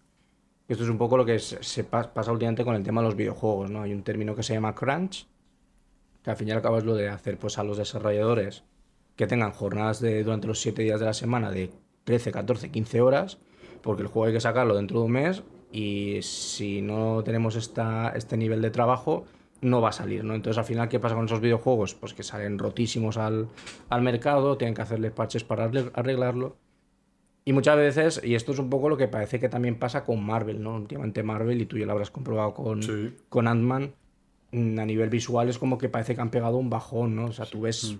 Esto 0.67 0.83
es 0.83 0.89
un 0.89 0.97
poco 0.97 1.17
lo 1.17 1.25
que 1.25 1.39
se, 1.39 1.63
se 1.63 1.83
pa- 1.83 2.13
pasa 2.13 2.31
últimamente 2.31 2.63
con 2.63 2.75
el 2.75 2.83
tema 2.83 3.01
de 3.01 3.07
los 3.07 3.15
videojuegos, 3.15 3.71
¿no? 3.71 3.81
Hay 3.81 3.93
un 3.93 4.03
término 4.03 4.35
que 4.35 4.43
se 4.43 4.53
llama 4.53 4.75
crunch, 4.75 5.27
que 6.29 6.33
al 6.33 6.37
fin 6.37 6.47
y 6.49 6.51
al 6.51 6.61
cabo 6.61 6.77
es 6.77 6.83
lo 6.83 6.93
de 6.95 7.09
hacer 7.09 7.37
pues 7.39 7.57
a 7.57 7.63
los 7.63 7.77
desarrolladores 7.77 8.63
que 9.15 9.25
tengan 9.27 9.51
jornadas 9.51 9.99
de 9.99 10.23
durante 10.23 10.47
los 10.47 10.59
7 10.61 10.83
días 10.83 10.99
de 10.99 11.07
la 11.07 11.13
semana 11.13 11.49
de 11.51 11.71
13, 12.03 12.31
14, 12.31 12.69
15 12.71 13.01
horas, 13.01 13.37
porque 13.81 14.03
el 14.03 14.07
juego 14.07 14.27
hay 14.27 14.33
que 14.33 14.39
sacarlo 14.39 14.75
dentro 14.75 14.99
de 14.99 15.05
un 15.05 15.11
mes 15.11 15.43
y 15.71 16.19
si 16.21 16.81
no 16.81 17.23
tenemos 17.23 17.55
esta, 17.55 18.13
este 18.15 18.37
nivel 18.37 18.61
de 18.61 18.69
trabajo 18.71 19.25
no 19.61 19.81
va 19.81 19.89
a 19.89 19.91
salir, 19.91 20.23
¿no? 20.23 20.35
Entonces 20.35 20.57
al 20.57 20.63
final, 20.65 20.87
¿qué 20.87 20.99
pasa 20.99 21.15
con 21.15 21.25
esos 21.25 21.41
videojuegos? 21.41 21.93
Pues 21.95 22.13
que 22.13 22.23
salen 22.23 22.57
rotísimos 22.59 23.17
al, 23.17 23.47
al 23.89 24.01
mercado, 24.01 24.57
tienen 24.57 24.73
que 24.73 24.81
hacerle 24.83 25.11
parches 25.11 25.43
para 25.43 25.69
arregl- 25.69 25.91
arreglarlo. 25.95 26.55
Y 27.45 27.51
muchas 27.53 27.75
veces, 27.77 28.21
y 28.23 28.35
esto 28.35 28.51
es 28.53 28.59
un 28.59 28.69
poco 28.69 28.87
lo 28.89 28.95
que 28.97 29.07
parece 29.07 29.39
que 29.39 29.49
también 29.49 29.75
pasa 29.77 30.05
con 30.05 30.23
Marvel, 30.23 30.61
¿no? 30.61 30.75
Últimamente 30.75 31.23
Marvel, 31.23 31.59
y 31.61 31.65
tú 31.65 31.77
ya 31.77 31.85
lo 31.85 31.91
habrás 31.93 32.11
comprobado 32.11 32.53
con, 32.53 32.83
Sí. 32.83 33.13
con 33.27 33.47
Ant-Man, 33.47 33.93
a 34.51 34.85
nivel 34.85 35.09
visual 35.09 35.49
es 35.49 35.57
como 35.57 35.77
que 35.77 35.89
parece 35.89 36.15
que 36.15 36.21
han 36.21 36.29
pegado 36.31 36.57
un 36.57 36.69
bajón, 36.69 37.15
¿no? 37.15 37.25
O 37.25 37.31
sea, 37.33 37.45
tú 37.45 37.61
ves, 37.61 37.95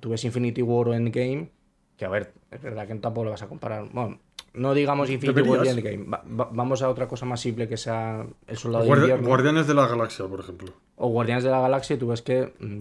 tú 0.00 0.10
ves 0.10 0.24
Infinity 0.24 0.62
War 0.62 0.88
o 0.88 0.94
Endgame, 0.94 1.48
que 1.96 2.04
a 2.04 2.08
ver, 2.08 2.32
es 2.50 2.60
verdad 2.62 2.86
que 2.86 2.94
tampoco 2.96 3.24
lo 3.26 3.30
vas 3.30 3.42
a 3.42 3.48
comparar. 3.48 3.88
Bueno, 3.92 4.18
no 4.54 4.74
digamos 4.74 5.08
Infinity 5.10 5.42
War 5.42 5.64
y. 5.64 5.68
Endgame, 5.68 6.04
va- 6.04 6.24
va- 6.24 6.50
vamos 6.52 6.82
a 6.82 6.88
otra 6.88 7.06
cosa 7.06 7.24
más 7.26 7.40
simple 7.40 7.68
que 7.68 7.76
sea 7.76 8.26
El 8.46 8.56
Soldado 8.56 8.84
de 8.84 8.88
Guardia- 8.88 9.04
Invierno 9.04 9.28
Guardianes 9.28 9.66
de 9.66 9.74
la 9.74 9.86
Galaxia, 9.86 10.26
por 10.26 10.40
ejemplo. 10.40 10.72
o 10.96 11.08
Guardianes 11.08 11.44
de 11.44 11.50
la 11.50 11.60
Galaxia, 11.60 11.96
y 11.96 11.98
tú 11.98 12.08
ves 12.08 12.22
que 12.22 12.52
mm, 12.58 12.80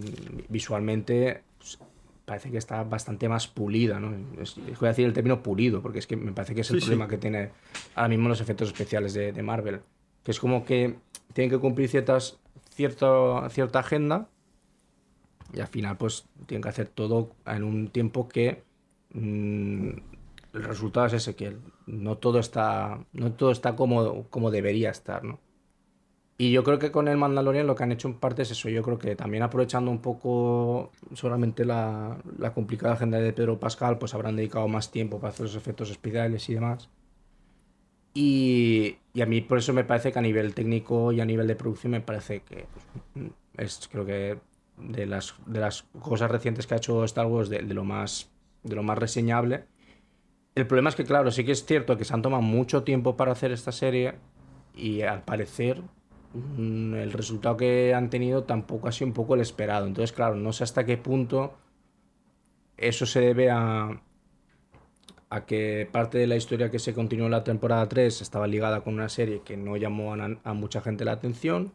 visualmente 0.50 1.42
pues, 1.58 1.80
parece 2.26 2.52
que 2.52 2.58
está 2.58 2.84
bastante 2.84 3.28
más 3.30 3.48
pulida, 3.48 4.00
¿no? 4.00 4.14
Es- 4.42 4.56
voy 4.58 4.88
a 4.88 4.90
decir 4.90 5.06
el 5.06 5.14
término 5.14 5.42
pulido, 5.44 5.82
porque 5.82 6.00
es 6.00 6.08
que 6.08 6.16
me 6.16 6.32
parece 6.32 6.54
que 6.56 6.62
es 6.62 6.70
el 6.72 6.78
Sí, 6.78 6.82
sí. 6.82 6.86
problema 6.88 7.08
que 7.10 7.18
tiene 7.18 7.50
ahora 7.96 8.10
mismo 8.10 8.30
los 8.30 8.42
efectos 8.42 8.68
especiales 8.70 9.14
de, 9.14 9.32
de 9.32 9.44
Marvel. 9.44 9.80
Que 10.24 10.32
es 10.32 10.40
como 10.40 10.64
que 10.66 10.96
tienen 11.34 11.50
que 11.50 11.58
cumplir 11.58 11.90
ciertas, 11.90 12.38
cierto, 12.72 13.48
cierta 13.50 13.80
agenda 13.80 14.30
y 15.54 15.60
al 15.60 15.68
final 15.68 15.98
pues 15.98 16.26
tienen 16.46 16.64
que 16.64 16.70
hacer 16.70 16.88
todo 16.88 17.36
en 17.46 17.64
un 17.64 17.90
tiempo 17.90 18.28
que 18.28 18.64
mm, 19.14 19.90
el 20.54 20.64
resultado 20.64 21.08
es 21.08 21.14
ese, 21.14 21.36
que 21.36 21.58
no 21.86 22.18
todo 22.18 22.40
está, 22.40 23.06
no 23.14 23.34
todo 23.34 23.52
está 23.52 23.76
como, 23.76 24.26
como 24.30 24.52
debería 24.52 24.90
estar, 24.92 25.24
¿no? 25.24 25.40
Y 26.38 26.52
yo 26.52 26.64
creo 26.64 26.80
que 26.80 26.92
con 26.92 27.08
el 27.08 27.18
Mandalorian 27.18 27.68
lo 27.68 27.76
que 27.76 27.84
han 27.84 27.92
hecho 27.92 28.08
en 28.08 28.16
parte 28.16 28.42
es 28.42 28.50
eso. 28.50 28.68
Yo 28.68 28.82
creo 28.82 28.98
que 28.98 29.16
también 29.16 29.44
aprovechando 29.44 29.92
un 29.92 30.02
poco 30.02 30.92
solamente 31.14 31.66
la, 31.66 32.18
la 32.40 32.52
complicada 32.52 32.96
agenda 32.96 33.20
de 33.20 33.32
Pedro 33.32 33.60
Pascal, 33.60 34.00
pues 34.00 34.16
habrán 34.16 34.38
dedicado 34.38 34.68
más 34.68 34.90
tiempo 34.90 35.20
para 35.20 35.30
hacer 35.30 35.46
los 35.46 35.56
efectos 35.56 35.92
especiales 35.92 36.50
y 36.50 36.56
demás. 36.56 36.90
Y, 38.14 38.98
y 39.14 39.22
a 39.22 39.26
mí 39.26 39.42
por 39.42 39.58
eso 39.58 39.74
me 39.74 39.84
parece 39.84 40.12
que 40.12 40.20
a 40.20 40.22
nivel 40.22 40.54
técnico 40.54 41.12
y 41.12 41.22
a 41.22 41.26
nivel 41.26 41.48
de 41.48 41.56
producción 41.56 41.92
me 41.92 42.02
parece 42.02 42.42
que 42.42 42.66
pues, 43.14 43.80
es 43.80 43.88
creo 43.90 44.06
que 44.06 44.38
de 44.78 45.06
las, 45.06 45.36
de 45.46 45.60
las 45.60 45.84
cosas 46.00 46.30
recientes 46.30 46.68
que 46.68 46.74
ha 46.74 46.78
hecho 46.78 47.04
Star 47.06 47.28
Wars 47.28 47.50
de, 47.50 47.60
de 47.60 47.74
lo 47.74 47.84
más 47.84 48.32
de 48.64 48.76
lo 48.76 48.84
más 48.84 48.98
reseñable. 48.98 49.66
El 50.56 50.68
problema 50.68 50.90
es 50.90 50.96
que, 50.96 51.06
claro, 51.06 51.32
sí 51.32 51.44
que 51.46 51.54
es 51.54 51.66
cierto 51.66 51.98
que 51.98 52.06
se 52.06 52.14
han 52.14 52.22
tomado 52.22 52.42
mucho 52.42 52.84
tiempo 52.84 53.16
para 53.16 53.32
hacer 53.32 53.52
esta 53.52 53.72
serie 53.72 54.16
y 54.76 55.02
al 55.02 55.24
parecer 55.24 55.82
mm, 56.34 56.96
el 56.96 57.14
resultado 57.14 57.58
que 57.58 57.94
han 57.94 58.10
tenido 58.10 58.44
tampoco 58.44 58.88
ha 58.88 58.92
sido 58.92 59.08
un 59.08 59.14
poco 59.14 59.36
el 59.36 59.42
esperado. 59.42 59.88
Entonces, 59.88 60.12
claro, 60.12 60.36
no 60.36 60.52
sé 60.54 60.64
hasta 60.64 60.86
qué 60.86 60.98
punto 60.98 61.54
eso 62.78 63.06
se 63.06 63.22
debe 63.22 63.50
a, 63.50 64.02
a 65.32 65.46
que 65.46 65.88
parte 65.90 66.18
de 66.18 66.28
la 66.28 66.36
historia 66.36 66.70
que 66.70 66.78
se 66.78 66.94
continuó 66.94 67.26
en 67.26 67.32
la 67.32 67.46
temporada 67.46 67.88
3 67.88 68.22
estaba 68.22 68.48
ligada 68.48 68.82
con 68.82 68.96
una 68.96 69.08
serie 69.08 69.42
que 69.46 69.56
no 69.56 69.78
llamó 69.78 70.14
a, 70.14 70.54
mucha 70.54 70.82
gente 70.82 71.06
la 71.06 71.14
atención, 71.14 71.72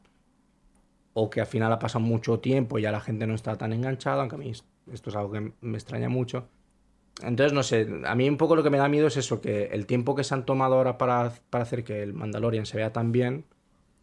o 1.14 1.30
que 1.30 1.40
al 1.40 1.46
final 1.46 1.72
ha 1.72 1.78
pasado 1.78 2.04
mucho 2.04 2.38
tiempo 2.38 2.78
y 2.78 2.82
ya 2.82 2.92
la 2.92 3.00
gente 3.00 3.26
no 3.26 3.34
está 3.34 3.56
tan 3.56 3.72
enganchada, 3.72 4.20
aunque 4.20 4.36
a 4.36 4.38
mí 4.38 4.52
esto 4.92 5.10
es 5.10 5.16
algo 5.16 5.32
que 5.32 5.52
me 5.62 5.78
extraña 5.78 6.10
mucho. 6.10 6.50
Entonces, 7.22 7.54
no 7.54 7.62
sé, 7.62 7.88
a 8.04 8.14
mí 8.14 8.28
un 8.28 8.36
poco 8.36 8.56
lo 8.56 8.62
que 8.62 8.68
me 8.68 8.76
da 8.76 8.90
miedo 8.90 9.06
es 9.06 9.16
eso, 9.16 9.40
que 9.40 9.68
el 9.72 9.86
tiempo 9.86 10.14
que 10.14 10.22
se 10.22 10.34
han 10.34 10.44
tomado 10.44 10.74
ahora 10.74 10.98
para, 10.98 11.32
para 11.48 11.64
hacer 11.64 11.82
que 11.82 12.02
el 12.02 12.12
Mandalorian 12.12 12.66
se 12.66 12.76
vea 12.76 12.92
tan 12.92 13.10
bien, 13.10 13.46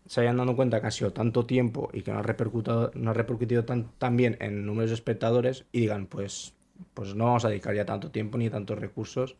se 0.07 0.21
hayan 0.21 0.37
dado 0.37 0.55
cuenta 0.55 0.81
que 0.81 0.87
ha 0.87 0.91
sido 0.91 1.13
tanto 1.13 1.45
tiempo 1.45 1.91
y 1.93 2.01
que 2.01 2.11
no 2.11 2.17
ha 2.17 2.23
repercutido, 2.23 2.89
no 2.95 3.11
ha 3.11 3.13
repercutido 3.13 3.65
tan, 3.65 3.91
tan 3.99 4.17
bien 4.17 4.35
en 4.39 4.65
números 4.65 4.89
de 4.89 4.95
espectadores 4.95 5.65
y 5.71 5.81
digan, 5.81 6.07
pues, 6.07 6.55
pues 6.95 7.13
no 7.13 7.25
vamos 7.25 7.45
a 7.45 7.49
dedicar 7.49 7.75
ya 7.75 7.85
tanto 7.85 8.09
tiempo, 8.09 8.39
ni 8.39 8.49
tantos 8.49 8.79
recursos, 8.79 9.37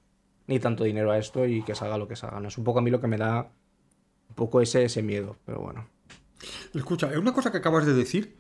ni 0.48 0.60
tanto 0.60 0.84
dinero 0.84 1.12
a 1.12 1.18
esto 1.18 1.46
y 1.46 1.64
que 1.64 1.76
salga 1.76 1.98
lo 1.98 2.08
que 2.08 2.16
salga. 2.16 2.40
¿no? 2.40 2.48
Es 2.48 2.58
un 2.58 2.64
poco 2.64 2.80
a 2.80 2.82
mí 2.82 2.92
lo 2.92 3.00
que 3.00 3.08
me 3.08 3.18
da 3.18 3.52
un 4.30 4.36
poco 4.36 4.62
ese, 4.62 4.86
ese 4.86 5.02
miedo, 5.02 5.38
pero 5.46 5.60
bueno. 5.60 5.88
Escucha, 6.74 7.12
es 7.12 7.18
una 7.18 7.34
cosa 7.34 7.52
que 7.52 7.58
acabas 7.58 7.86
de 7.86 7.94
decir 7.94 8.36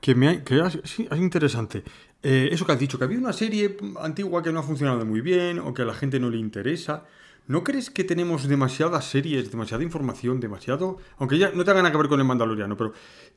que 0.00 0.14
me 0.14 0.44
que 0.44 0.60
es, 0.60 0.98
interesante. 1.16 1.82
Eh, 2.22 2.48
eso 2.52 2.66
que 2.66 2.72
has 2.72 2.78
dicho, 2.78 2.98
que 2.98 3.04
había 3.04 3.18
una 3.18 3.32
serie 3.32 3.76
antigua 4.00 4.42
que 4.42 4.52
no 4.52 4.60
ha 4.60 4.62
funcionado 4.62 5.04
muy 5.06 5.20
bien 5.20 5.58
o 5.58 5.72
que 5.72 5.82
a 5.82 5.84
la 5.84 5.94
gente 5.94 6.20
no 6.20 6.30
le 6.30 6.38
interesa. 6.38 7.04
¿No 7.48 7.62
crees 7.62 7.90
que 7.90 8.02
tenemos 8.02 8.48
demasiadas 8.48 9.08
series, 9.08 9.50
demasiada 9.50 9.84
información, 9.84 10.40
demasiado... 10.40 10.98
Aunque 11.18 11.38
ya 11.38 11.50
no 11.50 11.64
tenga 11.64 11.78
nada 11.78 11.92
que 11.92 11.98
ver 11.98 12.08
con 12.08 12.18
el 12.18 12.26
Mandaloriano, 12.26 12.76
pero 12.76 12.92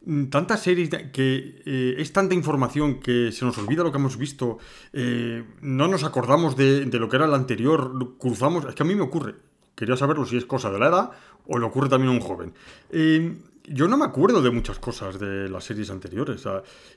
mm, 0.06 0.26
tantas 0.26 0.64
series 0.64 0.90
que 1.14 1.62
eh, 1.66 1.96
es 1.98 2.12
tanta 2.12 2.34
información 2.34 3.00
que 3.00 3.32
se 3.32 3.46
nos 3.46 3.58
olvida 3.60 3.84
lo 3.84 3.92
que 3.92 4.00
hemos 4.00 4.18
visto, 4.18 4.58
eh, 4.94 5.44
no 5.62 5.88
nos 5.88 6.04
acordamos 6.04 6.56
de, 6.56 6.86
de, 6.86 7.00
lo 7.00 7.08
que 7.08 7.18
era 7.18 7.26
el 7.26 7.34
anterior, 7.36 8.18
cruzamos... 8.18 8.66
Es 8.66 8.74
que 8.74 8.84
a 8.84 8.86
mí 8.86 8.96
me 8.96 9.04
ocurre. 9.04 9.36
Quería 9.76 9.96
saberlo 9.96 10.26
si 10.26 10.38
es 10.38 10.46
cosa 10.46 10.72
de 10.72 10.80
la 10.80 10.88
edad 10.88 11.12
o 11.46 11.60
le 11.60 11.66
ocurre 11.66 11.88
también 11.88 12.12
a 12.12 12.16
un 12.16 12.22
joven. 12.22 12.54
Eh, 12.90 13.38
yo 13.66 13.88
no 13.88 13.98
me 13.98 14.06
acuerdo 14.06 14.42
de 14.42 14.50
muchas 14.50 14.80
cosas 14.80 15.20
de 15.20 15.48
las 15.50 15.64
series 15.64 15.92
anteriores. 15.92 16.44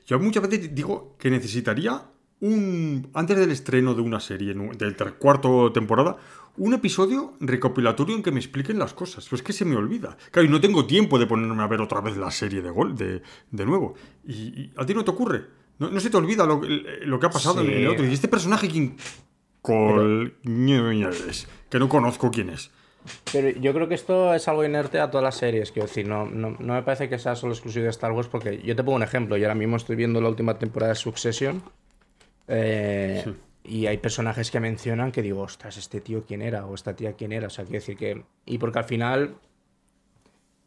yo 0.07 0.19
muchas 0.19 0.49
veces 0.49 0.73
digo 0.73 1.15
que 1.19 1.29
necesitaría 1.29 2.01
un. 2.43 3.09
Antes 3.13 3.37
del 3.37 3.51
estreno 3.51 3.93
de 3.95 4.01
una 4.01 4.19
serie, 4.19 4.53
del 4.53 4.95
cuarto 5.17 5.71
temporada, 5.71 6.17
un 6.57 6.73
episodio 6.73 7.33
recopilatorio 7.39 8.15
en 8.15 8.21
que 8.21 8.31
me 8.31 8.39
expliquen 8.39 8.77
las 8.77 8.93
cosas. 8.93 9.27
Pues 9.29 9.41
es 9.41 9.45
que 9.45 9.53
se 9.53 9.65
me 9.65 9.75
olvida. 9.75 10.17
Claro, 10.29 10.47
y 10.47 10.51
no 10.51 10.59
tengo 10.59 10.85
tiempo 10.85 11.17
de 11.17 11.25
ponerme 11.25 11.63
a 11.63 11.67
ver 11.67 11.81
otra 11.81 12.01
vez 12.01 12.17
la 12.17 12.29
serie 12.31 12.61
de, 12.61 12.69
gol, 12.69 12.95
de, 12.95 13.21
de 13.49 13.65
nuevo. 13.65 13.95
Y, 14.27 14.71
a 14.75 14.85
ti 14.85 14.93
no 14.93 15.05
te 15.05 15.11
ocurre? 15.11 15.45
No, 15.79 15.99
se 15.99 16.09
te 16.09 16.17
olvida 16.17 16.45
lo, 16.45 16.59
que 17.19 17.25
ha 17.25 17.29
pasado 17.29 17.61
en 17.61 17.71
el 17.71 17.87
otro. 17.87 18.05
Y 18.05 18.13
este 18.13 18.27
personaje, 18.27 18.67
¿quién. 18.67 18.97
Col... 19.61 20.35
Que 20.43 21.79
no 21.79 21.87
conozco 21.87 22.29
quién 22.29 22.49
es. 22.49 22.69
Pero 23.31 23.49
yo 23.49 23.73
creo 23.73 23.87
que 23.87 23.95
esto 23.95 24.33
es 24.33 24.47
algo 24.49 24.65
inerte 24.65 24.99
a 24.99 25.09
todas 25.09 25.23
las 25.23 25.35
series, 25.35 25.71
quiero 25.71 25.87
decir, 25.87 26.07
no, 26.07 26.25
no, 26.25 26.55
no, 26.57 26.73
me 26.73 26.83
parece 26.83 27.09
que 27.09 27.19
sea 27.19 27.35
solo 27.35 27.51
exclusivo 27.51 27.83
de 27.83 27.89
Star 27.89 28.13
Wars, 28.13 28.29
porque 28.29 28.61
yo 28.63 28.77
te 28.77 28.83
pongo 28.83 28.95
un 28.95 29.03
ejemplo, 29.03 29.35
yo 29.35 29.43
ahora 29.45 29.55
mismo 29.55 29.75
estoy 29.75 29.97
viendo 29.97 30.21
la 30.21 30.29
última 30.29 30.57
temporada 30.57 30.93
de 30.93 30.95
Succession, 30.95 31.61
eh, 32.47 33.23
y 33.63 33.85
hay 33.85 33.97
personajes 33.97 34.51
que 34.51 34.59
mencionan 34.59 35.11
que 35.11 35.21
digo, 35.21 35.41
ostras, 35.41 35.77
este 35.77 36.01
tío 36.01 36.25
quién 36.25 36.41
era, 36.41 36.65
o 36.65 36.75
esta 36.75 36.95
tía 36.95 37.13
quién 37.13 37.31
era, 37.31 37.47
o 37.47 37.49
sea, 37.49 37.65
quiero 37.65 37.79
decir 37.79 37.97
que... 37.97 38.23
Y 38.45 38.57
porque 38.57 38.79
al 38.79 38.85
final 38.85 39.35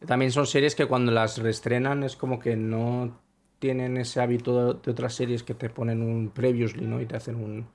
también 0.06 0.32
son 0.32 0.46
series 0.46 0.74
que 0.74 0.86
cuando 0.86 1.12
las 1.12 1.38
reestrenan 1.38 2.02
es 2.02 2.16
como 2.16 2.38
que 2.38 2.56
no 2.56 3.20
tienen 3.58 3.96
ese 3.96 4.20
hábito 4.20 4.74
de 4.74 4.90
otras 4.90 5.14
series 5.14 5.42
que 5.42 5.54
te 5.54 5.70
ponen 5.70 6.02
un 6.02 6.30
previously, 6.30 6.86
¿no? 6.86 7.00
Y 7.00 7.06
te 7.06 7.16
hacen 7.16 7.36
un 7.36 7.66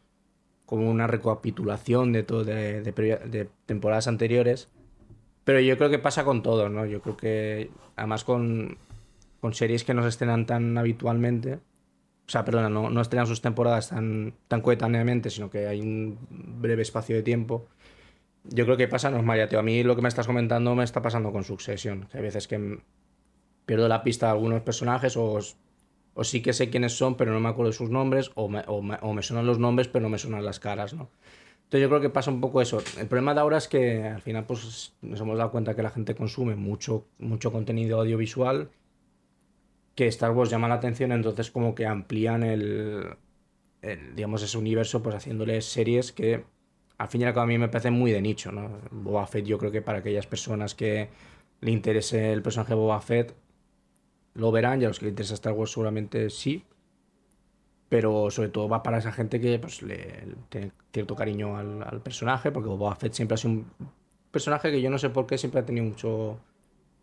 como 0.66 0.90
una 0.90 1.06
recapitulación 1.06 2.14
de 2.14 2.24
todo 2.24 2.46
de, 2.46 2.82
de, 2.82 3.50
temporadas 3.66 4.08
anteriores. 4.08 4.70
Pero 5.44 5.60
yo 5.60 5.78
creo 5.78 5.90
que 5.90 6.00
pasa 6.00 6.24
con 6.24 6.44
todo, 6.44 6.70
¿no? 6.70 6.86
Yo 6.86 7.02
creo 7.02 7.18
que 7.18 7.72
además 7.98 8.24
con, 8.24 8.78
con 9.42 9.54
series 9.54 9.84
que 9.84 9.94
no 9.94 10.04
se 10.04 10.10
estrenan 10.10 10.46
tan 10.46 10.78
habitualmente, 10.78 11.60
o 12.28 12.32
sea, 12.32 12.46
perdona, 12.46 12.70
no, 12.70 12.90
no 12.90 13.02
estrenan 13.02 13.28
sus 13.28 13.42
temporadas 13.42 13.90
tan, 13.90 14.34
tan 14.48 14.62
coetáneamente, 14.62 15.30
sino 15.30 15.50
que 15.50 15.68
hay 15.68 15.82
un 15.82 16.18
breve 16.30 16.82
espacio 16.82 17.16
de 17.16 17.24
tiempo. 17.24 17.68
Yo 18.44 18.66
creo 18.66 18.78
que 18.78 18.88
pasa 18.88 19.12
normal, 19.12 19.50
ya 19.50 19.60
A 19.60 19.62
mí 19.62 19.84
lo 19.84 19.96
que 19.96 20.02
me 20.02 20.10
estás 20.10 20.28
comentando 20.28 20.74
me 20.76 20.84
está 20.84 21.02
pasando 21.02 21.32
con 21.32 21.44
Succession. 21.44 22.08
hay 22.14 22.22
veces 22.22 22.48
que 22.48 22.80
pierdo 23.66 23.88
la 23.88 24.04
pista 24.04 24.28
de 24.28 24.32
algunos 24.34 24.62
personajes 24.62 25.16
o 25.18 25.40
o 26.14 26.24
sí 26.24 26.42
que 26.42 26.54
sé 26.54 26.70
quiénes 26.70 26.98
son, 26.98 27.16
pero 27.16 27.32
no 27.32 27.40
me 27.40 27.50
acuerdo 27.50 27.72
de 27.72 27.78
sus 27.78 27.90
nombres, 27.90 28.32
o 28.36 28.50
me, 28.50 28.64
o 28.68 28.82
me, 28.82 29.24
suenan 29.24 29.46
los 29.46 29.60
nombres, 29.60 29.88
pero 29.88 30.04
no 30.04 30.10
me 30.10 30.18
suenan 30.18 30.44
las 30.44 30.60
caras, 30.60 30.94
¿no? 30.94 31.10
Entonces 31.64 31.82
yo 31.82 31.90
creo 31.90 32.02
que 32.02 32.10
pasa 32.10 32.32
un 32.32 32.42
poco 32.42 32.62
eso. 32.62 32.82
El 33.00 33.08
problema 33.08 33.34
de 33.34 33.40
ahora 33.40 33.58
es 33.58 33.70
que 33.70 34.04
al 34.04 34.22
final 34.22 34.46
pues, 34.46 34.94
nos 35.02 35.22
hemos 35.22 35.38
dado 35.38 35.52
cuenta 35.52 35.74
que 35.74 35.82
la 35.82 35.90
gente 35.90 36.16
consume 36.16 36.56
mucho, 36.56 37.06
mucho 37.18 37.52
contenido 37.52 38.02
audiovisual, 38.02 38.70
que 39.96 40.08
Star 40.08 40.32
Wars 40.32 40.50
llama 40.50 40.68
la 40.68 40.76
atención, 40.76 41.12
entonces 41.12 41.52
como 41.52 41.76
que 41.76 41.86
amplían 41.86 42.44
el, 42.44 43.16
digamos, 44.16 44.44
ese 44.44 44.58
universo, 44.58 45.02
pues 45.04 45.16
haciéndole 45.16 45.62
series 45.62 46.12
que 46.12 46.46
al 46.98 47.08
fin 47.08 47.22
y 47.22 47.24
al 47.26 47.34
cabo 47.34 47.46
a 47.46 47.48
mí 47.48 47.58
me 47.58 47.68
parecen 47.68 47.94
muy 47.94 48.12
de 48.12 48.22
nicho, 48.22 48.52
¿no? 48.52 48.80
Boba 48.92 49.26
Fett 49.26 49.46
yo 49.46 49.58
creo 49.58 49.72
que 49.72 49.82
para 49.82 50.00
aquellas 50.00 50.28
personas 50.28 50.76
que 50.76 51.10
le 51.60 51.72
interese 51.72 52.32
el 52.32 52.44
personaje 52.44 52.70
de 52.74 52.76
Boba 52.76 53.02
Fett, 53.02 53.36
lo 54.36 54.52
verán 54.52 54.82
y 54.82 54.86
a 54.86 54.90
los 54.90 55.00
que 55.00 55.06
les 55.06 55.12
interesa 55.14 55.34
Star 55.34 55.54
Wars 55.54 55.72
seguramente 55.72 56.30
sí. 56.30 56.64
Pero 57.90 58.30
sobre 58.30 58.50
todo 58.50 58.70
va 58.70 58.84
para 58.84 59.00
esa 59.00 59.12
gente 59.12 59.42
que 59.42 59.60
pues, 59.60 59.82
le, 59.82 60.28
tiene 60.50 60.72
cierto 60.94 61.16
cariño 61.16 61.58
al, 61.58 62.02
personaje, 62.02 62.52
porque 62.52 62.70
Boba 62.70 62.96
Fett 62.96 63.14
siempre 63.14 63.34
ha 63.36 63.38
sido 63.38 63.54
un 63.54 63.66
personaje 64.32 64.72
que 64.72 64.82
yo 64.82 64.90
no 64.90 64.98
sé 64.98 65.10
por 65.10 65.26
qué 65.26 65.38
siempre 65.38 65.62
ha 65.62 65.66
tenido 65.66 65.88
mucho, 65.88 66.40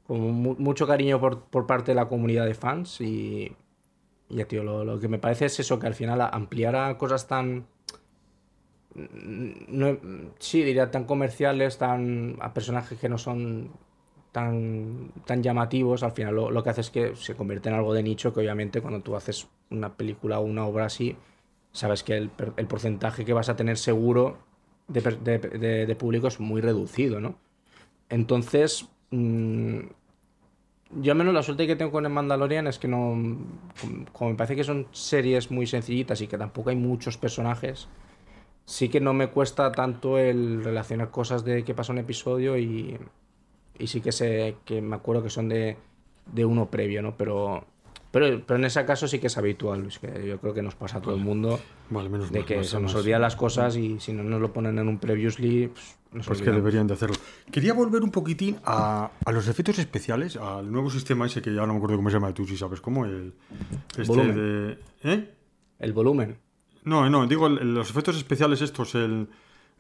mucho 0.09 0.87
cariño 0.87 1.21
por, 1.21 1.43
por, 1.45 1.67
parte 1.67 1.93
de 1.93 1.97
la 1.97 2.09
comunidad 2.09 2.47
de 2.47 2.55
fans. 2.55 3.01
Y, 3.01 3.55
ya, 4.29 4.47
tío, 4.47 4.65
lo, 4.65 4.85
lo, 4.85 4.99
que 4.99 5.09
me 5.09 5.19
parece 5.19 5.47
es 5.47 5.61
eso, 5.61 5.79
que 5.79 5.87
al 5.87 5.95
final 5.95 6.21
ampliar 6.21 6.77
a 6.77 6.97
cosas 6.99 7.27
tan. 7.27 7.67
No, 8.95 9.99
sí, 10.39 10.63
diría 10.63 10.91
tan 10.91 11.05
comerciales, 11.05 11.79
tan 11.79 12.37
a 12.41 12.53
personajes 12.53 12.99
que 12.99 13.09
no 13.09 13.19
son 13.19 13.71
tan, 14.33 15.13
tan 15.25 15.43
llamativos, 15.43 16.03
al 16.03 16.13
final 16.13 16.35
lo, 16.35 16.63
que 16.63 16.71
hace 16.71 16.81
es 16.81 16.91
que 16.91 17.17
se 17.17 17.35
convierte 17.35 17.69
en 17.69 17.77
algo 17.77 17.95
de 17.95 18.03
nicho 18.03 18.33
que 18.33 18.41
obviamente 18.41 18.81
cuando 18.81 19.01
tú 19.01 19.15
haces 19.15 19.49
una 19.71 19.95
película 19.95 20.41
o 20.41 20.45
una 20.45 20.67
obra 20.67 20.87
así, 20.87 21.17
sabes 21.73 22.03
que 22.03 22.17
el, 22.17 22.31
el 22.57 22.67
porcentaje 22.67 23.25
que 23.25 23.33
vas 23.33 23.49
a 23.49 23.57
tener 23.57 23.79
seguro 23.79 24.39
de, 24.89 25.87
de, 25.87 25.97
público 25.97 26.29
es 26.29 26.41
muy 26.41 26.61
reducido, 26.61 27.21
¿no? 27.21 27.37
Entonces, 28.09 28.89
mmm, 29.11 29.81
yo 31.01 31.13
al 31.13 31.19
menos 31.19 31.35
la 31.35 31.43
suerte 31.43 31.67
que 31.67 31.77
tengo 31.77 31.93
con 31.93 32.05
el 32.05 32.13
Mandalorian 32.13 32.67
es 32.67 32.79
que 32.79 32.89
no, 32.89 33.17
como 34.13 34.31
me 34.31 34.37
parece 34.37 34.57
que 34.57 34.65
son 34.65 34.87
series 34.93 35.51
muy 35.51 35.67
sencillitas 35.67 36.21
y 36.21 36.27
que 36.27 36.39
tampoco 36.39 36.71
hay 36.71 36.77
muchos 36.77 37.17
personajes, 37.17 37.89
sí 38.65 38.89
que 38.89 39.01
no 39.01 39.15
me 39.15 39.29
cuesta 39.29 39.73
tanto 39.73 40.19
el 40.19 40.63
relacionar 40.65 41.11
cosas 41.11 41.45
de 41.45 41.65
qué 41.65 41.75
pasa 41.75 41.93
un 41.93 41.99
episodio 41.99 42.59
y, 42.59 42.99
y 43.79 43.87
sí 43.87 44.01
que 44.01 44.13
sé 44.13 44.57
que 44.65 44.83
me 44.83 44.97
acuerdo 44.97 45.23
que 45.23 45.31
son 45.31 45.49
de, 45.49 45.77
de 46.33 46.45
uno 46.45 46.71
previo, 46.71 47.03
¿no? 47.03 47.17
Pero, 47.17 47.67
pero, 48.11 48.43
pero 48.47 48.59
en 48.59 48.65
ese 48.65 48.85
caso 48.85 49.07
sí 49.07 49.19
que 49.19 49.27
es 49.27 49.37
habitual, 49.37 49.83
Luis, 49.83 49.99
que 49.99 50.27
yo 50.27 50.39
creo 50.39 50.55
que 50.55 50.63
nos 50.63 50.75
pasa 50.75 50.99
a 50.99 51.01
todo 51.03 51.15
el 51.15 51.21
mundo 51.21 51.61
vale, 51.91 52.09
menos 52.09 52.33
de 52.33 52.45
que 52.45 52.65
se 52.65 52.81
nos 52.81 52.95
olvidan 52.95 53.21
las 53.21 53.37
cosas 53.37 53.77
y 53.77 54.01
si 54.01 54.13
no 54.13 54.23
nos 54.23 54.41
lo 54.41 54.53
ponen 54.53 54.79
en 54.79 54.89
un 54.89 54.99
previously, 54.99 55.69
pues, 56.11 56.27
pues 56.27 56.41
que 56.41 56.51
deberían 56.51 56.87
de 56.87 56.95
hacerlo. 56.95 57.17
Quería 57.53 57.75
volver 57.75 58.03
un 58.03 58.11
poquitín 58.11 58.57
a, 58.65 59.11
a, 59.25 59.33
los 59.33 59.47
efectos 59.49 59.79
especiales, 59.79 60.37
al 60.37 60.71
nuevo 60.73 60.91
sistema 60.91 61.27
ese 61.27 61.43
que 61.43 61.53
ya 61.53 61.67
no 61.67 61.75
me 61.75 61.77
acuerdo 61.77 61.97
cómo 61.97 62.09
se 62.09 62.17
llama, 62.17 62.33
tú 62.33 62.47
si 62.47 62.57
sabes 62.57 62.81
cómo, 62.81 63.05
el 63.05 63.35
este 63.91 64.05
volumen. 64.05 64.37
de... 64.37 64.79
¿Eh? 65.03 65.35
El 65.79 65.93
volumen. 65.93 66.39
No, 66.85 67.09
no, 67.11 67.27
digo 67.27 67.49
los 67.49 67.91
efectos 67.91 68.17
especiales 68.17 68.63
estos, 68.63 68.95
el... 68.95 69.29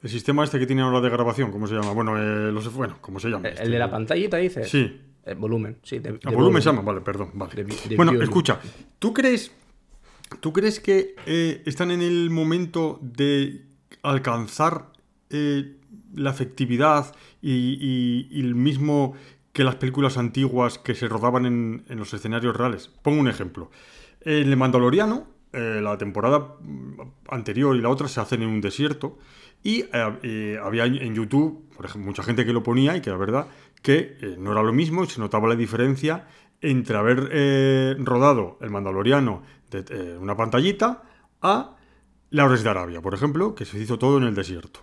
El 0.00 0.10
sistema 0.10 0.44
este 0.44 0.60
que 0.60 0.66
tiene 0.66 0.82
ahora 0.82 1.00
de 1.00 1.10
grabación, 1.10 1.50
¿cómo 1.50 1.66
se 1.66 1.74
llama? 1.74 1.90
Bueno, 1.90 2.16
eh, 2.16 2.52
los, 2.52 2.72
bueno 2.72 2.98
¿cómo 3.00 3.18
se 3.18 3.30
llama? 3.30 3.48
¿El, 3.48 3.54
este? 3.54 3.68
de 3.68 3.78
la 3.80 3.90
pantallita, 3.90 4.36
dices? 4.36 4.68
Sí. 4.68 5.00
El 5.28 5.36
volumen, 5.36 5.78
sí. 5.82 5.98
De, 5.98 6.10
el 6.10 6.34
volumen 6.36 6.62
se 6.62 6.70
llama, 6.70 6.82
vale, 6.82 7.00
perdón. 7.00 7.30
Vale. 7.34 7.66
bueno, 7.96 8.12
escucha, 8.22 8.60
¿tú 8.98 9.12
crees, 9.12 9.52
¿tú 10.40 10.52
crees 10.52 10.80
que 10.80 11.14
eh, 11.26 11.62
están 11.66 11.90
en 11.90 12.02
el 12.02 12.30
momento 12.30 12.98
de 13.02 13.66
alcanzar 14.02 14.92
eh, 15.30 15.76
la 16.14 16.30
efectividad 16.30 17.14
y, 17.42 18.26
y, 18.30 18.40
el 18.40 18.54
mismo 18.54 19.14
que 19.52 19.64
las 19.64 19.76
películas 19.76 20.16
antiguas 20.16 20.78
que 20.78 20.94
se 20.94 21.08
rodaban 21.08 21.44
en, 21.44 21.84
en 21.88 21.98
los 21.98 22.14
escenarios 22.14 22.56
reales? 22.56 22.88
Pongo 23.02 23.20
un 23.20 23.28
ejemplo. 23.28 23.70
En 24.22 24.48
el 24.48 24.56
Mandaloriano, 24.56 25.26
la 25.52 25.96
temporada 25.96 26.54
anterior 27.28 27.74
y 27.76 27.80
la 27.80 27.88
otra 27.88 28.08
se 28.08 28.20
hacen 28.20 28.42
en 28.42 28.48
un 28.48 28.60
desierto 28.60 29.18
y 29.62 29.84
eh, 30.22 30.58
había 30.62 30.84
en 30.84 31.14
YouTube, 31.14 31.64
por 31.76 31.84
ejemplo, 31.84 32.06
mucha 32.06 32.22
gente 32.22 32.46
que 32.46 32.52
lo 32.52 32.62
ponía 32.62 32.96
y 32.96 33.00
que 33.00 33.10
la 33.10 33.16
verdad 33.16 33.46
que 33.82 34.16
eh, 34.20 34.36
no 34.38 34.52
era 34.52 34.62
lo 34.62 34.72
mismo 34.72 35.04
y 35.04 35.08
se 35.08 35.20
notaba 35.20 35.48
la 35.48 35.56
diferencia 35.56 36.26
entre 36.60 36.96
haber 36.96 37.28
eh, 37.32 37.96
rodado 37.98 38.58
el 38.60 38.70
Mandaloriano 38.70 39.42
de 39.70 40.18
una 40.18 40.36
pantallita 40.36 41.02
a 41.42 41.76
Laures 42.30 42.62
de 42.62 42.70
Arabia, 42.70 43.00
por 43.00 43.14
ejemplo, 43.14 43.54
que 43.54 43.64
se 43.64 43.78
hizo 43.78 43.98
todo 43.98 44.18
en 44.18 44.24
el 44.24 44.34
desierto. 44.34 44.80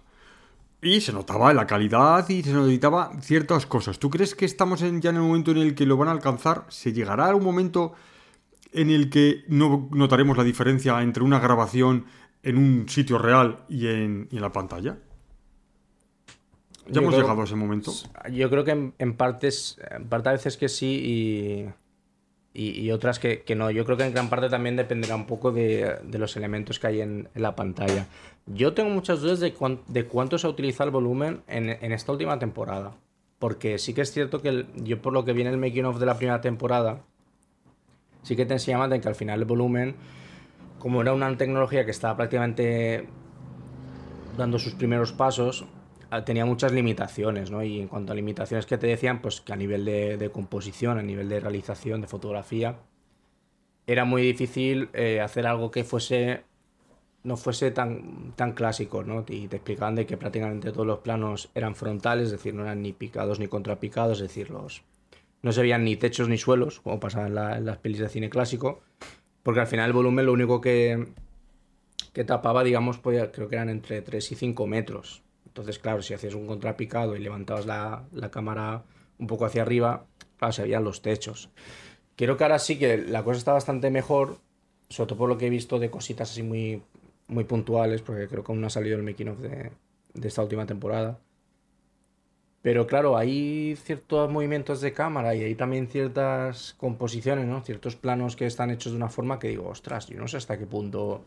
Y 0.82 1.02
se 1.02 1.12
notaba 1.12 1.54
la 1.54 1.66
calidad 1.66 2.28
y 2.30 2.44
se 2.44 2.54
notaba 2.54 3.12
ciertas 3.22 3.66
cosas. 3.66 3.98
¿Tú 4.00 4.10
crees 4.10 4.36
que 4.36 4.46
estamos 4.46 4.82
en, 4.84 5.02
ya 5.02 5.10
en 5.10 5.18
el 5.18 5.24
momento 5.24 5.52
en 5.52 5.58
el 5.58 5.76
que 5.76 5.86
lo 5.86 5.98
van 5.98 6.10
a 6.10 6.12
alcanzar? 6.12 6.66
¿Se 6.70 6.94
llegará 6.94 7.32
a 7.32 7.36
un 7.36 7.44
momento 7.44 7.94
en 8.72 8.90
el 8.90 9.10
que 9.10 9.44
no 9.48 9.90
notaremos 9.92 10.38
la 10.38 10.44
diferencia 10.44 11.02
entre 11.02 11.24
una 11.24 11.40
grabación 11.40 12.06
en 12.44 12.58
un 12.58 12.88
sitio 12.88 13.18
real 13.18 13.66
y 13.68 13.88
en 13.88 14.28
la 14.32 14.52
pantalla? 14.52 14.98
¿Ya 16.88 17.02
hemos 17.02 17.14
creo- 17.14 17.24
llegado 17.24 17.42
a 17.42 17.44
ese 17.46 17.56
momento? 17.56 17.92
Yo 18.32 18.50
creo 18.50 18.64
que 18.64 18.72
en, 18.72 18.94
en 19.00 19.16
partes, 19.16 19.80
en 19.92 20.06
parte 20.08 20.30
a 20.30 20.32
veces 20.34 20.56
que 20.58 20.70
sí 20.70 21.66
y, 22.54 22.62
y, 22.62 22.80
y 22.82 22.92
otras 22.92 23.20
que, 23.20 23.42
que 23.44 23.56
no. 23.56 23.72
Yo 23.72 23.86
creo 23.86 23.98
que 23.98 24.06
en 24.06 24.14
gran 24.14 24.30
parte 24.30 24.50
también 24.50 24.76
dependerá 24.76 25.16
un 25.16 25.26
poco 25.26 25.52
de, 25.52 25.98
de 26.04 26.18
los 26.20 26.36
elementos 26.38 26.80
que 26.80 26.88
hay 26.88 27.02
en, 27.02 27.28
en 27.34 27.42
la 27.42 27.56
pantalla. 27.56 28.08
Yo 28.46 28.74
tengo 28.74 28.90
muchas 28.92 29.22
dudas 29.22 29.40
de, 29.40 29.54
cuán- 29.54 29.82
de 29.88 30.06
cuánto 30.06 30.38
se 30.38 30.46
ha 30.48 30.50
utilizado 30.50 30.86
el 30.90 30.92
volumen 30.94 31.42
en, 31.48 31.70
esta 31.92 32.12
última 32.12 32.38
temporada. 32.40 32.94
Porque 33.40 33.78
sí 33.80 33.94
que 33.94 34.02
es 34.02 34.12
cierto 34.12 34.42
que 34.42 34.50
el- 34.50 34.68
yo 34.84 35.02
por 35.02 35.12
lo 35.12 35.26
que 35.26 35.34
viene 35.34 35.50
el 35.50 35.58
making 35.58 35.86
of 35.86 36.00
de 36.00 36.06
la 36.06 36.18
primera 36.18 36.40
temporada, 36.42 37.02
sí 38.24 38.36
que 38.36 38.46
te 38.46 38.54
enseñaban 38.54 38.90
de 38.92 39.02
que 39.02 39.08
al 39.08 39.16
final 39.16 39.40
el 39.40 39.46
volumen, 39.46 39.96
como 40.80 41.02
era 41.02 41.14
una 41.14 41.36
tecnología 41.36 41.84
que 41.84 41.92
estaba 41.92 42.16
prácticamente 42.16 43.08
dando 44.38 44.60
sus 44.60 44.74
primeros 44.74 45.12
pasos, 45.12 45.66
tenía 46.26 46.46
muchas 46.46 46.72
limitaciones, 46.72 47.52
¿no? 47.52 47.64
Y 47.64 47.82
en 47.82 47.88
cuanto 47.88 48.12
a 48.14 48.16
limitaciones 48.16 48.66
que 48.66 48.78
te 48.78 48.88
decían, 48.88 49.22
pues 49.22 49.42
que 49.42 49.54
a 49.54 49.56
nivel 49.56 49.86
de, 49.86 50.30
composición, 50.34 50.98
a 50.98 51.04
nivel 51.04 51.30
de 51.30 51.40
realización, 51.40 52.02
de 52.02 52.08
fotografía, 52.08 52.78
era 53.88 54.06
muy 54.06 54.22
difícil 54.22 54.90
eh, 54.94 55.22
hacer 55.22 55.46
algo 55.48 55.72
que 55.72 55.84
fuese 55.84 56.44
no 57.24 57.38
fuese 57.38 57.72
tan, 57.72 58.34
tan 58.36 58.54
clásico, 58.54 59.04
¿no? 59.04 59.26
Y 59.28 59.48
te 59.48 59.58
explicaban 59.58 59.96
de 59.96 60.06
que 60.06 60.16
prácticamente 60.16 60.72
todos 60.72 60.86
los 60.86 61.00
planos 61.00 61.50
eran 61.56 61.76
frontales, 61.76 62.28
es 62.28 62.32
decir, 62.34 62.54
no 62.54 62.64
eran 62.64 62.84
ni 62.84 62.94
picados 62.94 63.40
ni 63.40 63.48
contrapicados, 63.48 64.20
es 64.22 64.28
decir, 64.28 64.52
los, 64.52 64.84
no 65.42 65.52
se 65.52 65.62
veían 65.62 65.84
ni 65.84 65.96
techos 65.96 66.30
ni 66.30 66.38
suelos, 66.38 66.82
como 66.82 67.00
pasaba 67.00 67.28
en 67.28 67.66
las 67.66 67.78
pelis 67.80 68.00
de 68.00 68.10
cine 68.10 68.30
clásico, 68.30 68.82
porque 69.44 69.60
al 69.62 69.68
final 69.68 69.88
el 69.88 69.94
volumen 69.94 70.28
lo 70.28 70.34
único 70.34 70.62
que, 70.62 71.08
que 72.14 72.24
tapaba, 72.24 72.64
digamos, 72.64 73.00
podía- 73.00 73.32
creo 73.32 73.50
que 73.50 73.56
eran 73.56 73.70
entre 73.70 74.02
3 74.04 74.32
y 74.32 74.36
5 74.36 74.68
metros. 74.68 75.25
Entonces, 75.56 75.80
claro, 75.80 76.02
si 76.02 76.14
hacías 76.14 76.34
un 76.34 76.48
contrapicado 76.48 77.16
y 77.16 77.20
levantabas 77.20 77.66
la, 77.66 78.30
cámara 78.30 78.84
un 79.18 79.26
poco 79.26 79.46
hacia 79.46 79.62
arriba, 79.62 80.06
se 80.52 80.64
veían 80.64 80.84
los 80.84 81.02
techos. 81.02 81.50
Creo 82.18 82.36
que 82.36 82.44
ahora 82.44 82.60
sí 82.60 82.78
que 82.78 82.98
la 82.98 83.24
cosa 83.24 83.38
está 83.38 83.54
bastante 83.54 83.90
mejor, 83.90 84.40
sobre 84.90 85.08
todo 85.08 85.18
por 85.18 85.30
lo 85.30 85.38
que 85.38 85.48
he 85.48 85.50
visto 85.50 85.80
de 85.80 85.90
cositas 85.90 86.30
así 86.30 86.44
muy, 86.44 86.84
muy 87.30 87.46
puntuales, 87.46 88.02
porque 88.02 88.28
creo 88.28 88.44
que 88.44 88.52
aún 88.52 88.60
no 88.60 88.68
ha 88.68 88.70
salido 88.70 88.98
el 88.98 89.04
making 89.04 89.30
of 89.30 89.40
de, 89.40 89.72
esta 90.22 90.44
última 90.44 90.66
temporada. 90.66 91.20
Pero 92.62 92.86
claro, 92.86 93.16
hay 93.16 93.78
ciertos 93.78 94.30
movimientos 94.30 94.82
de 94.82 94.92
cámara 94.92 95.36
y 95.36 95.44
hay 95.46 95.56
también 95.56 95.88
ciertas 95.88 96.74
composiciones, 96.78 97.46
¿no? 97.46 97.62
Ciertos 97.62 97.96
planos 97.96 98.36
que 98.36 98.46
están 98.46 98.72
hechos 98.72 98.92
de 98.92 98.98
una 98.98 99.08
forma 99.08 99.40
que 99.40 99.48
digo, 99.48 99.70
ostras, 99.70 100.08
yo 100.08 100.20
no 100.20 100.28
sé 100.28 100.36
hasta 100.36 100.60
qué 100.60 100.66
punto. 100.66 101.24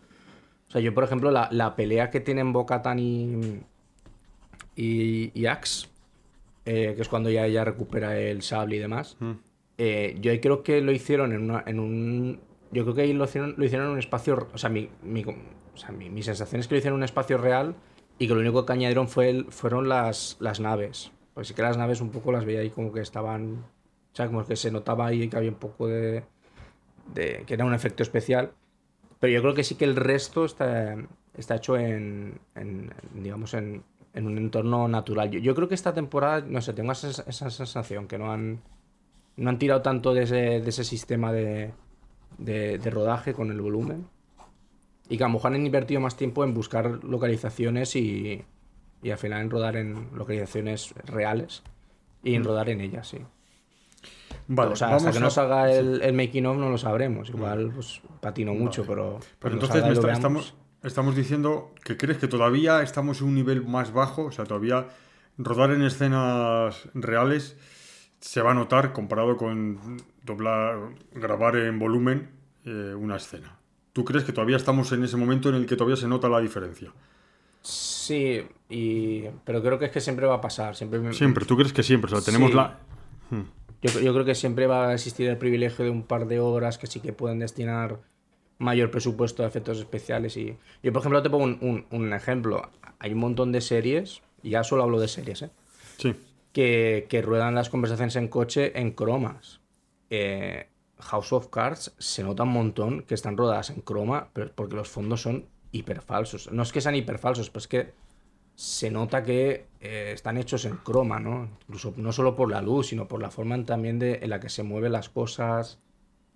O 0.68 0.70
sea, 0.70 0.82
yo, 0.82 0.92
por 0.92 1.04
ejemplo, 1.04 1.30
la, 1.30 1.48
la 1.50 1.74
pelea 1.74 2.10
que 2.10 2.20
tienen 2.20 2.52
Bo-Katan 2.52 2.98
y, 2.98 3.62
y, 4.78 5.30
y 5.34 5.46
Axe, 5.46 5.88
eh, 6.64 6.92
que 6.94 7.02
es 7.02 7.08
cuando 7.08 7.30
ya 7.30 7.44
ella 7.46 7.64
recupera 7.64 8.18
el 8.18 8.42
sable 8.42 8.76
y 8.76 8.78
demás, 8.78 9.16
Mm. 9.20 9.32
eh, 9.78 10.16
yo 10.20 10.38
creo 10.40 10.62
que 10.62 10.80
lo 10.80 10.92
hicieron 10.92 11.32
en, 11.32 11.42
una- 11.50 11.64
en 11.66 11.78
un... 11.80 12.40
Yo 12.70 12.82
creo 12.84 12.94
que 12.94 13.02
ahí 13.02 13.12
lo 13.12 13.24
hicieron, 13.24 13.54
lo 13.56 13.64
hicieron 13.64 13.86
en 13.88 13.92
un 13.94 13.98
espacio... 13.98 14.48
O 14.52 14.58
sea, 14.58 14.70
mi, 14.70 14.88
mi, 15.02 15.24
o 15.24 15.76
sea, 15.76 15.90
mi, 15.90 16.10
mi 16.10 16.22
sensación 16.22 16.60
es 16.60 16.68
que 16.68 16.74
lo 16.74 16.78
hicieron 16.78 16.96
en 16.96 17.00
un 17.00 17.04
espacio 17.04 17.38
real 17.38 17.74
y 18.18 18.28
que 18.28 18.34
lo 18.34 18.40
único 18.40 18.64
que 18.66 18.72
añadieron 18.72 19.08
fue 19.08 19.30
el- 19.30 19.46
fueron 19.50 19.88
las, 19.88 20.36
las 20.40 20.60
naves. 20.60 21.10
Pues 21.34 21.48
sí 21.48 21.54
que 21.54 21.62
las 21.62 21.76
naves 21.78 22.00
un 22.00 22.10
poco 22.10 22.30
las 22.32 22.44
veía 22.44 22.60
ahí 22.60 22.70
como 22.70 22.92
que 22.92 23.00
estaban... 23.00 23.64
O 24.12 24.16
sea, 24.18 24.26
como 24.26 24.44
que 24.46 24.56
se 24.56 24.70
notaba 24.70 25.06
ahí 25.06 25.28
que 25.28 25.36
había 25.36 25.50
un 25.50 25.56
poco 25.58 25.86
de... 25.88 26.22
de 27.14 27.44
que 27.46 27.54
era 27.54 27.64
un 27.64 27.74
efecto 27.74 28.02
especial. 28.02 28.52
Pero 29.20 29.32
yo 29.32 29.40
creo 29.42 29.54
que 29.54 29.64
sí 29.64 29.74
que 29.76 29.84
el 29.86 29.96
resto 29.96 30.44
está, 30.44 30.96
está 31.36 31.56
hecho 31.56 31.76
en, 31.76 32.38
en, 32.54 32.92
digamos, 33.14 33.54
en, 33.54 33.82
en 34.18 34.26
un 34.26 34.36
entorno 34.36 34.88
natural. 34.88 35.30
Yo, 35.30 35.38
yo 35.38 35.54
creo 35.54 35.68
que 35.68 35.74
esta 35.74 35.94
temporada, 35.94 36.40
no 36.46 36.60
sé, 36.60 36.72
tengo 36.72 36.92
esa, 36.92 37.08
esa 37.22 37.50
sensación 37.50 38.08
que 38.08 38.18
no 38.18 38.32
han, 38.32 38.60
no 39.36 39.50
han 39.50 39.58
tirado 39.58 39.80
tanto 39.80 40.12
de 40.12 40.24
ese, 40.24 40.60
de 40.60 40.68
ese 40.68 40.82
sistema 40.84 41.32
de, 41.32 41.72
de, 42.38 42.78
de 42.78 42.90
rodaje 42.90 43.32
con 43.32 43.50
el 43.50 43.60
volumen. 43.60 44.06
Y 45.08 45.16
que 45.16 45.24
a 45.24 45.28
lo 45.28 45.34
mejor 45.34 45.52
han 45.54 45.64
invertido 45.64 46.00
más 46.00 46.16
tiempo 46.16 46.44
en 46.44 46.52
buscar 46.52 47.02
localizaciones 47.04 47.96
y, 47.96 48.44
y 49.02 49.10
al 49.10 49.18
final 49.18 49.40
en 49.42 49.50
rodar 49.50 49.76
en 49.76 50.08
localizaciones 50.14 50.92
reales 51.04 51.62
y 52.22 52.34
en 52.34 52.44
rodar 52.44 52.68
en 52.68 52.80
ellas, 52.80 53.08
sí. 53.08 53.18
Vale, 54.48 54.72
o 54.72 54.76
sea, 54.76 54.96
hasta 54.96 55.12
que 55.12 55.20
no 55.20 55.30
salga 55.30 55.70
el, 55.72 56.02
el 56.02 56.12
making 56.14 56.46
of 56.46 56.56
no 56.58 56.70
lo 56.70 56.78
sabremos. 56.78 57.28
Igual 57.30 57.70
pues 57.74 58.00
patino 58.20 58.52
mucho, 58.54 58.84
pero... 58.86 59.18
Pero 59.38 59.58
cuando 59.58 59.66
entonces 59.66 59.98
está- 59.98 60.12
estamos, 60.12 60.54
estamos 60.82 61.16
diciendo 61.16 61.74
que 61.84 61.96
crees 61.96 62.18
que 62.18 62.28
todavía 62.28 62.82
estamos 62.82 63.20
en 63.20 63.28
un 63.28 63.34
nivel 63.34 63.64
más 63.66 63.92
bajo, 63.92 64.24
o 64.26 64.32
sea, 64.32 64.44
todavía 64.44 64.86
rodar 65.38 65.70
en 65.70 65.82
escenas 65.82 66.88
reales 66.94 67.56
se 68.20 68.42
va 68.42 68.50
a 68.50 68.54
notar 68.54 68.92
comparado 68.92 69.36
con 69.36 69.98
doblar, 70.24 70.78
grabar 71.12 71.56
en 71.56 71.78
volumen 71.78 72.30
eh, 72.64 72.94
una 72.96 73.16
escena. 73.16 73.56
¿Tú 73.92 74.04
crees 74.04 74.24
que 74.24 74.32
todavía 74.32 74.56
estamos 74.56 74.90
en 74.92 75.04
ese 75.04 75.16
momento 75.16 75.48
en 75.48 75.54
el 75.56 75.66
que 75.66 75.76
todavía 75.76 75.96
se 75.96 76.08
nota 76.08 76.28
la 76.28 76.40
diferencia? 76.40 76.92
Sí, 77.62 78.46
y... 78.68 79.22
pero 79.44 79.62
creo 79.62 79.78
que 79.78 79.86
es 79.86 79.90
que 79.90 80.00
siempre 80.00 80.26
va 80.26 80.34
a 80.36 80.40
pasar. 80.40 80.74
Siempre, 80.76 80.98
me- 81.00 81.12
Siempre, 81.12 81.44
¿tú 81.44 81.56
crees 81.56 81.72
que 81.72 81.82
siempre? 81.82 82.12
O 82.12 82.16
sea, 82.20 82.24
tenemos 82.24 82.50
Sí. 82.50 82.56
la... 82.56 82.78
Yo, 83.82 84.00
yo 84.00 84.12
creo 84.12 84.24
que 84.24 84.34
siempre 84.34 84.66
va 84.66 84.88
a 84.88 84.94
existir 84.94 85.28
el 85.28 85.36
privilegio 85.38 85.84
de 85.84 85.90
un 85.92 86.02
par 86.02 86.26
de 86.26 86.40
horas 86.40 86.78
que 86.78 86.86
sí 86.88 86.98
que 87.00 87.12
pueden 87.12 87.38
destinar 87.38 88.00
mayor 88.58 88.90
presupuesto 88.90 89.44
a 89.44 89.46
efectos 89.46 89.78
especiales. 89.78 90.36
Y 90.36 90.56
yo, 90.82 90.92
por 90.92 91.00
ejemplo, 91.00 91.22
te 91.22 91.30
pongo 91.30 91.44
un, 91.44 91.58
un- 91.60 91.86
un 91.90 92.12
ejemplo. 92.12 92.68
Hay 92.98 93.12
un 93.12 93.18
montón 93.20 93.52
de 93.52 93.60
series, 93.60 94.22
y 94.42 94.50
ya 94.50 94.64
solo 94.64 94.82
hablo 94.82 94.98
de 95.00 95.08
series, 95.08 95.42
¿eh? 95.42 95.50
Sí. 95.98 96.14
que, 96.52 97.06
que 97.08 97.22
ruedan 97.22 97.54
las 97.54 97.70
conversaciones 97.70 98.16
en 98.16 98.28
coche 98.28 98.78
en 98.80 98.92
cromas. 98.92 99.60
Eh, 100.10 100.68
House 100.98 101.32
of 101.32 101.48
Cards 101.48 101.94
se 101.98 102.22
nota 102.24 102.42
un 102.42 102.48
montón 102.50 103.02
que 103.02 103.14
están 103.14 103.36
rodadas 103.36 103.70
en 103.70 103.80
croma, 103.82 104.30
pero 104.32 104.50
porque 104.54 104.74
los 104.76 104.88
fondos 104.88 105.22
son 105.22 105.46
hiperfalsos. 105.70 106.50
No 106.50 106.62
es 106.62 106.72
que 106.72 106.80
sean 106.80 106.96
hiperfalsos, 106.96 107.50
pero 107.50 107.58
es 107.60 107.68
que 107.68 107.92
se 108.56 108.90
nota 108.90 109.22
que 109.22 109.66
eh, 109.80 110.10
están 110.14 110.36
hechos 110.38 110.64
en 110.64 110.76
croma, 110.78 111.20
¿no? 111.20 111.48
Incluso 111.62 111.94
no 111.96 112.10
solo 112.12 112.34
por 112.34 112.50
la 112.50 112.60
luz, 112.62 112.88
sino 112.88 113.06
por 113.06 113.22
la 113.22 113.30
forma 113.30 113.64
también 113.64 114.00
de, 114.00 114.18
en 114.22 114.30
la 114.30 114.40
que 114.40 114.48
se 114.48 114.64
mueven 114.64 114.90
las 114.92 115.08
cosas, 115.08 115.78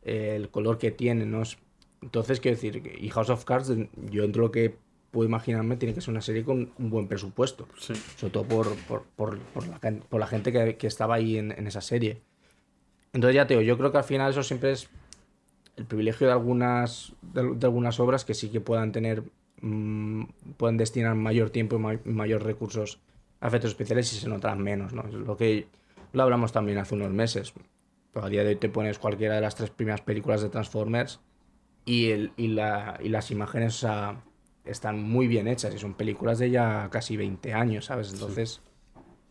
eh, 0.03 0.35
el 0.37 0.49
color 0.51 0.79
que 0.79 0.93
tienen, 0.93 1.33
¿no? 1.33 1.43
Es- 1.43 1.59
Entonces, 2.03 2.41
quiero 2.41 2.57
decir, 2.57 2.83
que- 2.83 2.99
y 2.99 3.09
House 3.11 3.31
of 3.31 3.45
Cards, 3.45 3.73
yo 4.11 4.25
entre 4.25 4.43
lo 4.43 4.51
que 4.51 4.77
puedo 5.11 5.29
imaginarme, 5.29 5.77
tiene 5.77 5.95
que 5.95 6.01
ser 6.01 6.11
una 6.11 6.21
serie 6.23 6.43
con 6.45 6.73
un 6.79 6.91
buen 6.91 7.07
presupuesto 7.07 7.69
Sí. 7.79 7.93
sobre 8.17 8.33
todo 8.33 8.45
por, 8.45 8.75
por, 8.87 9.03
por- 9.15 9.39
por 9.39 9.67
la, 9.69 9.79
gen- 9.79 10.03
por 10.09 10.21
la 10.21 10.27
gente 10.27 10.53
que, 10.53 10.77
que 10.77 10.87
estaba 10.87 11.15
ahí 11.17 11.37
en, 11.39 11.53
en 11.53 11.67
esa 11.67 11.81
serie. 11.81 12.19
Entonces 13.13 13.35
ya 13.37 13.47
te 13.47 13.55
digo, 13.55 13.63
yo 13.63 13.77
creo 13.77 13.93
que 13.93 13.99
al 13.99 14.05
final 14.05 14.31
eso 14.31 14.43
siempre 14.43 14.73
es 14.73 14.89
el 15.77 15.85
privilegio 15.85 16.27
de 16.27 16.33
algunas, 16.33 17.13
de, 17.21 17.55
de 17.57 17.67
algunas 17.67 18.01
obras 18.01 18.25
que 18.25 18.33
sí 18.35 18.49
que 18.49 18.61
puedan 18.61 18.91
tener, 18.93 19.23
mm, 19.61 20.25
pueden 20.57 20.77
destinar 20.79 21.15
mayor 21.15 21.51
tiempo 21.51 21.77
y 21.77 21.79
ma- 21.79 22.01
mayor 22.05 22.43
recursos 22.43 22.99
a 23.41 23.49
efectos 23.49 23.73
especiales 23.73 24.13
y 24.13 24.17
se 24.17 24.29
notarán 24.29 24.63
menos, 24.63 24.93
¿no? 24.95 25.03
Es 25.07 25.13
lo 25.15 25.37
que 25.37 25.67
lo 26.15 26.23
hablamos 26.23 26.53
también 26.53 26.79
hace 26.79 26.95
unos 26.95 27.11
meses. 27.11 27.53
Pero 28.13 28.27
a 28.27 28.29
día 28.31 28.43
de 28.45 28.51
hoy 28.51 28.57
te 28.57 28.69
pones 28.71 28.99
cualquiera 28.99 29.35
de 29.35 29.41
las 29.43 29.57
tres 29.57 29.71
primeras 29.71 30.01
películas 30.01 30.41
de 30.43 30.49
Transformers 30.49 31.21
y, 31.85 32.11
el, 32.11 32.33
y, 32.37 32.49
la, 32.49 32.99
y 33.03 33.09
las 33.09 33.31
imágenes 33.31 33.75
o 33.77 33.79
sea, 33.79 34.23
están 34.65 35.03
muy 35.03 35.27
bien 35.27 35.49
hechas 35.49 35.75
y 35.75 35.79
son 35.79 35.95
películas 35.95 36.39
de 36.39 36.51
ya 36.51 36.89
casi 36.91 37.17
20 37.17 37.53
años, 37.53 37.87
¿sabes? 37.87 38.13
Entonces... 38.13 38.61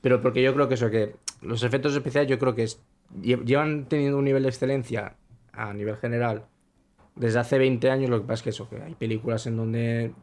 Pero 0.02 0.20
porque 0.20 0.42
yo 0.42 0.54
creo 0.56 0.68
que 0.68 0.74
eso, 0.74 0.90
que 0.90 1.16
los 1.42 1.62
efectos 1.64 1.94
especiales 1.94 2.30
yo 2.30 2.40
creo 2.40 2.56
que 2.56 2.64
es- 2.64 2.82
llevan 3.22 3.86
teniendo 3.88 4.18
un 4.18 4.26
nivel 4.26 4.42
de 4.44 4.50
excelencia 4.50 5.16
a 5.54 5.74
nivel 5.74 5.96
general 5.98 6.46
desde 7.16 7.40
hace 7.40 7.60
20 7.60 7.92
años, 7.92 8.10
lo 8.10 8.20
que 8.20 8.24
pasa 8.24 8.34
es 8.36 8.42
que 8.42 8.50
eso, 8.50 8.68
que 8.70 8.82
hay 8.82 8.96
películas 8.96 9.46
en 9.46 9.58
donde 9.58 10.14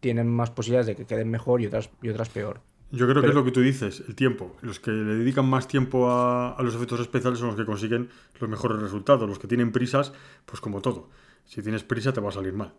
tienen 0.00 0.28
más 0.28 0.50
posibilidades 0.50 0.86
de 0.86 0.96
que 0.96 1.04
queden 1.04 1.30
mejor 1.30 1.60
y 1.60 1.66
otras, 1.66 1.90
y 2.00 2.08
otras 2.08 2.28
peor. 2.30 2.60
Yo 2.90 3.08
creo 3.08 3.22
que 3.22 3.28
es 3.28 3.34
lo 3.34 3.44
que 3.44 3.52
tú 3.52 3.60
dices, 3.60 4.02
el 4.06 4.14
tiempo. 4.14 4.54
Los 4.60 4.78
que 4.80 4.90
le 4.90 5.14
dedican 5.16 5.46
más 5.46 5.66
tiempo 5.66 6.10
a, 6.10 6.52
a 6.52 6.62
los 6.62 6.74
efectos 6.74 7.00
especiales 7.00 7.38
son 7.38 7.48
los 7.48 7.56
que 7.56 7.64
consiguen 7.64 8.08
los 8.38 8.50
mejores 8.50 8.78
resultados. 8.80 9.26
Los 9.28 9.38
que 9.38 9.46
tienen 9.46 9.72
prisas, 9.72 10.12
pues 10.44 10.60
como 10.60 10.80
todo. 10.82 11.08
Si 11.52 11.60
tienes 11.60 11.84
prisa 11.84 12.14
te 12.14 12.20
va 12.22 12.30
a 12.30 12.32
salir 12.32 12.54
mal. 12.54 12.72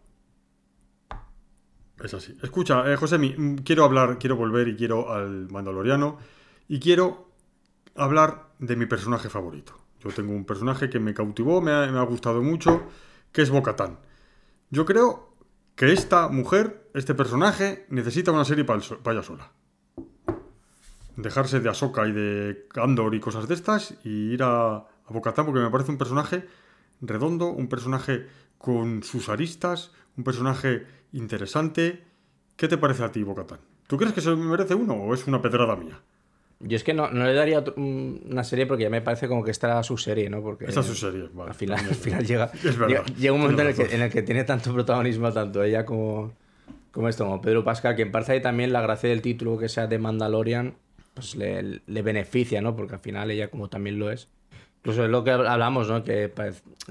Es 2.03 2.11
así. 2.15 2.35
Escucha, 2.41 2.91
eh, 2.91 2.95
Josemi, 2.95 3.35
mm, 3.37 3.57
quiero 3.57 3.83
hablar, 3.83 4.17
quiero 4.17 4.35
volver 4.35 4.67
y 4.67 4.75
quiero 4.75 5.13
al 5.13 5.47
Mandaloriano. 5.51 6.17
Y 6.67 6.79
quiero 6.79 7.29
hablar 7.95 8.47
de 8.57 8.75
mi 8.75 8.87
personaje 8.87 9.29
favorito. 9.29 9.77
Yo 9.99 10.09
tengo 10.09 10.33
un 10.33 10.45
personaje 10.45 10.89
que 10.89 10.99
me 10.99 11.13
cautivó, 11.13 11.61
me 11.61 11.71
ha, 11.71 12.01
gustado 12.01 12.41
mucho, 12.41 12.81
que 13.31 13.43
es 13.43 13.51
Bocatán. 13.51 13.99
Yo 14.71 14.87
creo 14.87 15.29
que 15.75 15.93
esta 15.93 16.27
mujer, 16.29 16.89
este 16.95 17.13
personaje, 17.13 17.85
necesita 17.89 18.31
una 18.31 18.43
serie 18.43 18.65
para 18.65 18.79
ella 18.79 19.21
sola. 19.21 19.51
dejarse 21.15 21.59
de 21.59 21.69
Ahsoka 21.69 22.07
y 22.07 22.11
de 22.11 22.65
Andor 22.81 23.13
y 23.13 23.19
cosas 23.19 23.47
de 23.47 23.53
estas 23.53 23.99
y 24.03 24.33
ir 24.33 24.41
a, 24.41 24.77
a 24.77 25.09
Bocatán 25.09 25.45
porque 25.45 25.61
me 25.61 25.69
parece 25.69 25.91
un 25.91 25.99
personaje 25.99 26.47
redondo, 27.01 27.49
un 27.49 27.67
personaje 27.67 28.27
con 28.63 29.03
sus 29.03 29.27
aristas, 29.27 29.91
un 30.15 30.23
personaje 30.23 30.83
interesante. 31.11 32.01
¿Qué 32.55 32.69
te 32.69 32.77
parece 32.77 33.03
a 33.03 33.11
ti, 33.11 33.21
Bocatán? 33.21 33.59
¿Tú 33.87 33.97
crees 33.97 34.13
que 34.13 34.21
se 34.21 34.33
merece 34.33 34.73
uno 34.73 34.93
o 34.93 35.13
es 35.13 35.27
una 35.27 35.41
pedrada 35.41 35.75
mía? 35.75 35.99
Yo 36.61 36.77
es 36.77 36.83
que 36.85 36.93
no, 36.93 37.11
no 37.11 37.25
le 37.25 37.33
daría 37.33 37.59
otro- 37.59 37.73
una 37.75 38.45
serie 38.45 38.65
porque 38.65 38.83
ya 38.83 38.89
me 38.89 39.01
parece 39.01 39.27
como 39.27 39.43
que 39.43 39.51
esta 39.51 39.67
era 39.67 39.83
su 39.83 39.97
serie, 39.97 40.29
¿no? 40.29 40.41
Porque 40.41 40.63
Esta 40.63 40.79
es 40.79 40.85
su 40.85 40.95
serie, 40.95 41.27
vale. 41.33 41.49
al 41.51 41.55
final, 41.57 41.77
al 41.79 41.93
final 41.95 42.25
llega, 42.25 42.51
llega, 42.87 43.03
llega 43.19 43.33
un 43.33 43.41
momento 43.41 43.63
en 43.63 43.67
el, 43.67 43.75
que, 43.75 43.93
en 43.95 44.01
el 44.01 44.09
que 44.09 44.21
tiene 44.21 44.45
tanto 44.45 44.73
protagonismo 44.73 45.33
tanto 45.33 45.61
ella 45.61 45.85
como, 45.85 46.31
como 46.91 47.09
esto, 47.09 47.25
como 47.25 47.41
Pedro 47.41 47.65
Pascal, 47.65 47.97
que 47.97 48.03
en 48.03 48.11
parte 48.13 48.31
ahí 48.31 48.41
también 48.41 48.71
la 48.71 48.79
gracia 48.81 49.09
del 49.09 49.21
título 49.21 49.57
que 49.57 49.67
sea 49.67 49.87
de 49.87 49.99
Mandalorian, 49.99 50.75
pues 51.15 51.35
le, 51.35 51.81
le 51.85 52.01
beneficia, 52.01 52.61
¿no? 52.61 52.77
Porque 52.77 52.93
al 52.93 53.01
final 53.01 53.29
ella 53.29 53.49
como 53.49 53.67
también 53.67 53.99
lo 53.99 54.09
es. 54.09 54.29
Incluso 54.83 55.05
es 55.05 55.09
lo 55.09 55.23
que 55.23 55.31
hablamos, 55.31 55.87
¿no? 55.87 56.03
Que, 56.03 56.29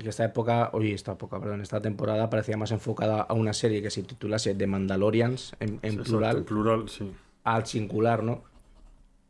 esta 0.03 0.24
época, 0.24 0.70
oye, 0.72 0.95
esta 0.95 1.12
época, 1.12 1.38
perdón, 1.38 1.61
esta 1.61 1.82
temporada 1.82 2.30
parecía 2.30 2.57
más 2.57 2.70
enfocada 2.72 3.20
a 3.20 3.34
una 3.34 3.53
serie 3.53 3.82
que 3.82 3.90
se 3.90 4.03
titulase 4.03 4.55
The 4.55 4.66
Mandalorians 4.66 5.55
en, 5.61 5.78
en 5.82 5.93
Exacto, 5.93 6.05
plural 6.05 6.36
En 6.38 6.45
plural, 6.45 6.88
sí. 6.88 7.12
al 7.45 7.66
singular, 7.66 8.22
¿no? 8.22 8.43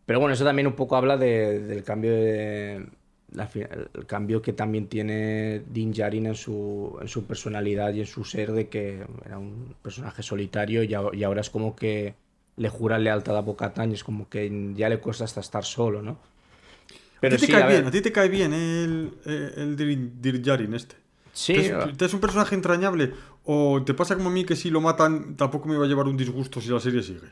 Pero 0.06 0.20
bueno, 0.20 0.34
eso 0.34 0.44
también 0.44 0.68
un 0.68 0.74
poco 0.74 0.94
habla 0.94 1.16
de- 1.16 1.58
del 1.60 1.82
cambio 1.82 2.12
de. 2.12 2.86
la 3.32 3.46
fi- 3.48 3.62
el 3.94 4.06
cambio 4.06 4.42
que 4.42 4.52
también 4.52 4.86
tiene 4.86 5.62
Din 5.68 5.90
Djarin 5.92 6.26
en 6.26 6.34
su, 6.36 6.98
en 7.00 7.08
su 7.08 7.24
personalidad 7.24 7.92
y 7.94 8.00
en 8.00 8.06
su 8.06 8.24
ser, 8.24 8.52
de 8.52 8.68
que 8.68 9.04
era 9.26 9.38
un 9.38 9.74
personaje 9.82 10.22
solitario 10.22 10.84
y, 10.84 10.94
a- 10.94 11.02
y 11.12 11.24
ahora 11.24 11.40
es 11.40 11.50
como 11.50 11.74
que 11.74 12.14
le 12.56 12.68
jura 12.68 12.98
lealtad 12.98 13.36
a 13.36 13.40
Bo-Katan 13.40 13.90
y 13.90 13.94
es 13.94 14.04
como 14.04 14.28
que 14.28 14.72
ya 14.76 14.88
le 14.88 14.98
cuesta 15.00 15.24
hasta 15.24 15.40
estar 15.40 15.64
solo, 15.64 16.00
¿no? 16.02 16.16
A 17.22 17.28
ti 17.28 17.38
te 17.38 17.46
sí, 17.46 17.52
cae 17.52 17.62
a 17.62 17.66
ver, 17.66 17.84
bien, 17.84 17.86
a 17.86 17.90
ti 17.90 18.00
te 18.00 18.12
cae 18.12 18.28
bien 18.28 18.52
el, 18.52 19.18
el 19.24 19.76
Dir 19.76 20.12
Dir 20.20 20.42
Djarin 20.42 20.74
este. 20.74 20.96
sí, 21.32 21.54
¿Te 21.54 21.60
es, 21.60 21.72
te 21.96 22.04
es 22.06 22.14
un 22.14 22.20
personaje 22.20 22.54
entrañable? 22.54 23.14
¿O 23.44 23.82
te 23.84 23.94
pasa 23.94 24.16
como 24.16 24.30
a 24.30 24.32
mí 24.32 24.44
que 24.44 24.56
si 24.56 24.70
lo 24.70 24.80
matan 24.80 25.36
tampoco 25.36 25.68
me 25.68 25.76
va 25.76 25.84
a 25.86 25.88
llevar 25.88 26.06
un 26.08 26.16
disgusto 26.16 26.60
si 26.60 26.68
la 26.70 26.80
serie 26.80 27.02
sigue? 27.02 27.30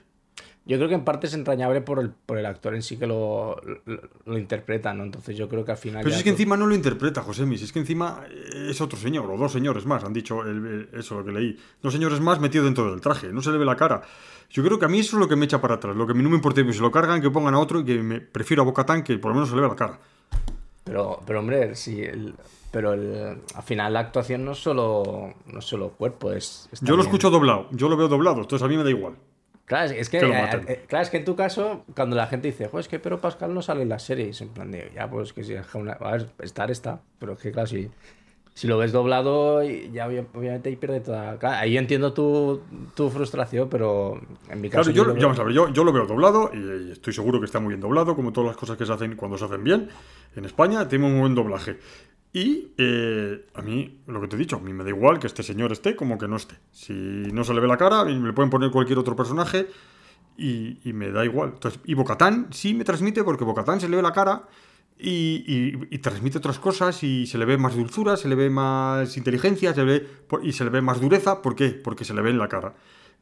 Yo 0.67 0.77
creo 0.77 0.89
que 0.89 0.95
en 0.95 1.05
parte 1.05 1.27
es 1.27 1.35
entrañable 1.35 1.81
por 1.81 1.99
el, 1.99 2.11
por 2.11 2.39
el 2.39 2.47
actor 2.47 2.75
en 2.75 2.83
sí 2.83 2.97
que 2.97 3.07
lo, 3.07 3.57
lo, 3.87 4.01
lo 4.27 4.39
interpreta, 4.39 4.93
¿no? 4.95 5.05
Entonces 5.05 5.37
yo 5.37 5.49
creo 5.49 5.65
que 5.65 5.73
al 5.73 5.79
final... 5.79 6.03
Pero 6.03 6.13
si 6.15 6.19
es 6.19 6.25
que 6.25 6.31
encima 6.31 6.57
no 6.57 6.67
lo 6.67 6.75
interpreta, 6.75 7.23
José 7.23 7.47
si 7.57 7.65
es 7.65 7.73
que 7.73 7.79
encima 7.81 8.25
es 8.55 8.81
otro 8.81 8.99
señor, 8.99 9.31
o 9.31 9.37
dos 9.37 9.53
señores 9.53 9.87
más, 9.87 10.05
han 10.05 10.13
dicho 10.13 10.43
el- 10.45 10.89
el- 10.93 11.01
eso 11.01 11.17
lo 11.19 11.25
que 11.25 11.33
leí. 11.33 11.59
Dos 11.83 11.93
señores 11.93 12.21
más 12.21 12.41
metidos 12.41 12.67
dentro 12.67 12.91
del 12.91 13.01
traje, 13.01 13.33
no 13.33 13.43
se 13.43 13.51
le 13.51 13.59
ve 13.59 13.65
la 13.65 13.77
cara. 13.77 14.03
Yo 14.51 14.63
creo 14.63 14.79
que 14.79 14.85
a 14.85 14.89
mí 14.89 14.99
eso 14.99 15.17
es 15.17 15.21
lo 15.21 15.29
que 15.29 15.37
me 15.37 15.45
echa 15.47 15.61
para 15.61 15.75
atrás, 15.77 15.97
lo 15.97 16.07
que 16.07 16.13
a 16.13 16.15
mí 16.15 16.23
no 16.23 16.29
me 16.31 16.37
importa, 16.37 16.65
que 16.65 16.73
se 16.73 16.81
lo 16.81 16.91
cargan, 16.91 17.21
que 17.21 17.31
pongan 17.31 17.55
a 17.55 17.59
otro 17.59 17.81
y 17.81 17.85
que 17.85 18.03
me 18.03 18.21
prefiero 18.21 18.63
a 18.63 18.67
Bocatán 18.67 19.03
que 19.03 19.17
por 19.19 19.31
lo 19.31 19.37
menos 19.37 19.49
se 19.49 19.55
le 19.57 19.63
ve 19.63 19.69
la 19.69 19.77
cara. 19.77 19.99
Pero, 20.85 21.21
pero 21.27 21.41
hombre, 21.41 21.75
sí, 21.77 22.01
el- 22.03 22.35
pero 22.71 22.93
el- 22.93 23.41
al 23.55 23.63
final 23.63 23.93
la 23.93 24.01
actuación 24.01 24.45
no 24.45 24.53
es 24.53 24.59
solo, 24.59 25.35
no 25.47 25.59
es 25.59 25.65
solo 25.65 25.91
cuerpo, 25.91 26.33
es... 26.33 26.69
es 26.73 26.81
Yo 26.81 26.97
lo 26.97 27.03
escucho 27.03 27.31
doblado, 27.31 27.67
yo 27.73 27.89
lo 27.89 27.97
veo 27.97 28.09
doblado, 28.09 28.41
entonces 28.41 28.65
a 28.65 28.69
mí 28.69 28.77
me 28.77 28.85
da 28.85 28.91
igual. 28.91 29.15
Claro, 29.71 29.93
es- 29.93 30.09
que, 30.11 30.19
que 30.19 30.27
eh, 30.27 30.61
eh, 30.67 30.85
claro, 30.89 31.05
es 31.05 31.11
que 31.11 31.17
en 31.19 31.25
tu 31.25 31.37
caso, 31.37 31.85
cuando 31.95 32.17
la 32.17 32.27
gente 32.27 32.49
dice, 32.49 32.67
"Jo, 32.69 32.79
es 32.81 32.89
que 32.89 32.99
Pedro 32.99 33.21
Pascal 33.21 33.55
no 33.55 33.63
sale 33.63 33.83
en 33.83 33.89
la 33.89 33.99
serie, 34.01 34.27
y 34.27 34.31
es 34.31 34.41
en 34.41 34.49
plan 34.49 34.71
de, 34.71 34.91
ya, 34.95 35.09
pues 35.09 35.33
que 35.33 35.45
si 35.45 35.55
es 35.55 35.75
una... 35.75 35.93
A 35.93 36.11
ver, 36.13 36.27
estar 36.41 36.71
está, 36.71 37.01
pero 37.21 37.35
es 37.35 37.39
que 37.39 37.53
claro, 37.53 37.69
si, 37.69 37.89
si 38.53 38.67
lo 38.67 38.77
ves 38.79 38.91
doblado, 38.91 39.63
ya 39.63 40.09
obvia- 40.09 40.27
obviamente 40.35 40.69
ahí 40.71 40.77
pierde 40.77 41.01
toda... 41.01 41.39
Claro, 41.39 41.57
ahí 41.59 41.79
entiendo 41.79 42.13
tu, 42.13 42.61
tu 42.97 43.11
frustración, 43.11 43.69
pero 43.71 44.21
en 44.51 44.61
mi 44.61 44.69
Claro, 44.69 44.83
caso... 44.87 44.91
yo, 44.91 45.05
lo 45.05 45.15
vamos 45.15 45.39
a 45.39 45.45
ver, 45.45 45.55
yo, 45.55 45.69
yo 45.73 45.85
lo 45.85 45.93
veo 45.93 46.05
doblado 46.07 46.51
y, 46.53 46.91
estoy 46.91 47.13
seguro 47.13 47.39
que 47.39 47.47
está 47.47 47.61
muy 47.61 47.69
bien 47.69 47.81
doblado, 47.81 48.17
como 48.17 48.33
todas 48.33 48.49
las 48.49 48.57
cosas 48.57 48.77
que 48.77 48.85
se 48.85 48.93
hacen 48.93 49.15
cuando 49.15 49.39
se 49.39 49.45
hacen 49.45 49.63
bien. 49.63 49.89
En 50.37 50.45
España 50.45 50.87
tenemos 50.89 51.13
un 51.13 51.21
buen 51.21 51.35
doblaje. 51.37 51.79
Y 52.33 52.73
eh, 52.79 53.47
a 53.55 53.63
mí, 53.63 54.03
lo 54.07 54.21
que 54.21 54.29
te 54.29 54.37
he 54.37 54.39
dicho, 54.39 54.57
a 54.57 54.61
mí 54.61 54.73
me 54.73 54.85
da 54.85 54.91
igual 54.91 55.19
que 55.19 55.27
este 55.27 55.43
señor 55.43 55.73
esté 55.73 55.97
como 55.97 56.17
que 56.17 56.29
no 56.29 56.37
esté. 56.37 56.57
Si 56.71 56.93
no 56.93 57.43
se 57.43 57.55
le 57.55 57.61
ve 57.61 57.67
la 57.67 57.77
cara, 57.77 58.05
le 58.05 58.33
pueden 58.33 58.51
poner 58.51 58.71
cualquier 58.71 58.99
otro 58.99 59.17
personaje 59.17 59.67
y, 60.37 60.79
me 60.85 61.11
da 61.11 61.25
igual. 61.25 61.51
Entonces, 61.55 61.81
y 61.85 61.95
Bocatán 61.95 62.49
sí 62.53 62.75
me 62.75 62.85
transmite 62.85 63.25
porque 63.25 63.45
Bocatán 63.45 63.81
se 63.81 63.89
le 63.89 63.97
ve 63.97 64.03
la 64.03 64.13
cara 64.13 64.45
y, 64.97 65.99
transmite 65.99 66.39
otras 66.39 66.61
cosas 66.61 67.03
y 67.03 67.27
se 67.27 67.37
le 67.37 67.45
ve 67.47 67.59
más 67.59 67.75
dulzura, 67.75 68.17
se 68.17 68.29
le 68.29 68.37
ve 68.37 68.49
más 68.49 69.17
inteligencia 69.17 69.75
se 69.75 69.85
le 69.85 69.99
ve, 69.99 70.09
y 70.45 70.53
se 70.53 70.63
le 70.63 70.71
ve 70.71 70.83
más 70.83 71.01
dureza. 71.01 71.43
¿Por 71.43 71.57
qué? 71.57 71.71
Porque 71.71 72.05
se 72.05 72.15
le 72.15 72.23
ve 72.23 72.31
en 72.31 72.39
la 72.39 72.49
cara. 72.49 72.75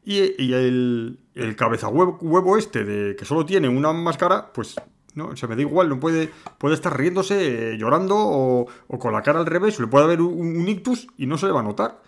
Y, 0.05 0.41
y 0.41 0.53
el, 0.53 1.19
el 1.33 1.55
cabeza 1.55 1.87
huevo, 1.87 2.19
huevo 2.21 2.57
este 2.57 2.85
de 2.85 3.15
que 3.15 3.25
solo 3.25 3.43
tiene 3.43 3.69
una 3.69 3.91
máscara, 3.91 4.53
pues 4.53 4.75
no, 5.15 5.35
se 5.35 5.47
me 5.47 5.55
da 5.55 5.61
igual, 5.61 5.89
no 5.89 5.99
puede, 5.99 6.29
puede 6.57 6.75
estar 6.75 6.97
riéndose, 6.97 7.73
eh, 7.73 7.77
llorando 7.77 8.15
o, 8.17 8.67
o 8.87 8.99
con 8.99 9.13
la 9.13 9.21
cara 9.21 9.39
al 9.39 9.45
revés, 9.45 9.79
le 9.79 9.87
puede 9.87 10.05
haber 10.05 10.21
un, 10.21 10.57
un 10.57 10.67
ictus 10.67 11.07
y 11.17 11.25
no 11.25 11.37
se 11.37 11.45
le 11.47 11.51
va 11.51 11.59
a 11.61 11.63
notar. 11.63 12.01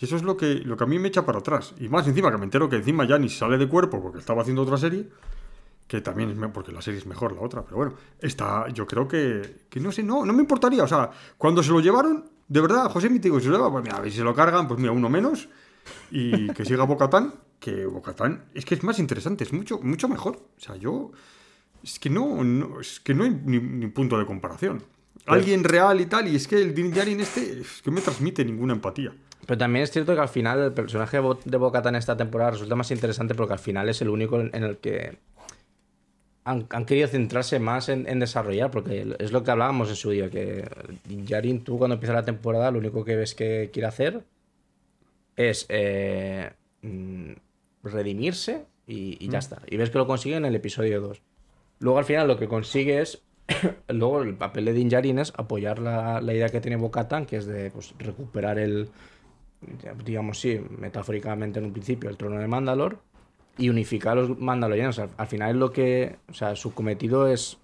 Y 0.00 0.04
eso 0.04 0.16
es 0.16 0.22
lo 0.22 0.36
que, 0.36 0.56
lo 0.56 0.76
que 0.76 0.84
a 0.84 0.86
mí 0.86 0.98
me 0.98 1.08
echa 1.08 1.24
para 1.24 1.38
atrás. 1.38 1.74
Y 1.80 1.88
más 1.88 2.06
encima, 2.06 2.30
que 2.30 2.36
me 2.38 2.44
entero 2.44 2.68
que 2.68 2.76
encima 2.76 3.06
ya 3.06 3.18
ni 3.18 3.28
sale 3.30 3.56
de 3.56 3.66
cuerpo 3.68 4.02
porque 4.02 4.18
estaba 4.18 4.42
haciendo 4.42 4.62
otra 4.62 4.76
serie, 4.76 5.08
que 5.88 6.00
también 6.00 6.30
es 6.30 6.36
me- 6.36 6.48
porque 6.48 6.72
la 6.72 6.82
serie 6.82 6.98
es 7.00 7.06
mejor 7.06 7.32
la 7.32 7.40
otra, 7.40 7.62
pero 7.62 7.76
bueno, 7.76 7.94
esta 8.20 8.68
yo 8.68 8.86
creo 8.86 9.06
que, 9.08 9.64
que 9.70 9.80
no 9.80 9.90
sé, 9.92 10.02
no, 10.02 10.26
no 10.26 10.32
me 10.32 10.40
importaría. 10.42 10.82
O 10.84 10.88
sea, 10.88 11.10
cuando 11.38 11.62
se 11.62 11.70
lo 11.70 11.80
llevaron, 11.80 12.24
de 12.48 12.60
verdad, 12.60 12.90
José 12.90 13.08
mi 13.08 13.18
digo, 13.20 13.40
si 13.40 13.46
lo 13.48 13.56
lleva, 13.56 13.70
pues 13.70 13.84
mira, 13.84 13.96
a 13.96 14.00
ver 14.00 14.10
si 14.10 14.18
se 14.18 14.24
lo 14.24 14.34
cargan, 14.34 14.68
pues 14.68 14.78
mira, 14.78 14.92
uno 14.92 15.08
menos 15.08 15.48
y 16.10 16.48
que 16.52 16.64
siga 16.64 16.84
Bocatán, 16.84 17.34
que 17.60 17.86
Bocatán 17.86 18.44
es 18.54 18.64
que 18.64 18.74
es 18.74 18.82
más 18.82 18.98
interesante, 18.98 19.44
es 19.44 19.52
mucho, 19.52 19.78
mucho 19.80 20.08
mejor. 20.08 20.36
O 20.58 20.60
sea, 20.60 20.76
yo 20.76 21.12
es 21.86 21.98
que 21.98 22.10
no, 22.10 22.44
no- 22.44 22.80
es 22.80 23.00
que 23.00 23.14
no 23.14 23.24
hay 23.24 23.30
ni, 23.44 23.58
ni 23.58 23.86
punto 23.86 24.18
de 24.18 24.26
comparación. 24.26 24.82
Alguien 25.26 25.64
real 25.64 26.00
y 26.00 26.06
tal, 26.06 26.28
y 26.28 26.36
es 26.36 26.46
que 26.46 26.60
el 26.60 26.74
Din 26.74 26.92
Djarin 26.92 27.18
este 27.20 27.60
es 27.60 27.80
que 27.82 27.90
me 27.90 28.00
transmite 28.00 28.44
ninguna 28.44 28.74
empatía. 28.74 29.12
Pero 29.46 29.58
también 29.58 29.82
es 29.84 29.90
cierto 29.90 30.14
que 30.14 30.20
al 30.20 30.28
final 30.28 30.60
el 30.60 30.72
personaje 30.72 31.16
de 31.16 31.20
Bo- 31.20 31.38
de 31.44 31.56
Bo-Katan 31.56 31.94
en 31.94 31.98
esta 31.98 32.16
temporada 32.16 32.52
resulta 32.52 32.74
más 32.76 32.90
interesante 32.90 33.34
porque 33.34 33.52
al 33.54 33.58
final 33.58 33.88
es 33.88 34.00
el 34.02 34.08
único 34.08 34.40
en 34.40 34.54
el 34.62 34.76
que 34.78 35.18
han, 36.44 36.66
han 36.70 36.84
querido 36.84 37.08
centrarse 37.08 37.58
más 37.58 37.88
en, 37.88 38.08
en 38.08 38.20
desarrollar, 38.20 38.70
porque 38.70 39.16
es 39.18 39.32
lo 39.32 39.42
que 39.42 39.50
hablábamos 39.50 39.88
en 39.88 39.96
su 39.96 40.10
día, 40.10 40.30
que 40.30 40.68
Din 41.08 41.24
Djarin, 41.26 41.62
tú 41.64 41.76
cuando 41.78 41.94
empieza 41.94 42.12
la 42.14 42.24
temporada, 42.24 42.70
lo 42.70 42.78
único 42.78 43.04
que 43.04 43.16
ves 43.16 43.34
que 43.34 43.70
quiere 43.72 43.88
hacer 43.88 44.22
es 45.36 45.66
eh, 45.68 46.50
mm, 46.82 47.32
redimirse 47.82 48.64
y, 48.86 49.16
y 49.24 49.28
ya 49.28 49.38
está. 49.38 49.60
Y 49.66 49.76
ves 49.76 49.90
que 49.90 49.98
lo 49.98 50.06
consigue 50.06 50.36
en 50.36 50.44
el 50.44 50.54
episodio 50.54 51.00
2. 51.00 51.20
Luego 51.78 51.98
al 51.98 52.04
final 52.04 52.28
lo 52.28 52.38
que 52.38 52.48
consigue 52.48 53.00
es 53.00 53.22
luego 53.88 54.22
el 54.22 54.34
papel 54.34 54.64
de 54.64 54.72
Din 54.72 54.88
Djarin 54.88 55.18
es 55.18 55.32
apoyar 55.36 55.78
la, 55.78 56.20
la 56.20 56.34
idea 56.34 56.48
que 56.48 56.60
tiene 56.60 56.76
Bo-Katan, 56.76 57.26
que 57.26 57.36
es 57.36 57.46
de 57.46 57.70
pues, 57.70 57.94
recuperar 57.98 58.58
el, 58.58 58.88
digamos 60.04 60.40
sí, 60.40 60.60
metafóricamente 60.78 61.58
en 61.58 61.66
un 61.66 61.72
principio, 61.72 62.10
el 62.10 62.16
trono 62.16 62.38
de 62.38 62.48
Mandalor 62.48 62.98
y 63.58 63.68
unificar 63.68 64.18
a 64.18 64.22
los 64.22 64.38
mandalorianos. 64.38 64.98
Al, 64.98 65.10
al 65.16 65.26
final 65.26 65.50
es 65.50 65.56
lo 65.56 65.72
que, 65.72 66.16
o 66.28 66.34
sea, 66.34 66.56
su 66.56 66.74
cometido 66.74 67.26
es, 67.26 67.58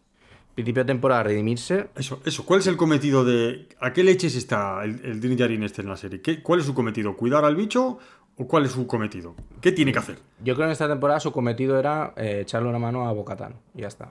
principio 0.54 0.84
de 0.84 0.88
temporada, 0.88 1.24
redimirse. 1.24 1.88
Eso, 1.96 2.20
eso, 2.24 2.44
¿cuál 2.44 2.60
es 2.60 2.66
el 2.66 2.76
cometido 2.76 3.24
de. 3.24 3.68
¿A 3.80 3.92
qué 3.92 4.04
leches 4.04 4.34
está 4.34 4.84
el, 4.84 5.00
el 5.04 5.20
Din 5.20 5.62
este 5.62 5.82
en 5.82 5.88
la 5.88 5.96
serie? 5.96 6.20
¿Qué, 6.20 6.42
¿Cuál 6.42 6.60
es 6.60 6.66
su 6.66 6.74
cometido? 6.74 7.16
¿Cuidar 7.16 7.44
al 7.44 7.56
bicho 7.56 7.98
o 8.38 8.46
cuál 8.46 8.64
es 8.64 8.72
su 8.72 8.86
cometido? 8.86 9.34
¿Qué 9.60 9.72
tiene 9.72 9.92
que 9.92 9.98
hacer? 9.98 10.18
Yo 10.38 10.54
creo 10.54 10.58
que 10.58 10.64
en 10.64 10.70
esta 10.70 10.88
temporada 10.88 11.20
su 11.20 11.32
cometido 11.32 11.78
era 11.78 12.12
eh, 12.16 12.40
echarle 12.42 12.68
una 12.68 12.78
mano 12.78 13.06
a 13.08 13.12
Bo-Katan 13.12 13.54
y 13.74 13.82
ya 13.82 13.88
está. 13.88 14.10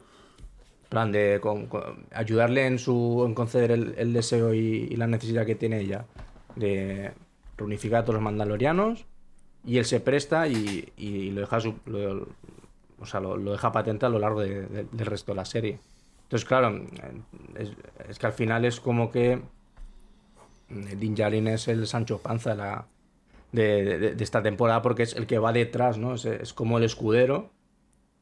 Plan 0.89 1.11
de 1.11 1.39
ayudarle 2.13 2.67
en 2.67 2.77
su 2.77 3.23
en 3.25 3.33
conceder 3.33 3.71
el, 3.71 4.13
deseo 4.13 4.53
y, 4.53 4.87
la 4.97 5.07
necesidad 5.07 5.45
que 5.45 5.55
tiene 5.55 5.79
ella 5.79 6.05
de 6.55 7.11
reunificar 7.57 8.01
a 8.01 8.03
todos 8.03 8.15
los 8.15 8.23
mandalorianos 8.23 9.05
y 9.65 9.77
él 9.77 9.85
se 9.85 9.99
presta 10.01 10.47
y, 10.47 11.31
lo 11.33 11.41
deja 11.41 11.59
o 12.99 13.05
sea, 13.05 13.19
lo, 13.19 13.37
deja 13.37 13.71
patente 13.71 14.05
a 14.05 14.09
lo 14.09 14.19
largo 14.19 14.41
de- 14.41 14.67
de- 14.67 14.83
del 14.91 15.05
resto 15.05 15.31
de 15.31 15.35
la 15.37 15.45
serie. 15.45 15.79
Entonces, 16.23 16.47
claro, 16.47 16.79
es, 18.07 18.19
que 18.19 18.25
al 18.25 18.33
final 18.33 18.63
es 18.63 18.79
como 18.79 19.11
que 19.11 19.41
Din 20.69 21.15
Djarin 21.15 21.47
es 21.49 21.67
el 21.67 21.87
Sancho 21.87 22.19
Panza 22.19 22.51
de, 22.51 22.55
la, 22.57 22.85
de, 23.51 23.99
de- 23.99 24.15
de 24.15 24.23
esta 24.23 24.41
temporada 24.41 24.81
porque 24.81 25.03
es 25.03 25.15
el 25.15 25.27
que 25.27 25.39
va 25.39 25.51
detrás, 25.53 25.97
¿no? 25.97 26.13
Es, 26.15 26.25
es 26.25 26.53
como 26.53 26.77
el 26.77 26.83
escudero. 26.83 27.51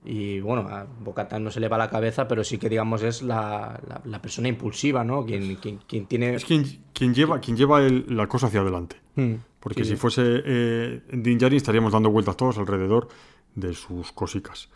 Y 0.05 0.39
bueno, 0.39 0.61
a 0.69 0.86
Bocatán 1.01 1.43
no 1.43 1.51
se 1.51 1.59
le 1.59 1.67
va 1.67 1.77
la 1.77 1.89
cabeza, 1.89 2.25
pero 2.27 2.43
sí 2.45 2.57
que 2.57 2.69
digamos 2.69 3.03
es 3.03 3.21
la, 3.21 3.80
la- 3.88 4.01
la 4.05 4.21
persona 4.21 4.47
impulsiva, 4.47 5.03
¿no? 5.03 5.25
Quien, 5.25 5.55
quien, 5.57 5.80
quien 5.88 6.05
tiene... 6.05 6.36
Es 6.36 6.45
quien, 6.45 6.63
quien 6.93 7.13
lleva, 7.13 7.39
quien 7.41 7.57
lleva 7.57 7.82
el- 7.86 8.05
la 8.07 8.27
cosa 8.27 8.47
hacia 8.47 8.61
adelante. 8.61 8.95
Hmm, 9.15 9.36
Porque 9.59 9.84
sí, 9.84 9.89
si 9.89 9.95
sí. 9.95 9.97
fuese 9.97 10.23
eh, 10.45 11.01
Din 11.11 11.38
Djarin 11.38 11.57
estaríamos 11.57 11.91
dando 11.91 12.09
vueltas 12.11 12.38
todos 12.38 12.57
alrededor 12.57 13.09
de 13.55 13.73
sus 13.73 14.13
cosicas. 14.13 14.69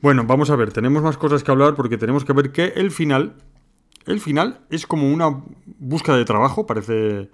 Bueno, 0.00 0.24
vamos 0.26 0.50
a 0.50 0.56
ver, 0.56 0.72
tenemos 0.72 1.02
más 1.04 1.16
cosas 1.18 1.44
que 1.44 1.50
hablar 1.52 1.74
porque 1.76 1.96
tenemos 1.96 2.24
que 2.24 2.32
ver 2.32 2.50
que 2.50 2.64
el 2.76 2.90
final, 2.90 3.34
el 4.06 4.18
final 4.20 4.60
es 4.70 4.86
como 4.88 5.08
una 5.12 5.40
búsqueda 5.78 6.16
de 6.16 6.24
trabajo, 6.24 6.66
parece 6.66 7.30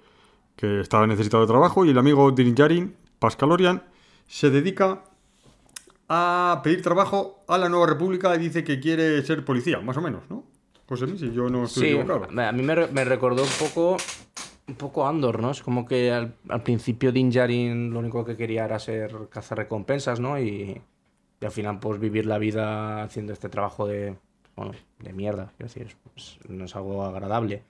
que 0.55 0.79
estaba 0.81 1.05
necesitado 1.07 1.43
de 1.43 1.47
trabajo 1.47 1.85
y 1.85 1.89
el 1.89 1.97
amigo 1.97 2.31
Din 2.31 2.55
Djarin, 2.55 2.95
Pascalorian, 3.19 3.83
se 4.27 4.49
dedica 4.49 5.03
a 6.07 6.61
pedir 6.63 6.81
trabajo 6.81 7.39
a 7.47 7.57
la 7.57 7.67
Nueva 7.69 7.87
República 7.87 8.35
y 8.35 8.39
dice 8.39 8.63
que 8.63 8.79
quiere 8.79 9.21
ser 9.23 9.43
policía, 9.43 9.79
más 9.79 9.97
o 9.97 10.01
menos, 10.01 10.23
¿no? 10.29 10.43
José 10.87 11.07
Luis, 11.07 11.19
si 11.19 11.31
yo 11.33 11.49
no 11.49 11.63
estoy 11.65 11.83
Sí, 11.83 11.89
equivocado. 11.89 12.27
a 12.41 12.51
mí 12.51 12.61
me, 12.61 12.75
re- 12.75 12.87
me 12.91 13.03
recordó 13.03 13.41
un 13.43 13.49
poco 13.59 13.97
un 14.67 14.75
poco 14.75 15.07
Andor, 15.07 15.39
¿no? 15.39 15.51
Es 15.51 15.61
como 15.61 15.85
que 15.85 16.11
al, 16.11 16.33
al 16.49 16.63
principio 16.63 17.11
Din 17.11 17.29
Djarin 17.29 17.91
lo 17.93 17.99
único 17.99 18.25
que 18.25 18.35
quería 18.35 18.65
era 18.65 18.79
ser 18.79 19.13
cazar 19.29 19.59
recompensas, 19.59 20.19
¿no? 20.19 20.39
Y, 20.39 20.81
y 21.39 21.45
al 21.45 21.51
final 21.51 21.79
pues 21.79 21.99
vivir 21.99 22.25
la 22.25 22.37
vida 22.39 23.03
haciendo 23.03 23.31
este 23.33 23.49
trabajo 23.49 23.85
de 23.87 24.15
bueno, 24.55 24.71
de 24.99 25.11
mierda, 25.13 25.51
quiero 25.57 25.71
decir, 25.73 25.95
es- 26.15 26.39
no 26.49 26.65
es 26.65 26.75
algo 26.75 27.03
agradable. 27.03 27.63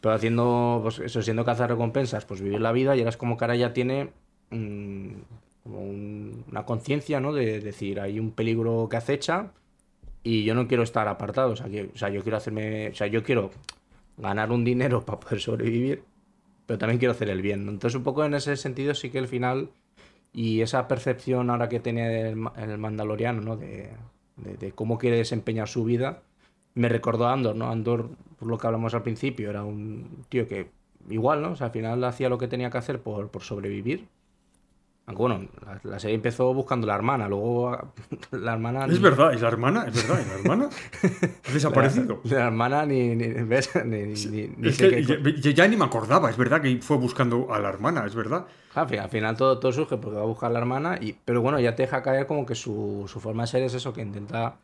Pero 0.00 0.14
haciendo 0.14 0.80
pues 0.82 0.98
eso 1.00 1.22
siendo 1.22 1.44
cazar 1.44 1.70
recompensas, 1.70 2.24
pues 2.24 2.40
vivir 2.40 2.60
la 2.60 2.72
vida 2.72 2.96
y 2.96 3.02
es 3.02 3.16
como 3.16 3.36
que 3.36 3.58
ya 3.58 3.72
tiene 3.72 4.10
mm, 4.50 5.12
como 5.62 5.80
un- 5.82 6.44
una 6.50 6.64
conciencia, 6.64 7.20
¿no? 7.20 7.32
De 7.32 7.60
decir, 7.60 8.00
hay 8.00 8.18
un 8.18 8.32
peligro 8.32 8.88
que 8.90 8.96
acecha 8.96 9.52
y 10.22 10.44
yo 10.44 10.54
no 10.54 10.68
quiero 10.68 10.82
estar 10.82 11.08
apartado, 11.08 11.52
o 11.52 11.56
sea, 11.56 11.66
o 11.66 11.98
sea, 11.98 12.08
yo 12.10 12.22
quiero 12.22 12.36
hacerme, 12.38 12.90
o 12.90 12.94
sea, 12.94 13.06
yo 13.08 13.22
quiero 13.22 13.50
ganar 14.18 14.52
un 14.52 14.64
dinero 14.64 15.02
para 15.06 15.20
poder 15.20 15.40
sobrevivir, 15.40 16.04
pero 16.66 16.78
también 16.78 16.98
quiero 16.98 17.12
hacer 17.12 17.30
el 17.30 17.42
bien. 17.42 17.68
Entonces, 17.68 17.96
un 17.96 18.04
poco 18.04 18.24
en 18.24 18.34
ese 18.34 18.56
sentido 18.56 18.94
sí 18.94 19.10
que 19.10 19.18
el 19.18 19.28
final 19.28 19.70
y 20.32 20.60
esa 20.62 20.88
percepción 20.88 21.50
ahora 21.50 21.68
que 21.68 21.80
tiene 21.80 22.30
el, 22.30 22.38
el 22.58 22.78
mandaloriano, 22.78 23.40
¿no? 23.42 23.56
De, 23.56 23.90
de- 24.36 24.56
de 24.56 24.72
cómo 24.72 24.98
quiere 24.98 25.16
desempeñar 25.16 25.68
su 25.68 25.84
vida, 25.84 26.22
me 26.74 26.88
recordó 26.88 27.26
a 27.26 27.32
Andor, 27.34 27.56
¿no? 27.56 27.70
Andor, 27.70 28.10
por 28.40 28.48
lo 28.48 28.58
que 28.58 28.66
hablamos 28.66 28.92
al 28.94 29.02
principio, 29.04 29.50
era 29.50 29.62
un 29.62 30.24
tío 30.28 30.48
que 30.48 30.70
igual, 31.08 31.40
¿no? 31.42 31.52
O 31.52 31.56
sea, 31.56 31.66
al 31.68 31.72
final 31.72 32.02
hacía 32.02 32.28
lo 32.28 32.38
que 32.38 32.48
tenía 32.48 32.70
que 32.70 32.78
hacer 32.78 33.00
por, 33.00 33.28
por 33.28 33.42
sobrevivir. 33.42 34.08
Aunque 35.06 35.22
bueno, 35.22 35.48
la, 35.64 35.80
la 35.82 35.98
serie 35.98 36.14
empezó 36.14 36.54
buscando 36.54 36.86
la 36.86 36.94
hermana, 36.94 37.28
luego 37.28 37.76
la 38.30 38.52
hermana... 38.52 38.86
Es 38.86 39.00
verdad, 39.00 39.34
es 39.34 39.40
la 39.42 39.48
hermana, 39.48 39.84
es 39.88 39.94
verdad, 39.94 40.20
es 40.20 40.26
la 40.28 40.34
hermana. 40.34 40.68
Ha 41.48 41.52
desaparecido. 41.52 42.20
La, 42.24 42.36
la 42.38 42.46
hermana 42.46 42.86
ni, 42.86 43.16
ni, 43.16 43.26
¿ves? 43.28 43.70
ni, 43.84 44.02
ni- 44.02 44.26
ni- 44.26 44.48
ni 44.56 44.68
Es 44.68 44.76
sé 44.76 44.88
que 44.88 45.04
qué- 45.04 45.40
ya, 45.40 45.50
ya 45.50 45.68
ni 45.68 45.76
me 45.76 45.84
acordaba, 45.84 46.30
es 46.30 46.36
verdad 46.36 46.60
que 46.62 46.78
fue 46.80 46.96
buscando 46.96 47.52
a 47.52 47.58
la 47.58 47.68
hermana, 47.70 48.06
es 48.06 48.14
verdad. 48.14 48.46
Final, 48.72 48.98
al 49.04 49.10
final 49.10 49.36
todo, 49.36 49.58
todo 49.58 49.72
surge 49.72 49.96
porque 49.96 50.16
va 50.16 50.22
a 50.22 50.26
buscar 50.26 50.48
a 50.50 50.52
la 50.52 50.60
hermana, 50.60 50.96
y, 51.00 51.12
pero 51.24 51.42
bueno, 51.42 51.58
ya 51.58 51.74
te 51.74 51.82
deja 51.82 52.02
caer 52.02 52.26
como 52.26 52.46
que 52.46 52.54
su, 52.54 53.04
su 53.08 53.18
forma 53.20 53.42
de 53.42 53.46
ser 53.48 53.62
es 53.64 53.74
eso, 53.74 53.92
que 53.92 54.02
intenta 54.02 54.58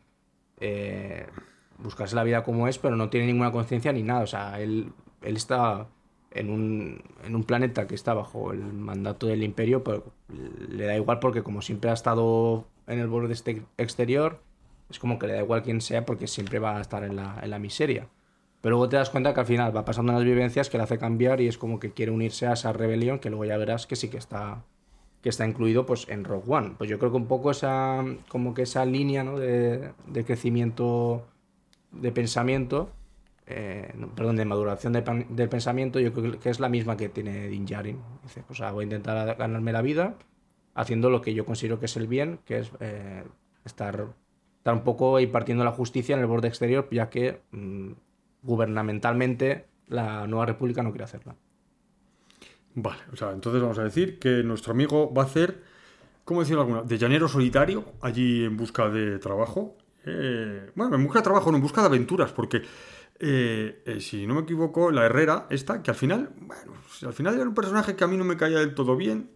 eh, 0.61 1.25
buscarse 1.79 2.15
la 2.15 2.23
vida 2.23 2.43
como 2.43 2.67
es, 2.67 2.77
pero 2.77 2.95
no 2.95 3.09
tiene 3.09 3.27
ninguna 3.27 3.51
conciencia 3.51 3.91
ni 3.93 4.03
nada. 4.03 4.21
O 4.21 4.27
sea, 4.27 4.59
él, 4.59 4.91
él 5.21 5.35
está 5.35 5.87
en 6.31 6.49
un, 6.49 7.01
en 7.25 7.35
un 7.35 7.43
planeta 7.43 7.87
que 7.87 7.95
está 7.95 8.13
bajo 8.13 8.51
el 8.51 8.61
mandato 8.61 9.27
del 9.27 9.43
imperio, 9.43 9.83
pero 9.83 10.05
le 10.69 10.85
da 10.85 10.95
igual 10.95 11.19
porque 11.19 11.43
como 11.43 11.61
siempre 11.61 11.89
ha 11.89 11.93
estado 11.93 12.65
en 12.87 12.99
el 12.99 13.07
borde 13.07 13.33
este 13.33 13.63
exterior, 13.77 14.41
es 14.89 14.99
como 14.99 15.19
que 15.19 15.27
le 15.27 15.33
da 15.33 15.39
igual 15.39 15.63
quién 15.63 15.81
sea 15.81 16.05
porque 16.05 16.27
siempre 16.27 16.59
va 16.59 16.77
a 16.77 16.81
estar 16.81 17.03
en 17.03 17.15
la, 17.15 17.39
en 17.41 17.49
la 17.49 17.59
miseria. 17.59 18.07
Pero 18.61 18.75
luego 18.75 18.89
te 18.89 18.97
das 18.97 19.09
cuenta 19.09 19.33
que 19.33 19.39
al 19.39 19.45
final 19.45 19.75
va 19.75 19.85
pasando 19.85 20.11
unas 20.11 20.23
vivencias 20.23 20.69
que 20.69 20.77
le 20.77 20.83
hace 20.83 20.97
cambiar 20.97 21.41
y 21.41 21.47
es 21.47 21.57
como 21.57 21.79
que 21.79 21.91
quiere 21.91 22.11
unirse 22.11 22.47
a 22.47 22.53
esa 22.53 22.73
rebelión 22.73 23.19
que 23.19 23.29
luego 23.29 23.45
ya 23.45 23.57
verás 23.57 23.85
que 23.85 23.95
sí 23.95 24.09
que 24.09 24.17
está 24.17 24.63
que 25.21 25.29
está 25.29 25.47
incluido 25.47 25.85
pues 25.85 26.07
en 26.09 26.23
Rogue 26.23 26.45
One. 26.47 26.75
Pues 26.77 26.89
yo 26.89 26.99
creo 26.99 27.11
que 27.11 27.17
un 27.17 27.27
poco 27.27 27.51
esa 27.51 28.03
como 28.29 28.53
que 28.53 28.63
esa 28.63 28.85
línea 28.85 29.23
¿no? 29.23 29.37
de, 29.37 29.91
de 30.07 30.25
crecimiento 30.25 31.25
de 31.91 32.11
pensamiento, 32.11 32.91
eh, 33.45 33.93
perdón, 34.15 34.35
de 34.35 34.45
maduración 34.45 34.93
de 34.93 35.25
del 35.29 35.49
pensamiento, 35.49 35.99
yo 35.99 36.13
creo 36.13 36.39
que 36.39 36.49
es 36.49 36.59
la 36.59 36.69
misma 36.69 36.97
que 36.97 37.09
tiene 37.09 37.47
Din 37.47 37.65
Djarin. 37.65 37.99
Dice, 38.23 38.43
pues 38.45 38.61
ah, 38.61 38.71
voy 38.71 38.83
a 38.83 38.85
intentar 38.85 39.37
ganarme 39.37 39.71
la 39.71 39.81
vida 39.81 40.15
haciendo 40.77 41.09
lo 41.09 41.21
que 41.21 41.33
yo 41.33 41.43
considero 41.45 41.79
que 41.79 41.87
es 41.87 41.97
el 41.97 42.07
bien, 42.07 42.39
que 42.45 42.59
es 42.59 42.71
eh, 42.79 43.23
estar, 43.65 44.07
estar 44.57 44.73
un 44.75 44.83
poco 44.83 45.19
impartiendo 45.19 45.63
la 45.63 45.71
justicia 45.71 46.13
en 46.13 46.21
el 46.21 46.27
borde 46.27 46.47
exterior, 46.47 46.87
ya 46.91 47.09
que 47.09 47.41
mm, 47.51 47.91
gubernamentalmente 48.43 49.65
la 49.87 50.27
nueva 50.27 50.45
república 50.45 50.83
no 50.83 50.91
quiere 50.91 51.05
hacerla. 51.05 51.35
Vale, 52.75 53.01
o 53.11 53.15
sea, 53.15 53.31
entonces 53.31 53.59
vamos 53.59 53.79
a 53.79 53.83
decir 53.83 54.19
que 54.19 54.43
nuestro 54.43 54.71
amigo 54.71 55.11
va 55.11 55.23
a 55.23 55.25
hacer, 55.25 55.63
¿cómo 56.23 56.41
decirlo 56.41 56.61
alguna? 56.61 56.83
De 56.83 56.99
llanero 56.99 57.27
solitario, 57.27 57.85
allí 58.01 58.45
en 58.45 58.55
busca 58.55 58.87
de 58.87 59.17
trabajo. 59.17 59.75
Eh, 60.09 60.71
bueno, 60.75 60.95
en 60.95 61.03
busca 61.03 61.19
de 61.19 61.23
trabajo, 61.23 61.51
no, 61.51 61.57
en 61.57 61.63
busca 61.63 61.81
de 61.81 61.87
aventuras, 61.87 62.31
porque 62.31 62.61
eh, 63.19 63.81
eh, 63.85 63.99
si 63.99 64.25
no 64.25 64.35
me 64.35 64.41
equivoco, 64.41 64.89
la 64.91 65.05
Herrera, 65.05 65.47
esta, 65.49 65.81
que 65.83 65.91
al 65.91 65.97
final, 65.97 66.29
bueno, 66.39 66.73
al 67.05 67.13
final 67.13 67.35
era 67.35 67.43
un 67.43 67.53
personaje 67.55 67.95
que 67.95 68.03
a 68.03 68.07
mí 68.07 68.15
no 68.15 68.23
me 68.23 68.37
caía 68.37 68.59
del 68.59 68.73
todo 68.73 68.95
bien. 68.95 69.31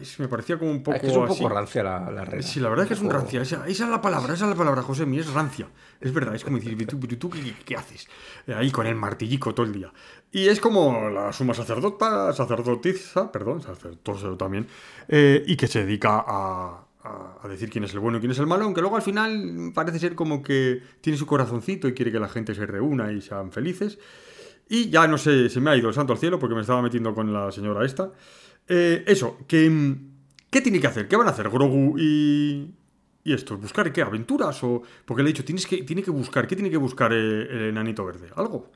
Es- 0.00 0.20
me 0.20 0.28
parecía 0.28 0.56
como 0.56 0.70
un 0.70 0.84
poco. 0.84 0.94
es 0.96 1.02
que 1.02 1.08
es 1.08 1.16
un 1.16 1.22
poco 1.26 1.46
así. 1.46 1.48
rancia 1.52 1.82
la, 1.82 2.10
la 2.12 2.24
regla. 2.24 2.46
Sí, 2.46 2.60
la 2.60 2.68
verdad 2.68 2.84
es 2.84 2.88
que 2.88 2.94
es 2.94 3.00
un 3.00 3.10
rancia. 3.10 3.42
Esa, 3.42 3.66
esa 3.66 3.84
es 3.84 3.90
la 3.90 4.00
palabra, 4.00 4.34
esa 4.34 4.44
es 4.44 4.50
la 4.50 4.56
palabra, 4.56 4.82
José 4.82 5.04
mi 5.04 5.18
es 5.18 5.32
rancia. 5.32 5.66
Es 6.00 6.12
verdad, 6.14 6.32
es 6.36 6.44
como 6.44 6.58
decir, 6.58 6.86
¿tú, 6.86 6.96
tú 7.00 7.28
qué, 7.28 7.54
qué 7.64 7.74
haces? 7.74 8.06
Ahí 8.54 8.70
con 8.70 8.86
el 8.86 8.94
martillico 8.94 9.52
todo 9.52 9.66
el 9.66 9.72
día. 9.72 9.92
Y 10.30 10.46
es 10.46 10.60
como 10.60 11.10
la 11.10 11.32
suma 11.32 11.54
sacerdota, 11.54 12.32
sacerdotisa, 12.32 13.32
perdón, 13.32 13.62
sacerdote 13.62 14.36
también, 14.36 14.68
eh, 15.08 15.42
y 15.44 15.56
que 15.56 15.66
se 15.66 15.84
dedica 15.84 16.24
a, 16.24 16.84
a- 17.02 17.38
a 17.42 17.48
decir 17.48 17.70
quién 17.70 17.84
es 17.84 17.92
el 17.94 18.00
bueno 18.00 18.18
y 18.18 18.20
quién 18.20 18.32
es 18.32 18.38
el 18.38 18.46
malo, 18.46 18.64
aunque 18.64 18.80
luego 18.80 18.96
al 18.96 19.02
final 19.02 19.72
parece 19.74 19.98
ser 19.98 20.14
como 20.14 20.42
que 20.42 20.82
tiene 21.00 21.18
su 21.18 21.26
corazoncito 21.26 21.88
y 21.88 21.94
quiere 21.94 22.12
que 22.12 22.20
la 22.20 22.28
gente 22.28 22.54
se 22.54 22.66
reúna 22.66 23.12
y 23.12 23.20
sean 23.22 23.52
felices. 23.52 23.98
Y 24.68 24.90
ya 24.90 25.06
no 25.08 25.18
sé, 25.18 25.48
se 25.48 25.60
me 25.60 25.70
ha 25.70 25.76
ido 25.76 25.88
el 25.88 25.94
santo 25.94 26.12
al 26.12 26.18
cielo 26.18 26.38
porque 26.38 26.54
me 26.54 26.60
estaba 26.62 26.82
metiendo 26.82 27.14
con 27.14 27.32
la 27.32 27.50
señora 27.52 27.84
esta. 27.84 28.12
Eh, 28.68 29.04
eso, 29.06 29.38
que... 29.48 29.68
mm, 29.70 30.10
¿Qué 30.50 30.60
tiene 30.60 30.80
que 30.80 30.86
hacer? 30.88 31.06
¿Qué 31.08 31.16
van 31.16 31.28
a 31.28 31.30
hacer 31.30 31.48
Grogu 31.48 31.96
y, 31.98 32.74
y 33.24 33.32
esto? 33.32 33.56
¿Buscar 33.56 33.92
qué? 33.92 34.02
¿Aventuras? 34.02 34.62
O... 34.64 34.82
Porque 35.04 35.22
le 35.22 35.30
he 35.30 35.32
dicho, 35.32 35.44
tienes 35.44 35.66
que, 35.66 35.82
tiene 35.84 36.02
que 36.02 36.10
buscar. 36.10 36.46
¿Qué 36.48 36.56
tiene 36.56 36.70
que 36.70 36.76
buscar 36.76 37.12
eh, 37.12 37.42
el 37.50 37.62
enanito 37.70 38.04
verde? 38.04 38.30
¿Algo? 38.36 38.70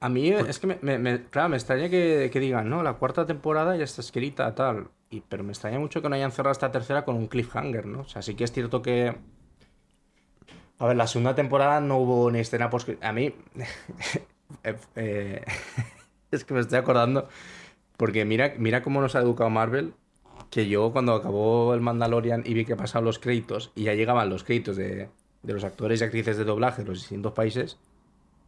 A 0.00 0.08
mí 0.08 0.28
es 0.30 0.58
que 0.58 0.66
me, 0.66 0.78
me- 0.82 0.98
me- 0.98 1.24
claro, 1.30 1.48
me 1.50 1.56
extraña 1.56 1.88
que, 1.90 2.30
que 2.32 2.40
digan, 2.40 2.68
no, 2.70 2.82
la 2.82 2.94
cuarta 2.94 3.26
temporada 3.26 3.76
ya 3.76 3.84
está 3.84 4.00
escrita, 4.02 4.54
tal. 4.54 4.90
Y, 5.10 5.22
pero 5.28 5.42
me 5.42 5.50
extraña 5.52 5.78
mucho 5.78 6.00
que 6.00 6.08
no 6.08 6.14
hayan 6.14 6.30
cerrado 6.32 6.52
esta 6.52 6.70
tercera 6.70 7.04
con 7.04 7.16
un 7.16 7.26
cliffhanger, 7.26 7.84
¿no? 7.86 8.00
O 8.00 8.04
sea, 8.04 8.22
sí 8.22 8.34
que 8.34 8.44
es 8.44 8.52
cierto 8.52 8.80
que. 8.80 9.14
A 10.78 10.86
ver, 10.86 10.96
la 10.96 11.06
segunda 11.06 11.34
temporada 11.34 11.80
no 11.80 11.98
hubo 11.98 12.30
ni 12.30 12.38
escena 12.38 12.70
post 12.70 12.88
A 13.02 13.12
mí. 13.12 13.34
eh, 14.64 14.76
eh, 14.96 15.44
es 16.30 16.44
que 16.44 16.54
me 16.54 16.60
estoy 16.60 16.78
acordando. 16.78 17.28
Porque 17.96 18.24
mira, 18.24 18.54
mira 18.56 18.82
cómo 18.82 19.00
nos 19.00 19.14
ha 19.16 19.20
educado 19.20 19.50
Marvel. 19.50 19.94
Que 20.48 20.68
yo, 20.68 20.90
cuando 20.92 21.14
acabó 21.14 21.74
el 21.74 21.80
Mandalorian 21.80 22.42
y 22.46 22.54
vi 22.54 22.64
que 22.64 22.74
pasaban 22.76 23.04
los 23.04 23.18
créditos 23.18 23.70
y 23.76 23.84
ya 23.84 23.94
llegaban 23.94 24.30
los 24.30 24.42
créditos 24.42 24.76
de, 24.76 25.08
de 25.42 25.52
los 25.52 25.62
actores 25.64 26.00
y 26.00 26.04
actrices 26.04 26.36
de 26.38 26.44
doblaje 26.44 26.82
de 26.82 26.88
los 26.88 26.98
distintos 27.00 27.32
países. 27.32 27.78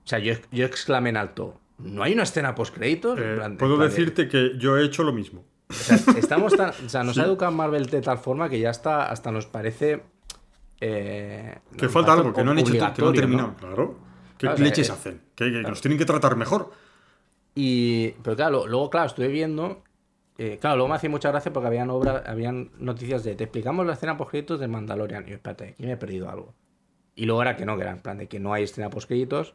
O 0.05 0.09
sea, 0.09 0.19
yo, 0.19 0.35
yo 0.51 0.65
exclamé 0.67 1.11
en 1.11 1.17
alto, 1.17 1.61
¿no 1.79 2.03
hay 2.03 2.15
una 2.15 2.25
escena 2.25 2.57
post-créditos? 2.57 3.19
En 3.21 3.53
Eh, 3.53 3.57
puedo 3.57 3.77
de- 3.79 3.89
decirte 3.89 4.27
que 4.29 4.59
yo 4.59 4.77
he 4.79 4.85
hecho 4.85 5.05
lo 5.05 5.13
mismo. 5.13 5.45
O 5.73 5.85
sea, 5.97 5.97
estamos 6.19 6.57
tan... 6.57 6.71
O 6.71 6.89
sea, 6.89 7.03
nos 7.03 7.19
ha 7.19 7.25
educado 7.25 7.51
Marvel 7.53 7.87
de 7.87 8.01
tal 8.01 8.19
forma 8.19 8.49
que 8.49 8.61
ya 8.61 8.71
está, 8.71 9.11
hasta 9.11 9.31
nos 9.33 9.47
parece... 9.47 10.03
eh, 10.81 11.59
Que 11.77 11.85
nos 11.85 11.93
falta 11.93 12.13
algo, 12.13 12.33
que 12.33 12.45
no 12.45 12.51
han 12.53 12.59
hecho, 12.59 12.73
que 12.73 12.79
no 13.03 13.09
han 13.09 13.15
terminado. 13.15 13.55
Claro. 13.59 13.99
¿Qué 14.39 14.47
Claro, 14.47 14.55
o 14.55 14.59
sea, 14.59 14.67
leches 14.67 14.89
eh, 14.89 14.93
hacen? 14.93 15.21
Que, 15.35 15.51
nos 15.51 15.81
tienen 15.81 15.99
que 15.99 16.05
tratar 16.05 16.37
mejor. 16.37 16.71
Y, 17.55 18.11
pero 18.23 18.37
claro, 18.37 18.67
luego, 18.67 18.91
claro, 18.91 19.07
estuve 19.07 19.29
viendo. 19.29 19.83
eh, 20.39 20.59
claro, 20.61 20.77
luego 20.77 20.89
me 20.89 20.97
hacía 20.97 21.11
mucha 21.11 21.31
gracia 21.31 21.53
porque 21.53 21.67
habían 21.69 21.91
obra, 21.91 22.23
habían 22.27 22.71
noticias 22.79 23.23
de 23.25 23.35
te 23.35 23.45
explicamos 23.45 23.87
la 23.87 23.93
escena 23.93 24.17
post 24.17 24.31
créditos 24.31 24.59
de 24.61 24.69
Mandalorian. 24.69 25.25
Y 25.27 25.31
yo, 25.31 25.35
espérate, 25.37 25.69
aquí 25.71 25.83
me 25.85 25.93
he 25.93 25.97
perdido 25.97 26.29
algo. 26.31 26.55
Y 27.15 27.27
luego 27.27 27.43
era 27.43 27.57
que 27.57 27.67
no, 27.67 27.77
que 27.77 27.83
era 27.83 27.93
en 27.93 28.01
plan 28.01 28.19
de 28.19 28.27
que 28.29 28.41
no 28.41 28.53
hay 28.53 28.65
escena 28.65 28.91
post 28.91 29.07
créditos. 29.07 29.55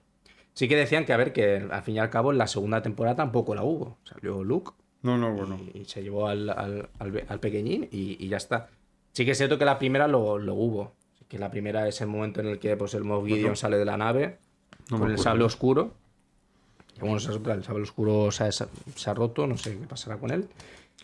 Sí 0.53 0.67
que 0.67 0.75
decían 0.75 1.05
que, 1.05 1.13
a 1.13 1.17
ver, 1.17 1.33
que 1.33 1.67
al 1.69 1.83
fin 1.83 1.95
y 1.95 1.99
al 1.99 2.09
cabo 2.09 2.31
en 2.31 2.37
la 2.37 2.47
segunda 2.47 2.81
temporada 2.81 3.15
tampoco 3.17 3.53
la 3.55 3.63
hubo. 3.63 3.97
Salió 4.03 4.43
Luke 4.43 4.71
No, 5.03 5.17
no, 5.17 5.31
bueno. 5.33 5.59
y 5.73 5.85
se 5.85 6.01
llevó 6.03 6.27
al, 6.27 6.49
al, 6.49 6.89
al 6.99 7.39
pequeñín 7.39 7.87
y, 7.91 8.23
y 8.23 8.27
ya 8.27 8.37
está. 8.37 8.69
Sí 9.13 9.25
que 9.25 9.31
es 9.31 9.37
cierto 9.37 9.57
que 9.57 9.65
la 9.65 9.79
primera 9.79 10.07
lo, 10.07 10.37
lo 10.37 10.53
hubo. 10.53 10.93
Que 11.27 11.37
la 11.37 11.51
primera 11.51 11.87
es 11.87 11.99
el 12.01 12.07
momento 12.07 12.39
en 12.41 12.47
el 12.47 12.59
que 12.59 12.75
pues, 12.77 12.93
el 12.93 13.03
Moff 13.03 13.25
Gideon 13.25 13.55
sale 13.57 13.77
de 13.77 13.83
la 13.85 13.97
nave 13.97 14.37
No 14.89 14.99
con 14.99 15.11
el 15.11 15.17
sable 15.17 15.43
oscuro. 15.43 15.93
Que 16.95 17.01
bueno, 17.01 17.19
se 17.19 17.31
el 17.31 17.63
sable 17.63 17.83
oscuro 17.83 18.31
se 18.31 18.45
ha, 18.45 18.51
se 18.51 18.65
ha 19.09 19.13
roto, 19.13 19.45
no 19.45 19.57
sé 19.57 19.77
qué 19.77 19.85
pasará 19.85 20.17
con 20.17 20.31
él. 20.31 20.47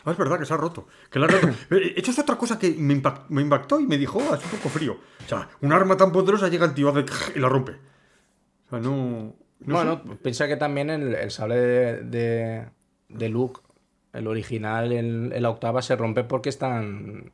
Ah, 0.06 0.12
es 0.12 0.18
verdad 0.18 0.40
que 0.40 0.46
se 0.46 0.54
ha 0.54 0.58
roto. 0.58 0.88
Que 1.12 1.20
la 1.20 1.26
ha 1.26 1.30
roto. 1.30 1.48
Esto 1.96 2.12
es 2.12 2.20
otra 2.20 2.36
cosa 2.38 2.58
que 2.58 2.72
me, 2.72 2.96
impact- 2.96 3.26
me 3.30 3.42
impactó 3.42 3.80
y 3.80 3.86
me 3.86 3.98
dijo, 3.98 4.20
"Ah, 4.32 4.36
es 4.38 4.44
un 4.46 4.52
poco 4.58 4.70
frío. 4.70 4.94
O 5.26 5.28
sea, 5.30 5.50
un 5.62 5.72
arma 5.72 5.96
tan 5.98 6.12
poderosa 6.12 6.48
llega 6.50 6.66
el 6.66 6.74
tío 6.74 6.90
hace 6.90 7.06
y 7.36 7.40
la 7.40 7.48
rompe. 7.50 7.74
O 7.74 8.70
sea, 8.72 8.80
no. 8.80 9.36
no 9.60 9.76
bueno, 9.76 10.02
sé. 10.04 10.16
piensa 10.24 10.48
que 10.48 10.56
también 10.58 10.90
el, 10.90 11.14
el 11.16 11.32
sable 11.32 11.56
de, 11.58 12.02
de, 12.04 12.66
de 13.10 13.30
Luke, 13.30 13.62
el 14.14 14.28
original 14.28 14.92
en, 14.92 15.32
en 15.34 15.42
la 15.44 15.50
octava, 15.50 15.82
se 15.82 15.96
rompe 15.96 16.24
porque 16.24 16.50
están. 16.50 17.32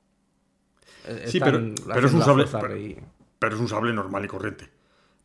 Sí, 1.26 1.38
están 1.38 1.76
pero- 1.76 1.94
pero 1.94 2.08
es 2.08 2.14
un 2.14 2.22
sable- 2.22 2.46
pero- 2.52 2.78
y- 2.78 2.98
Pero 3.40 3.56
es 3.56 3.62
un 3.62 3.68
sable 3.68 3.94
normal 3.94 4.26
y 4.26 4.28
corriente. 4.28 4.70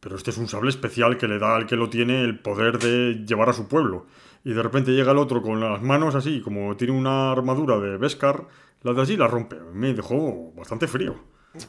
Pero 0.00 0.16
este 0.16 0.30
es 0.30 0.38
un 0.38 0.46
sable 0.48 0.70
especial 0.70 1.16
que 1.16 1.26
le 1.26 1.38
da 1.38 1.57
al 1.57 1.66
que 1.66 1.76
lo 1.76 1.88
tiene 1.90 2.22
el 2.22 2.38
poder 2.38 2.78
de 2.78 3.24
llevar 3.26 3.48
a 3.48 3.52
su 3.52 3.66
pueblo. 3.68 4.07
Y 4.44 4.52
de 4.52 4.62
repente 4.62 4.92
llega 4.92 5.12
el 5.12 5.18
otro 5.18 5.40
con 5.42 5.59
las 5.61 5.80
manos 5.82 6.14
así, 6.14 6.40
como 6.42 6.76
tiene 6.76 6.92
una 6.92 7.32
armadura 7.32 7.78
de 7.78 7.96
Beskar, 7.96 8.44
la 8.82 8.92
de 8.92 9.00
así 9.02 9.16
la 9.16 9.26
rompe. 9.26 9.57
Me 9.72 9.94
dejó 9.94 10.52
bastante 10.55 10.86
frío. 10.86 11.14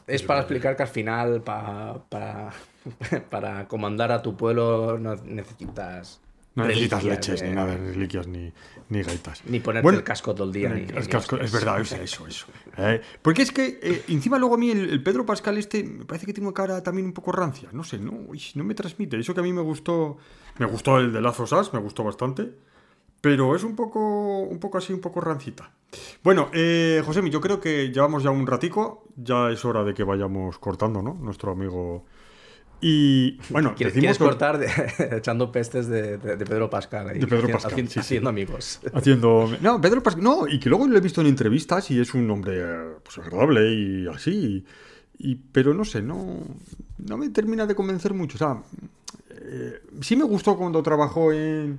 es 0.06 0.22
para 0.22 0.40
explicar 0.40 0.76
que 0.76 0.82
al 0.82 0.88
final, 0.88 1.42
pa- 1.42 2.04
para, 2.10 2.50
para 3.30 3.66
comandar 3.66 4.12
a 4.12 4.20
tu 4.22 4.36
pueblo, 4.36 4.98
no 4.98 5.14
necesitas. 5.24 6.20
No 6.54 6.64
necesitas 6.66 7.04
leches, 7.04 7.40
de- 7.40 7.48
ni 7.48 7.54
nada, 7.54 7.76
reliquias, 7.76 8.26
ni, 8.28 8.52
ni 8.88 9.02
gaitas. 9.02 9.42
Ni 9.46 9.60
ponerte 9.60 9.82
Bueno, 9.82 9.98
el 9.98 10.04
casco 10.04 10.34
todo 10.34 10.46
el 10.46 10.52
día. 10.52 10.68
Ni, 10.68 10.82
El 10.82 11.08
casco, 11.08 11.36
es 11.36 11.52
verdad, 11.52 11.80
es 11.80 11.92
eso, 11.92 12.26
eso. 12.26 12.46
Eh, 12.78 13.00
porque 13.22 13.42
es 13.42 13.52
que 13.52 13.80
eh, 13.82 14.02
encima 14.08 14.38
luego 14.38 14.54
a 14.54 14.58
mí 14.58 14.70
el, 14.70 14.90
el 14.90 15.02
Pedro 15.02 15.26
Pascal 15.26 15.58
este 15.58 15.82
me 15.82 16.04
parece 16.04 16.26
que 16.26 16.32
tiene 16.32 16.48
una 16.48 16.54
cara 16.54 16.82
también 16.82 17.06
un 17.06 17.12
poco 17.12 17.32
rancia. 17.32 17.68
No 17.72 17.84
sé, 17.84 17.98
no, 17.98 18.12
uy, 18.12 18.42
no 18.54 18.64
me 18.64 18.74
transmite. 18.74 19.18
Eso 19.18 19.34
que 19.34 19.40
a 19.40 19.42
mí 19.42 19.52
me 19.52 19.62
gustó, 19.62 20.18
me 20.58 20.66
gustó 20.66 20.98
el 20.98 21.12
de 21.12 21.20
Lazo 21.20 21.46
Sass, 21.46 21.72
me 21.72 21.80
gustó 21.80 22.04
bastante. 22.04 22.52
Pero 23.20 23.56
es 23.56 23.64
un 23.64 23.74
poco, 23.74 24.40
un 24.42 24.60
poco 24.60 24.78
así, 24.78 24.92
un 24.92 25.00
poco 25.00 25.20
rancita. 25.20 25.70
Bueno, 26.22 26.48
eh, 26.52 27.02
Josemi, 27.04 27.30
yo 27.30 27.40
creo 27.40 27.60
que 27.60 27.90
llevamos 27.90 28.22
ya 28.22 28.30
un 28.30 28.46
ratico. 28.46 29.04
Ya 29.16 29.50
es 29.50 29.64
hora 29.64 29.82
de 29.82 29.94
que 29.94 30.04
vayamos 30.04 30.58
cortando, 30.58 31.02
¿no? 31.02 31.14
Nuestro 31.14 31.52
amigo. 31.52 32.04
Y 32.88 33.38
bueno, 33.50 33.74
¿Quieres, 33.74 33.94
decimos 33.94 34.16
quieres 34.16 34.18
cortar 34.18 34.58
de- 34.58 35.16
echando 35.16 35.50
pestes 35.50 35.88
de, 35.88 36.18
de- 36.18 36.36
de 36.36 36.44
Pedro 36.46 36.70
Pascal? 36.70 37.08
ahí, 37.08 37.18
De 37.18 37.26
Pedro 37.26 37.48
Pascal, 37.48 37.72
haci- 37.72 37.86
sí, 37.86 37.92
sí. 37.94 37.98
Haciendo 37.98 38.30
amigos. 38.30 38.80
Haciendo. 38.94 39.50
No, 39.60 39.80
Pedro 39.80 40.02
Pascal. 40.04 40.22
No, 40.22 40.46
y 40.46 40.60
que 40.60 40.68
luego 40.68 40.86
lo 40.86 40.96
he 40.96 41.00
visto 41.00 41.20
en 41.20 41.26
entrevistas 41.26 41.90
y 41.90 41.98
es 41.98 42.14
un 42.14 42.30
hombre 42.30 42.62
pues, 43.02 43.18
agradable 43.18 43.72
y 43.74 44.06
así. 44.06 44.64
Y, 45.18 45.34
pero 45.34 45.74
no 45.74 45.84
sé, 45.84 46.00
no, 46.00 46.38
no 46.98 47.16
me 47.18 47.28
termina 47.30 47.66
de 47.66 47.74
convencer 47.74 48.14
mucho. 48.14 48.36
O 48.36 48.38
sea, 48.38 48.62
eh, 49.30 49.80
sí 50.00 50.14
me 50.14 50.24
gustó 50.24 50.56
cuando 50.56 50.80
trabajó 50.82 51.32
en, 51.32 51.78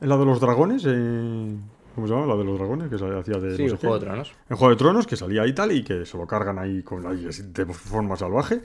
en 0.00 0.08
la 0.08 0.16
de 0.16 0.24
los 0.24 0.40
dragones. 0.40 0.84
en- 0.86 1.62
¿Cómo 1.94 2.06
se 2.08 2.14
llama? 2.14 2.26
La 2.26 2.36
de 2.36 2.44
los 2.44 2.58
dragones, 2.58 2.88
que 2.90 2.98
se 2.98 3.04
hacía 3.04 3.38
de. 3.38 3.56
Sí, 3.56 3.62
no 3.62 3.68
sé 3.68 3.74
un 3.74 3.78
qué. 3.80 3.86
Juego 3.86 3.98
de 3.98 4.06
Tronos. 4.06 4.32
En 4.50 4.56
Juego 4.56 4.70
de 4.70 4.76
Tronos, 4.76 5.06
que 5.06 5.16
salía 5.16 5.42
ahí 5.42 5.52
tal 5.52 5.70
y 5.72 5.82
que 5.84 6.04
se 6.04 6.16
lo 6.16 6.26
cargan 6.26 6.58
ahí 6.58 6.82
con 6.82 7.02
de 7.02 7.66
forma 7.66 8.16
salvaje. 8.16 8.60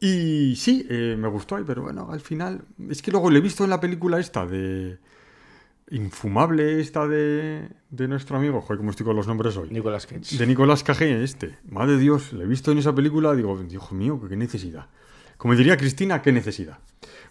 Y 0.00 0.54
sí, 0.56 0.86
eh, 0.90 1.16
me 1.18 1.28
gustó 1.28 1.56
ahí, 1.56 1.64
pero 1.66 1.82
bueno, 1.82 2.08
al 2.10 2.20
final. 2.20 2.62
Es 2.90 3.02
que 3.02 3.10
luego 3.10 3.30
le 3.30 3.38
he 3.38 3.42
visto 3.42 3.64
en 3.64 3.70
la 3.70 3.80
película 3.80 4.18
esta 4.18 4.46
de. 4.46 4.98
Infumable, 5.88 6.80
esta 6.80 7.06
de, 7.06 7.68
de 7.90 8.08
nuestro 8.08 8.36
amigo. 8.36 8.60
Joder, 8.60 8.78
cómo 8.78 8.90
estoy 8.90 9.06
con 9.06 9.14
los 9.14 9.28
nombres 9.28 9.56
hoy. 9.56 9.70
Nicolas 9.70 10.06
Cage. 10.06 10.36
De 10.36 10.46
Nicolás 10.46 10.82
Cage, 10.82 11.22
este. 11.22 11.58
Madre 11.70 11.92
de 11.92 11.98
Dios, 11.98 12.32
le 12.32 12.44
he 12.44 12.46
visto 12.46 12.72
en 12.72 12.78
esa 12.78 12.94
película, 12.94 13.34
digo, 13.34 13.56
Dios 13.62 13.92
mío, 13.92 14.20
qué 14.28 14.36
necesidad. 14.36 14.88
Como 15.36 15.54
diría 15.54 15.76
Cristina, 15.76 16.22
qué 16.22 16.32
necesidad. 16.32 16.78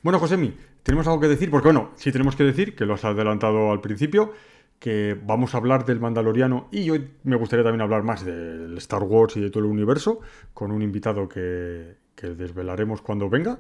Bueno, 0.04 0.20
Josemi, 0.20 0.56
tenemos 0.84 1.06
algo 1.08 1.20
que 1.20 1.28
decir, 1.28 1.50
porque 1.50 1.68
bueno, 1.68 1.92
sí 1.96 2.12
tenemos 2.12 2.36
que 2.36 2.44
decir, 2.44 2.76
que 2.76 2.86
lo 2.86 2.94
has 2.94 3.04
adelantado 3.04 3.72
al 3.72 3.82
principio, 3.82 4.34
que 4.80 5.20
vamos 5.22 5.54
a 5.54 5.58
hablar 5.58 5.86
del 5.86 6.00
Mandaloriano 6.00 6.70
y 6.72 6.90
hoy 6.92 7.10
me 7.24 7.36
gustaría 7.36 7.64
también 7.64 7.82
hablar 7.82 8.04
más 8.04 8.24
del 8.24 8.78
Star 8.78 9.04
Wars 9.04 9.36
y 9.36 9.42
de 9.42 9.50
todo 9.50 9.64
el 9.64 9.70
universo, 9.70 10.20
con 10.54 10.72
un 10.72 10.82
invitado 10.82 11.28
que, 11.28 11.98
que 12.16 12.28
desvelaremos 12.28 13.02
cuando 13.02 13.30
venga. 13.30 13.60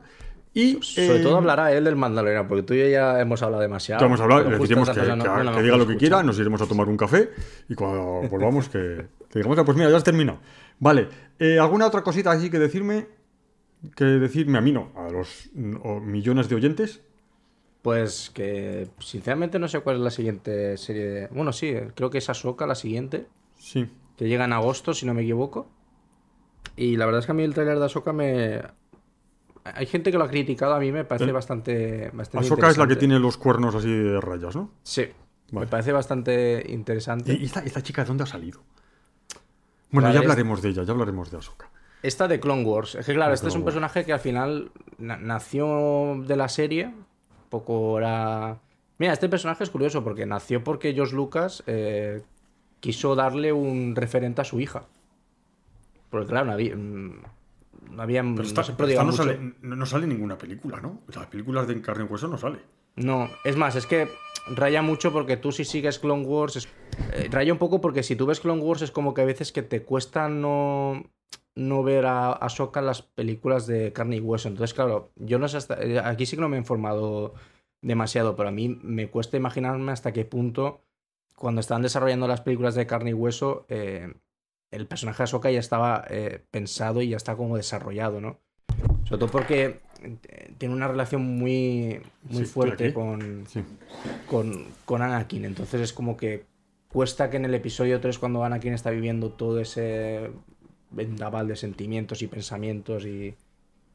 Y, 0.53 0.81
Sobre 0.81 1.17
eh, 1.19 1.23
todo 1.23 1.35
hablará 1.35 1.73
él 1.73 1.83
del 1.83 1.97
Mandaloriano, 1.97 2.47
porque 2.47 2.63
tú 2.63 2.73
y 2.73 2.79
yo 2.79 2.87
ya 2.87 3.19
hemos 3.19 3.43
hablado 3.43 3.61
demasiado. 3.61 3.99
ya 3.99 4.05
hemos 4.07 4.21
hablado, 4.21 4.49
le 4.49 4.57
diremos 4.57 4.89
que, 4.89 5.01
no- 5.01 5.43
no 5.43 5.61
diga 5.61 5.75
lo 5.75 5.85
que 5.85 5.97
quiera, 5.97 6.23
nos 6.23 6.39
iremos 6.39 6.61
a 6.61 6.65
tomar 6.65 6.87
un 6.87 6.95
café 6.95 7.29
y 7.67 7.75
cuando 7.75 8.21
volvamos 8.31 8.69
que, 8.69 9.05
que 9.29 9.39
digamos, 9.39 9.59
"Ah, 9.59 9.65
pues 9.65 9.77
mira, 9.77 9.89
ya 9.89 9.97
has 9.97 10.03
terminado. 10.05 10.39
Vale, 10.79 11.09
eh, 11.39 11.59
¿alguna 11.59 11.87
otra 11.87 12.03
cosita 12.03 12.31
así 12.31 12.49
que 12.49 12.57
decirme? 12.59 13.07
Que 13.97 14.05
decirme 14.05 14.57
a 14.57 14.61
mí 14.61 14.71
no, 14.71 14.91
a 14.95 15.09
los 15.09 15.49
o 15.83 15.99
millones 15.99 16.47
de 16.47 16.55
oyentes. 16.55 17.01
Pues 17.81 18.31
que 18.33 18.87
sinceramente 18.99 19.59
no 19.59 19.67
sé 19.67 19.79
cuál 19.81 19.97
es 19.97 20.01
la 20.01 20.09
siguiente 20.09 20.75
serie 20.77 21.05
de... 21.05 21.27
Bueno, 21.27 21.53
sí, 21.53 21.75
creo 21.93 22.09
que 22.09 22.17
es 22.17 22.29
Ahsoka 22.29 22.65
la 22.65 22.73
siguiente, 22.73 23.27
Sí. 23.59 23.87
que 24.17 24.27
llega 24.27 24.45
en 24.45 24.53
agosto, 24.53 24.93
si 24.95 25.05
no 25.05 25.13
me 25.13 25.21
equivoco. 25.21 25.69
Y 26.75 26.97
la 26.97 27.05
verdad 27.05 27.19
es 27.19 27.25
que 27.25 27.31
a 27.31 27.35
mí 27.35 27.43
el 27.43 27.53
trailer 27.53 27.79
de 27.79 27.85
Ahsoka 27.85 28.11
me... 28.13 28.61
Hay 29.63 29.85
gente 29.87 30.11
que 30.11 30.17
lo 30.17 30.25
ha 30.25 30.29
criticado, 30.29 30.75
a 30.75 30.79
mí 30.79 30.91
me 30.91 31.05
parece 31.05 31.31
bastante, 31.31 32.11
bastante 32.13 32.45
Ahsoka 32.45 32.69
es 32.69 32.77
la 32.77 32.85
que 32.87 32.95
tiene 32.95 33.17
los 33.19 33.37
cuernos 33.37 33.73
así 33.73 33.89
de 33.91 34.21
rayas, 34.21 34.55
¿no? 34.55 34.69
Sí, 34.83 35.07
Vale. 35.51 35.65
me 35.65 35.69
parece 35.71 35.91
bastante 35.91 36.63
interesante. 36.69 37.33
¿Y 37.33 37.45
esta, 37.45 37.61
esta 37.61 37.81
chica 37.81 38.03
de 38.03 38.09
dónde 38.09 38.23
ha 38.25 38.27
salido? 38.27 38.59
Bueno, 39.91 40.09
ya 40.09 40.15
es- 40.19 40.21
hablaremos 40.21 40.61
de 40.61 40.69
ella, 40.69 40.83
ya 40.83 40.91
hablaremos 40.91 41.31
de 41.31 41.37
Ahsoka. 41.37 41.69
Esta 42.03 42.27
de 42.27 42.39
Clone 42.39 42.63
Wars. 42.63 42.93
Es 42.95 43.05
que 43.07 43.13
claro, 43.15 43.29
De 43.31 43.35
este 43.35 43.47
es 43.47 43.55
un 43.55 43.61
Wars. 43.61 43.73
personaje 43.73 44.05
que 44.05 44.13
al 44.13 44.19
final 44.19 44.69
na- 44.99 45.17
nació 45.17 46.21
de 46.27 46.35
la 46.35 46.49
serie. 46.49 46.93
Poco 47.49 47.97
era... 47.97 48.59
Mira, 48.99 49.13
este 49.13 49.29
personaje 49.29 49.63
es 49.63 49.69
curioso 49.71 50.03
porque 50.03 50.25
nació 50.27 50.63
porque 50.63 50.93
George 50.93 51.15
Lucas 51.15 51.63
eh, 51.65 52.21
quiso 52.79 53.15
darle 53.15 53.51
un 53.51 53.95
referente 53.95 54.41
a 54.41 54.43
su 54.43 54.59
hija. 54.59 54.83
Porque 56.15 56.29
claro, 56.29 56.45
no 56.47 56.51
había... 56.53 56.75
mm, 56.75 57.21
No 57.91 58.01
había 58.01 58.21
Pero 58.21 58.33
no 58.35 58.41
esta, 58.41 58.61
esta 58.61 58.75
sale, 59.11 59.53
no, 59.61 59.85
sale 59.85 60.07
ninguna 60.07 60.37
película, 60.37 60.79
¿no? 60.81 61.01
Las 61.13 61.27
películas 61.27 61.67
de 61.67 61.81
carne 61.81 62.05
y 62.05 62.07
hueso 62.07 62.27
no 62.27 62.37
sale. 62.37 62.59
No, 62.95 63.29
es 63.43 63.55
más, 63.57 63.75
es 63.75 63.85
que 63.85 64.07
raya 64.47 64.81
mucho 64.81 65.11
porque 65.11 65.37
tú 65.37 65.51
si 65.51 65.65
sigues 65.65 65.99
Clone 65.99 66.25
Wars, 66.25 66.55
es- 66.55 66.67
eh, 67.13 67.27
raya 67.31 67.51
un 67.53 67.59
poco 67.59 67.81
porque 67.81 68.03
si 68.03 68.15
tú 68.15 68.25
ves 68.25 68.39
Clone 68.39 68.61
Wars 68.61 68.81
es 68.81 68.91
como 68.91 69.13
que 69.13 69.21
a 69.21 69.25
veces 69.25 69.51
que 69.51 69.61
te 69.63 69.83
cuesta 69.83 70.29
no, 70.29 71.03
no 71.55 71.83
ver 71.83 72.05
a 72.05 72.31
en 72.79 72.85
las 72.85 73.01
películas 73.01 73.67
de 73.67 73.91
carne 73.93 74.17
y 74.17 74.19
hueso. 74.21 74.47
Entonces, 74.47 74.73
claro, 74.73 75.11
yo 75.15 75.39
no 75.39 75.47
sé 75.47 75.57
hasta... 75.57 75.81
eh, 75.81 75.99
Aquí 75.99 76.25
sí 76.25 76.35
que 76.37 76.41
no 76.41 76.49
me 76.49 76.55
he 76.57 76.59
informado 76.59 77.33
demasiado, 77.81 78.35
pero 78.35 78.49
a 78.49 78.51
mí 78.51 78.79
me 78.81 79.09
cuesta 79.09 79.37
imaginarme 79.37 79.91
hasta 79.91 80.11
qué 80.13 80.25
punto 80.25 80.81
cuando 81.35 81.59
estaban 81.61 81.81
desarrollando 81.83 82.27
las 82.27 82.41
películas 82.41 82.75
de 82.75 82.87
carne 82.87 83.09
y 83.11 83.13
hueso, 83.13 83.65
eh, 83.69 84.13
el 84.75 84.87
personaje 84.87 85.17
de 85.19 85.23
Ahsoka 85.23 85.51
ya 85.51 85.59
estaba 85.59 86.05
eh, 86.09 86.41
pensado 86.51 87.01
y 87.01 87.09
ya 87.09 87.17
está 87.17 87.35
como 87.35 87.57
desarrollado, 87.57 88.21
¿no? 88.21 88.39
Sobre 89.05 89.19
todo 89.19 89.29
porque 89.29 89.79
eh, 90.03 90.51
tiene 90.57 90.73
una 90.75 90.87
relación 90.87 91.21
muy, 91.37 92.01
muy 92.23 92.45
Sí, 92.45 92.51
fuerte 92.51 92.93
con, 92.93 93.45
Sí. 93.47 93.61
con, 94.27 94.65
con 94.85 95.01
Anakin. 95.01 95.45
Entonces 95.45 95.81
es 95.81 95.93
como 95.93 96.17
que 96.17 96.45
cuesta 96.89 97.29
que 97.29 97.37
en 97.37 97.45
el 97.45 97.53
episodio 97.53 97.99
3, 97.99 98.19
cuando 98.19 98.43
Anakin 98.43 98.73
está 98.73 98.89
viviendo 98.89 99.29
todo 99.31 99.59
ese 99.59 100.31
vendaval 100.91 101.47
de 101.47 101.55
sentimientos 101.55 102.21
y 102.21 102.27
pensamientos 102.27 103.05
y, 103.05 103.35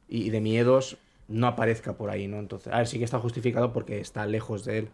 y 0.07 0.29
de 0.29 0.41
miedos, 0.41 0.97
no 1.27 1.47
aparezca 1.47 1.93
por 1.93 2.09
ahí, 2.09 2.27
¿no? 2.27 2.39
Entonces, 2.39 2.71
a 2.73 2.77
ver, 2.77 2.87
sí 2.87 2.97
que 2.99 3.05
está 3.05 3.19
justificado 3.19 3.71
porque 3.73 3.99
está 3.99 4.25
lejos 4.25 4.65
de 4.65 4.79
él. 4.79 4.89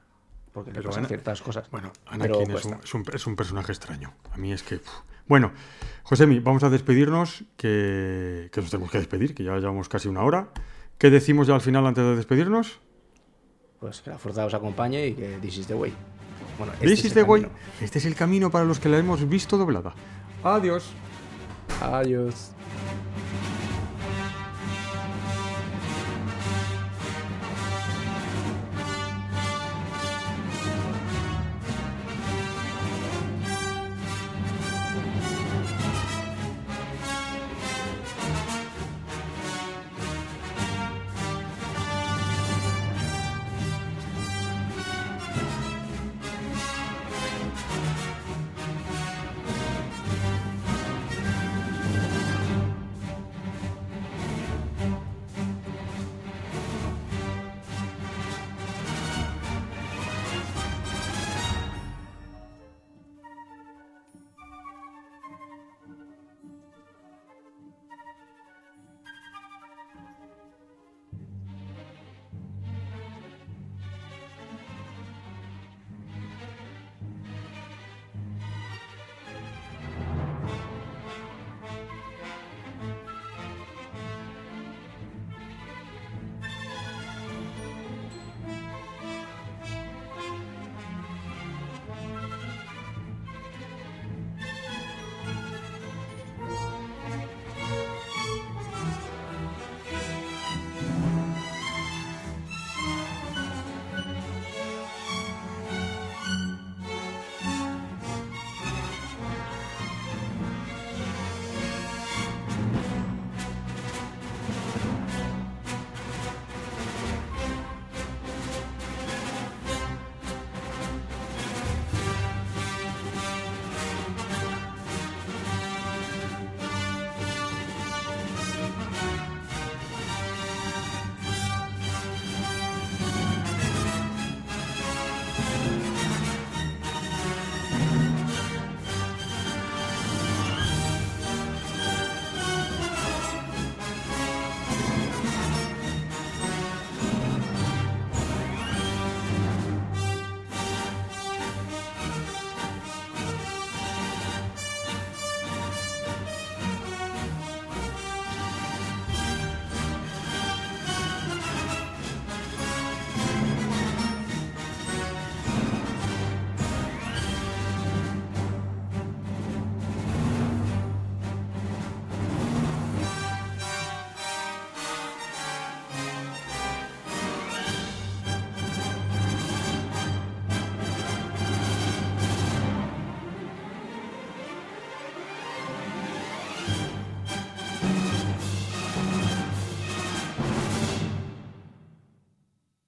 Porque 0.57 0.71
le 0.71 0.81
pasan 0.81 1.01
Ana- 1.01 1.07
ciertas 1.07 1.39
cosas. 1.43 1.69
Bueno, 1.69 1.93
Anakin 2.07 2.49
es 2.49 2.65
un, 2.65 2.73
es, 2.83 2.93
un, 2.95 3.05
es 3.13 3.27
un 3.27 3.35
personaje 3.35 3.71
extraño. 3.71 4.11
A 4.31 4.37
mí 4.37 4.51
es 4.51 4.63
que... 4.63 4.79
Bueno, 5.27 5.51
Josemi, 6.01 6.39
vamos 6.39 6.63
a 6.63 6.71
despedirnos, 6.71 7.43
que, 7.57 8.49
que 8.51 8.61
nos 8.61 8.71
tenemos 8.71 8.89
que 8.91 8.97
despedir, 8.97 9.35
que 9.35 9.43
ya 9.43 9.55
llevamos 9.57 9.87
casi 9.87 10.07
una 10.07 10.23
hora. 10.23 10.49
¿Qué 10.97 11.11
decimos 11.11 11.45
ya 11.45 11.53
al 11.53 11.61
final 11.61 11.85
antes 11.85 12.03
de 12.03 12.15
despedirnos? 12.15 12.79
Pues 13.79 14.01
que 14.01 14.09
la 14.09 14.17
fuerza 14.17 14.45
os 14.45 14.53
acompañe 14.55 15.05
y 15.05 15.13
que 15.13 15.37
this 15.39 15.59
is 15.59 15.67
the 15.67 15.75
way. 15.75 15.93
Bueno, 16.57 16.73
este 16.73 16.87
This 16.87 17.05
is 17.05 17.13
the 17.13 17.21
way. 17.21 17.47
Este 17.79 17.99
es 17.99 18.05
el 18.05 18.15
camino 18.15 18.49
para 18.49 18.65
los 18.65 18.79
que 18.79 18.89
la 18.89 18.97
hemos 18.97 19.29
visto 19.29 19.59
doblada. 19.59 19.93
Adiós. 20.43 20.89
Adiós. 21.83 22.49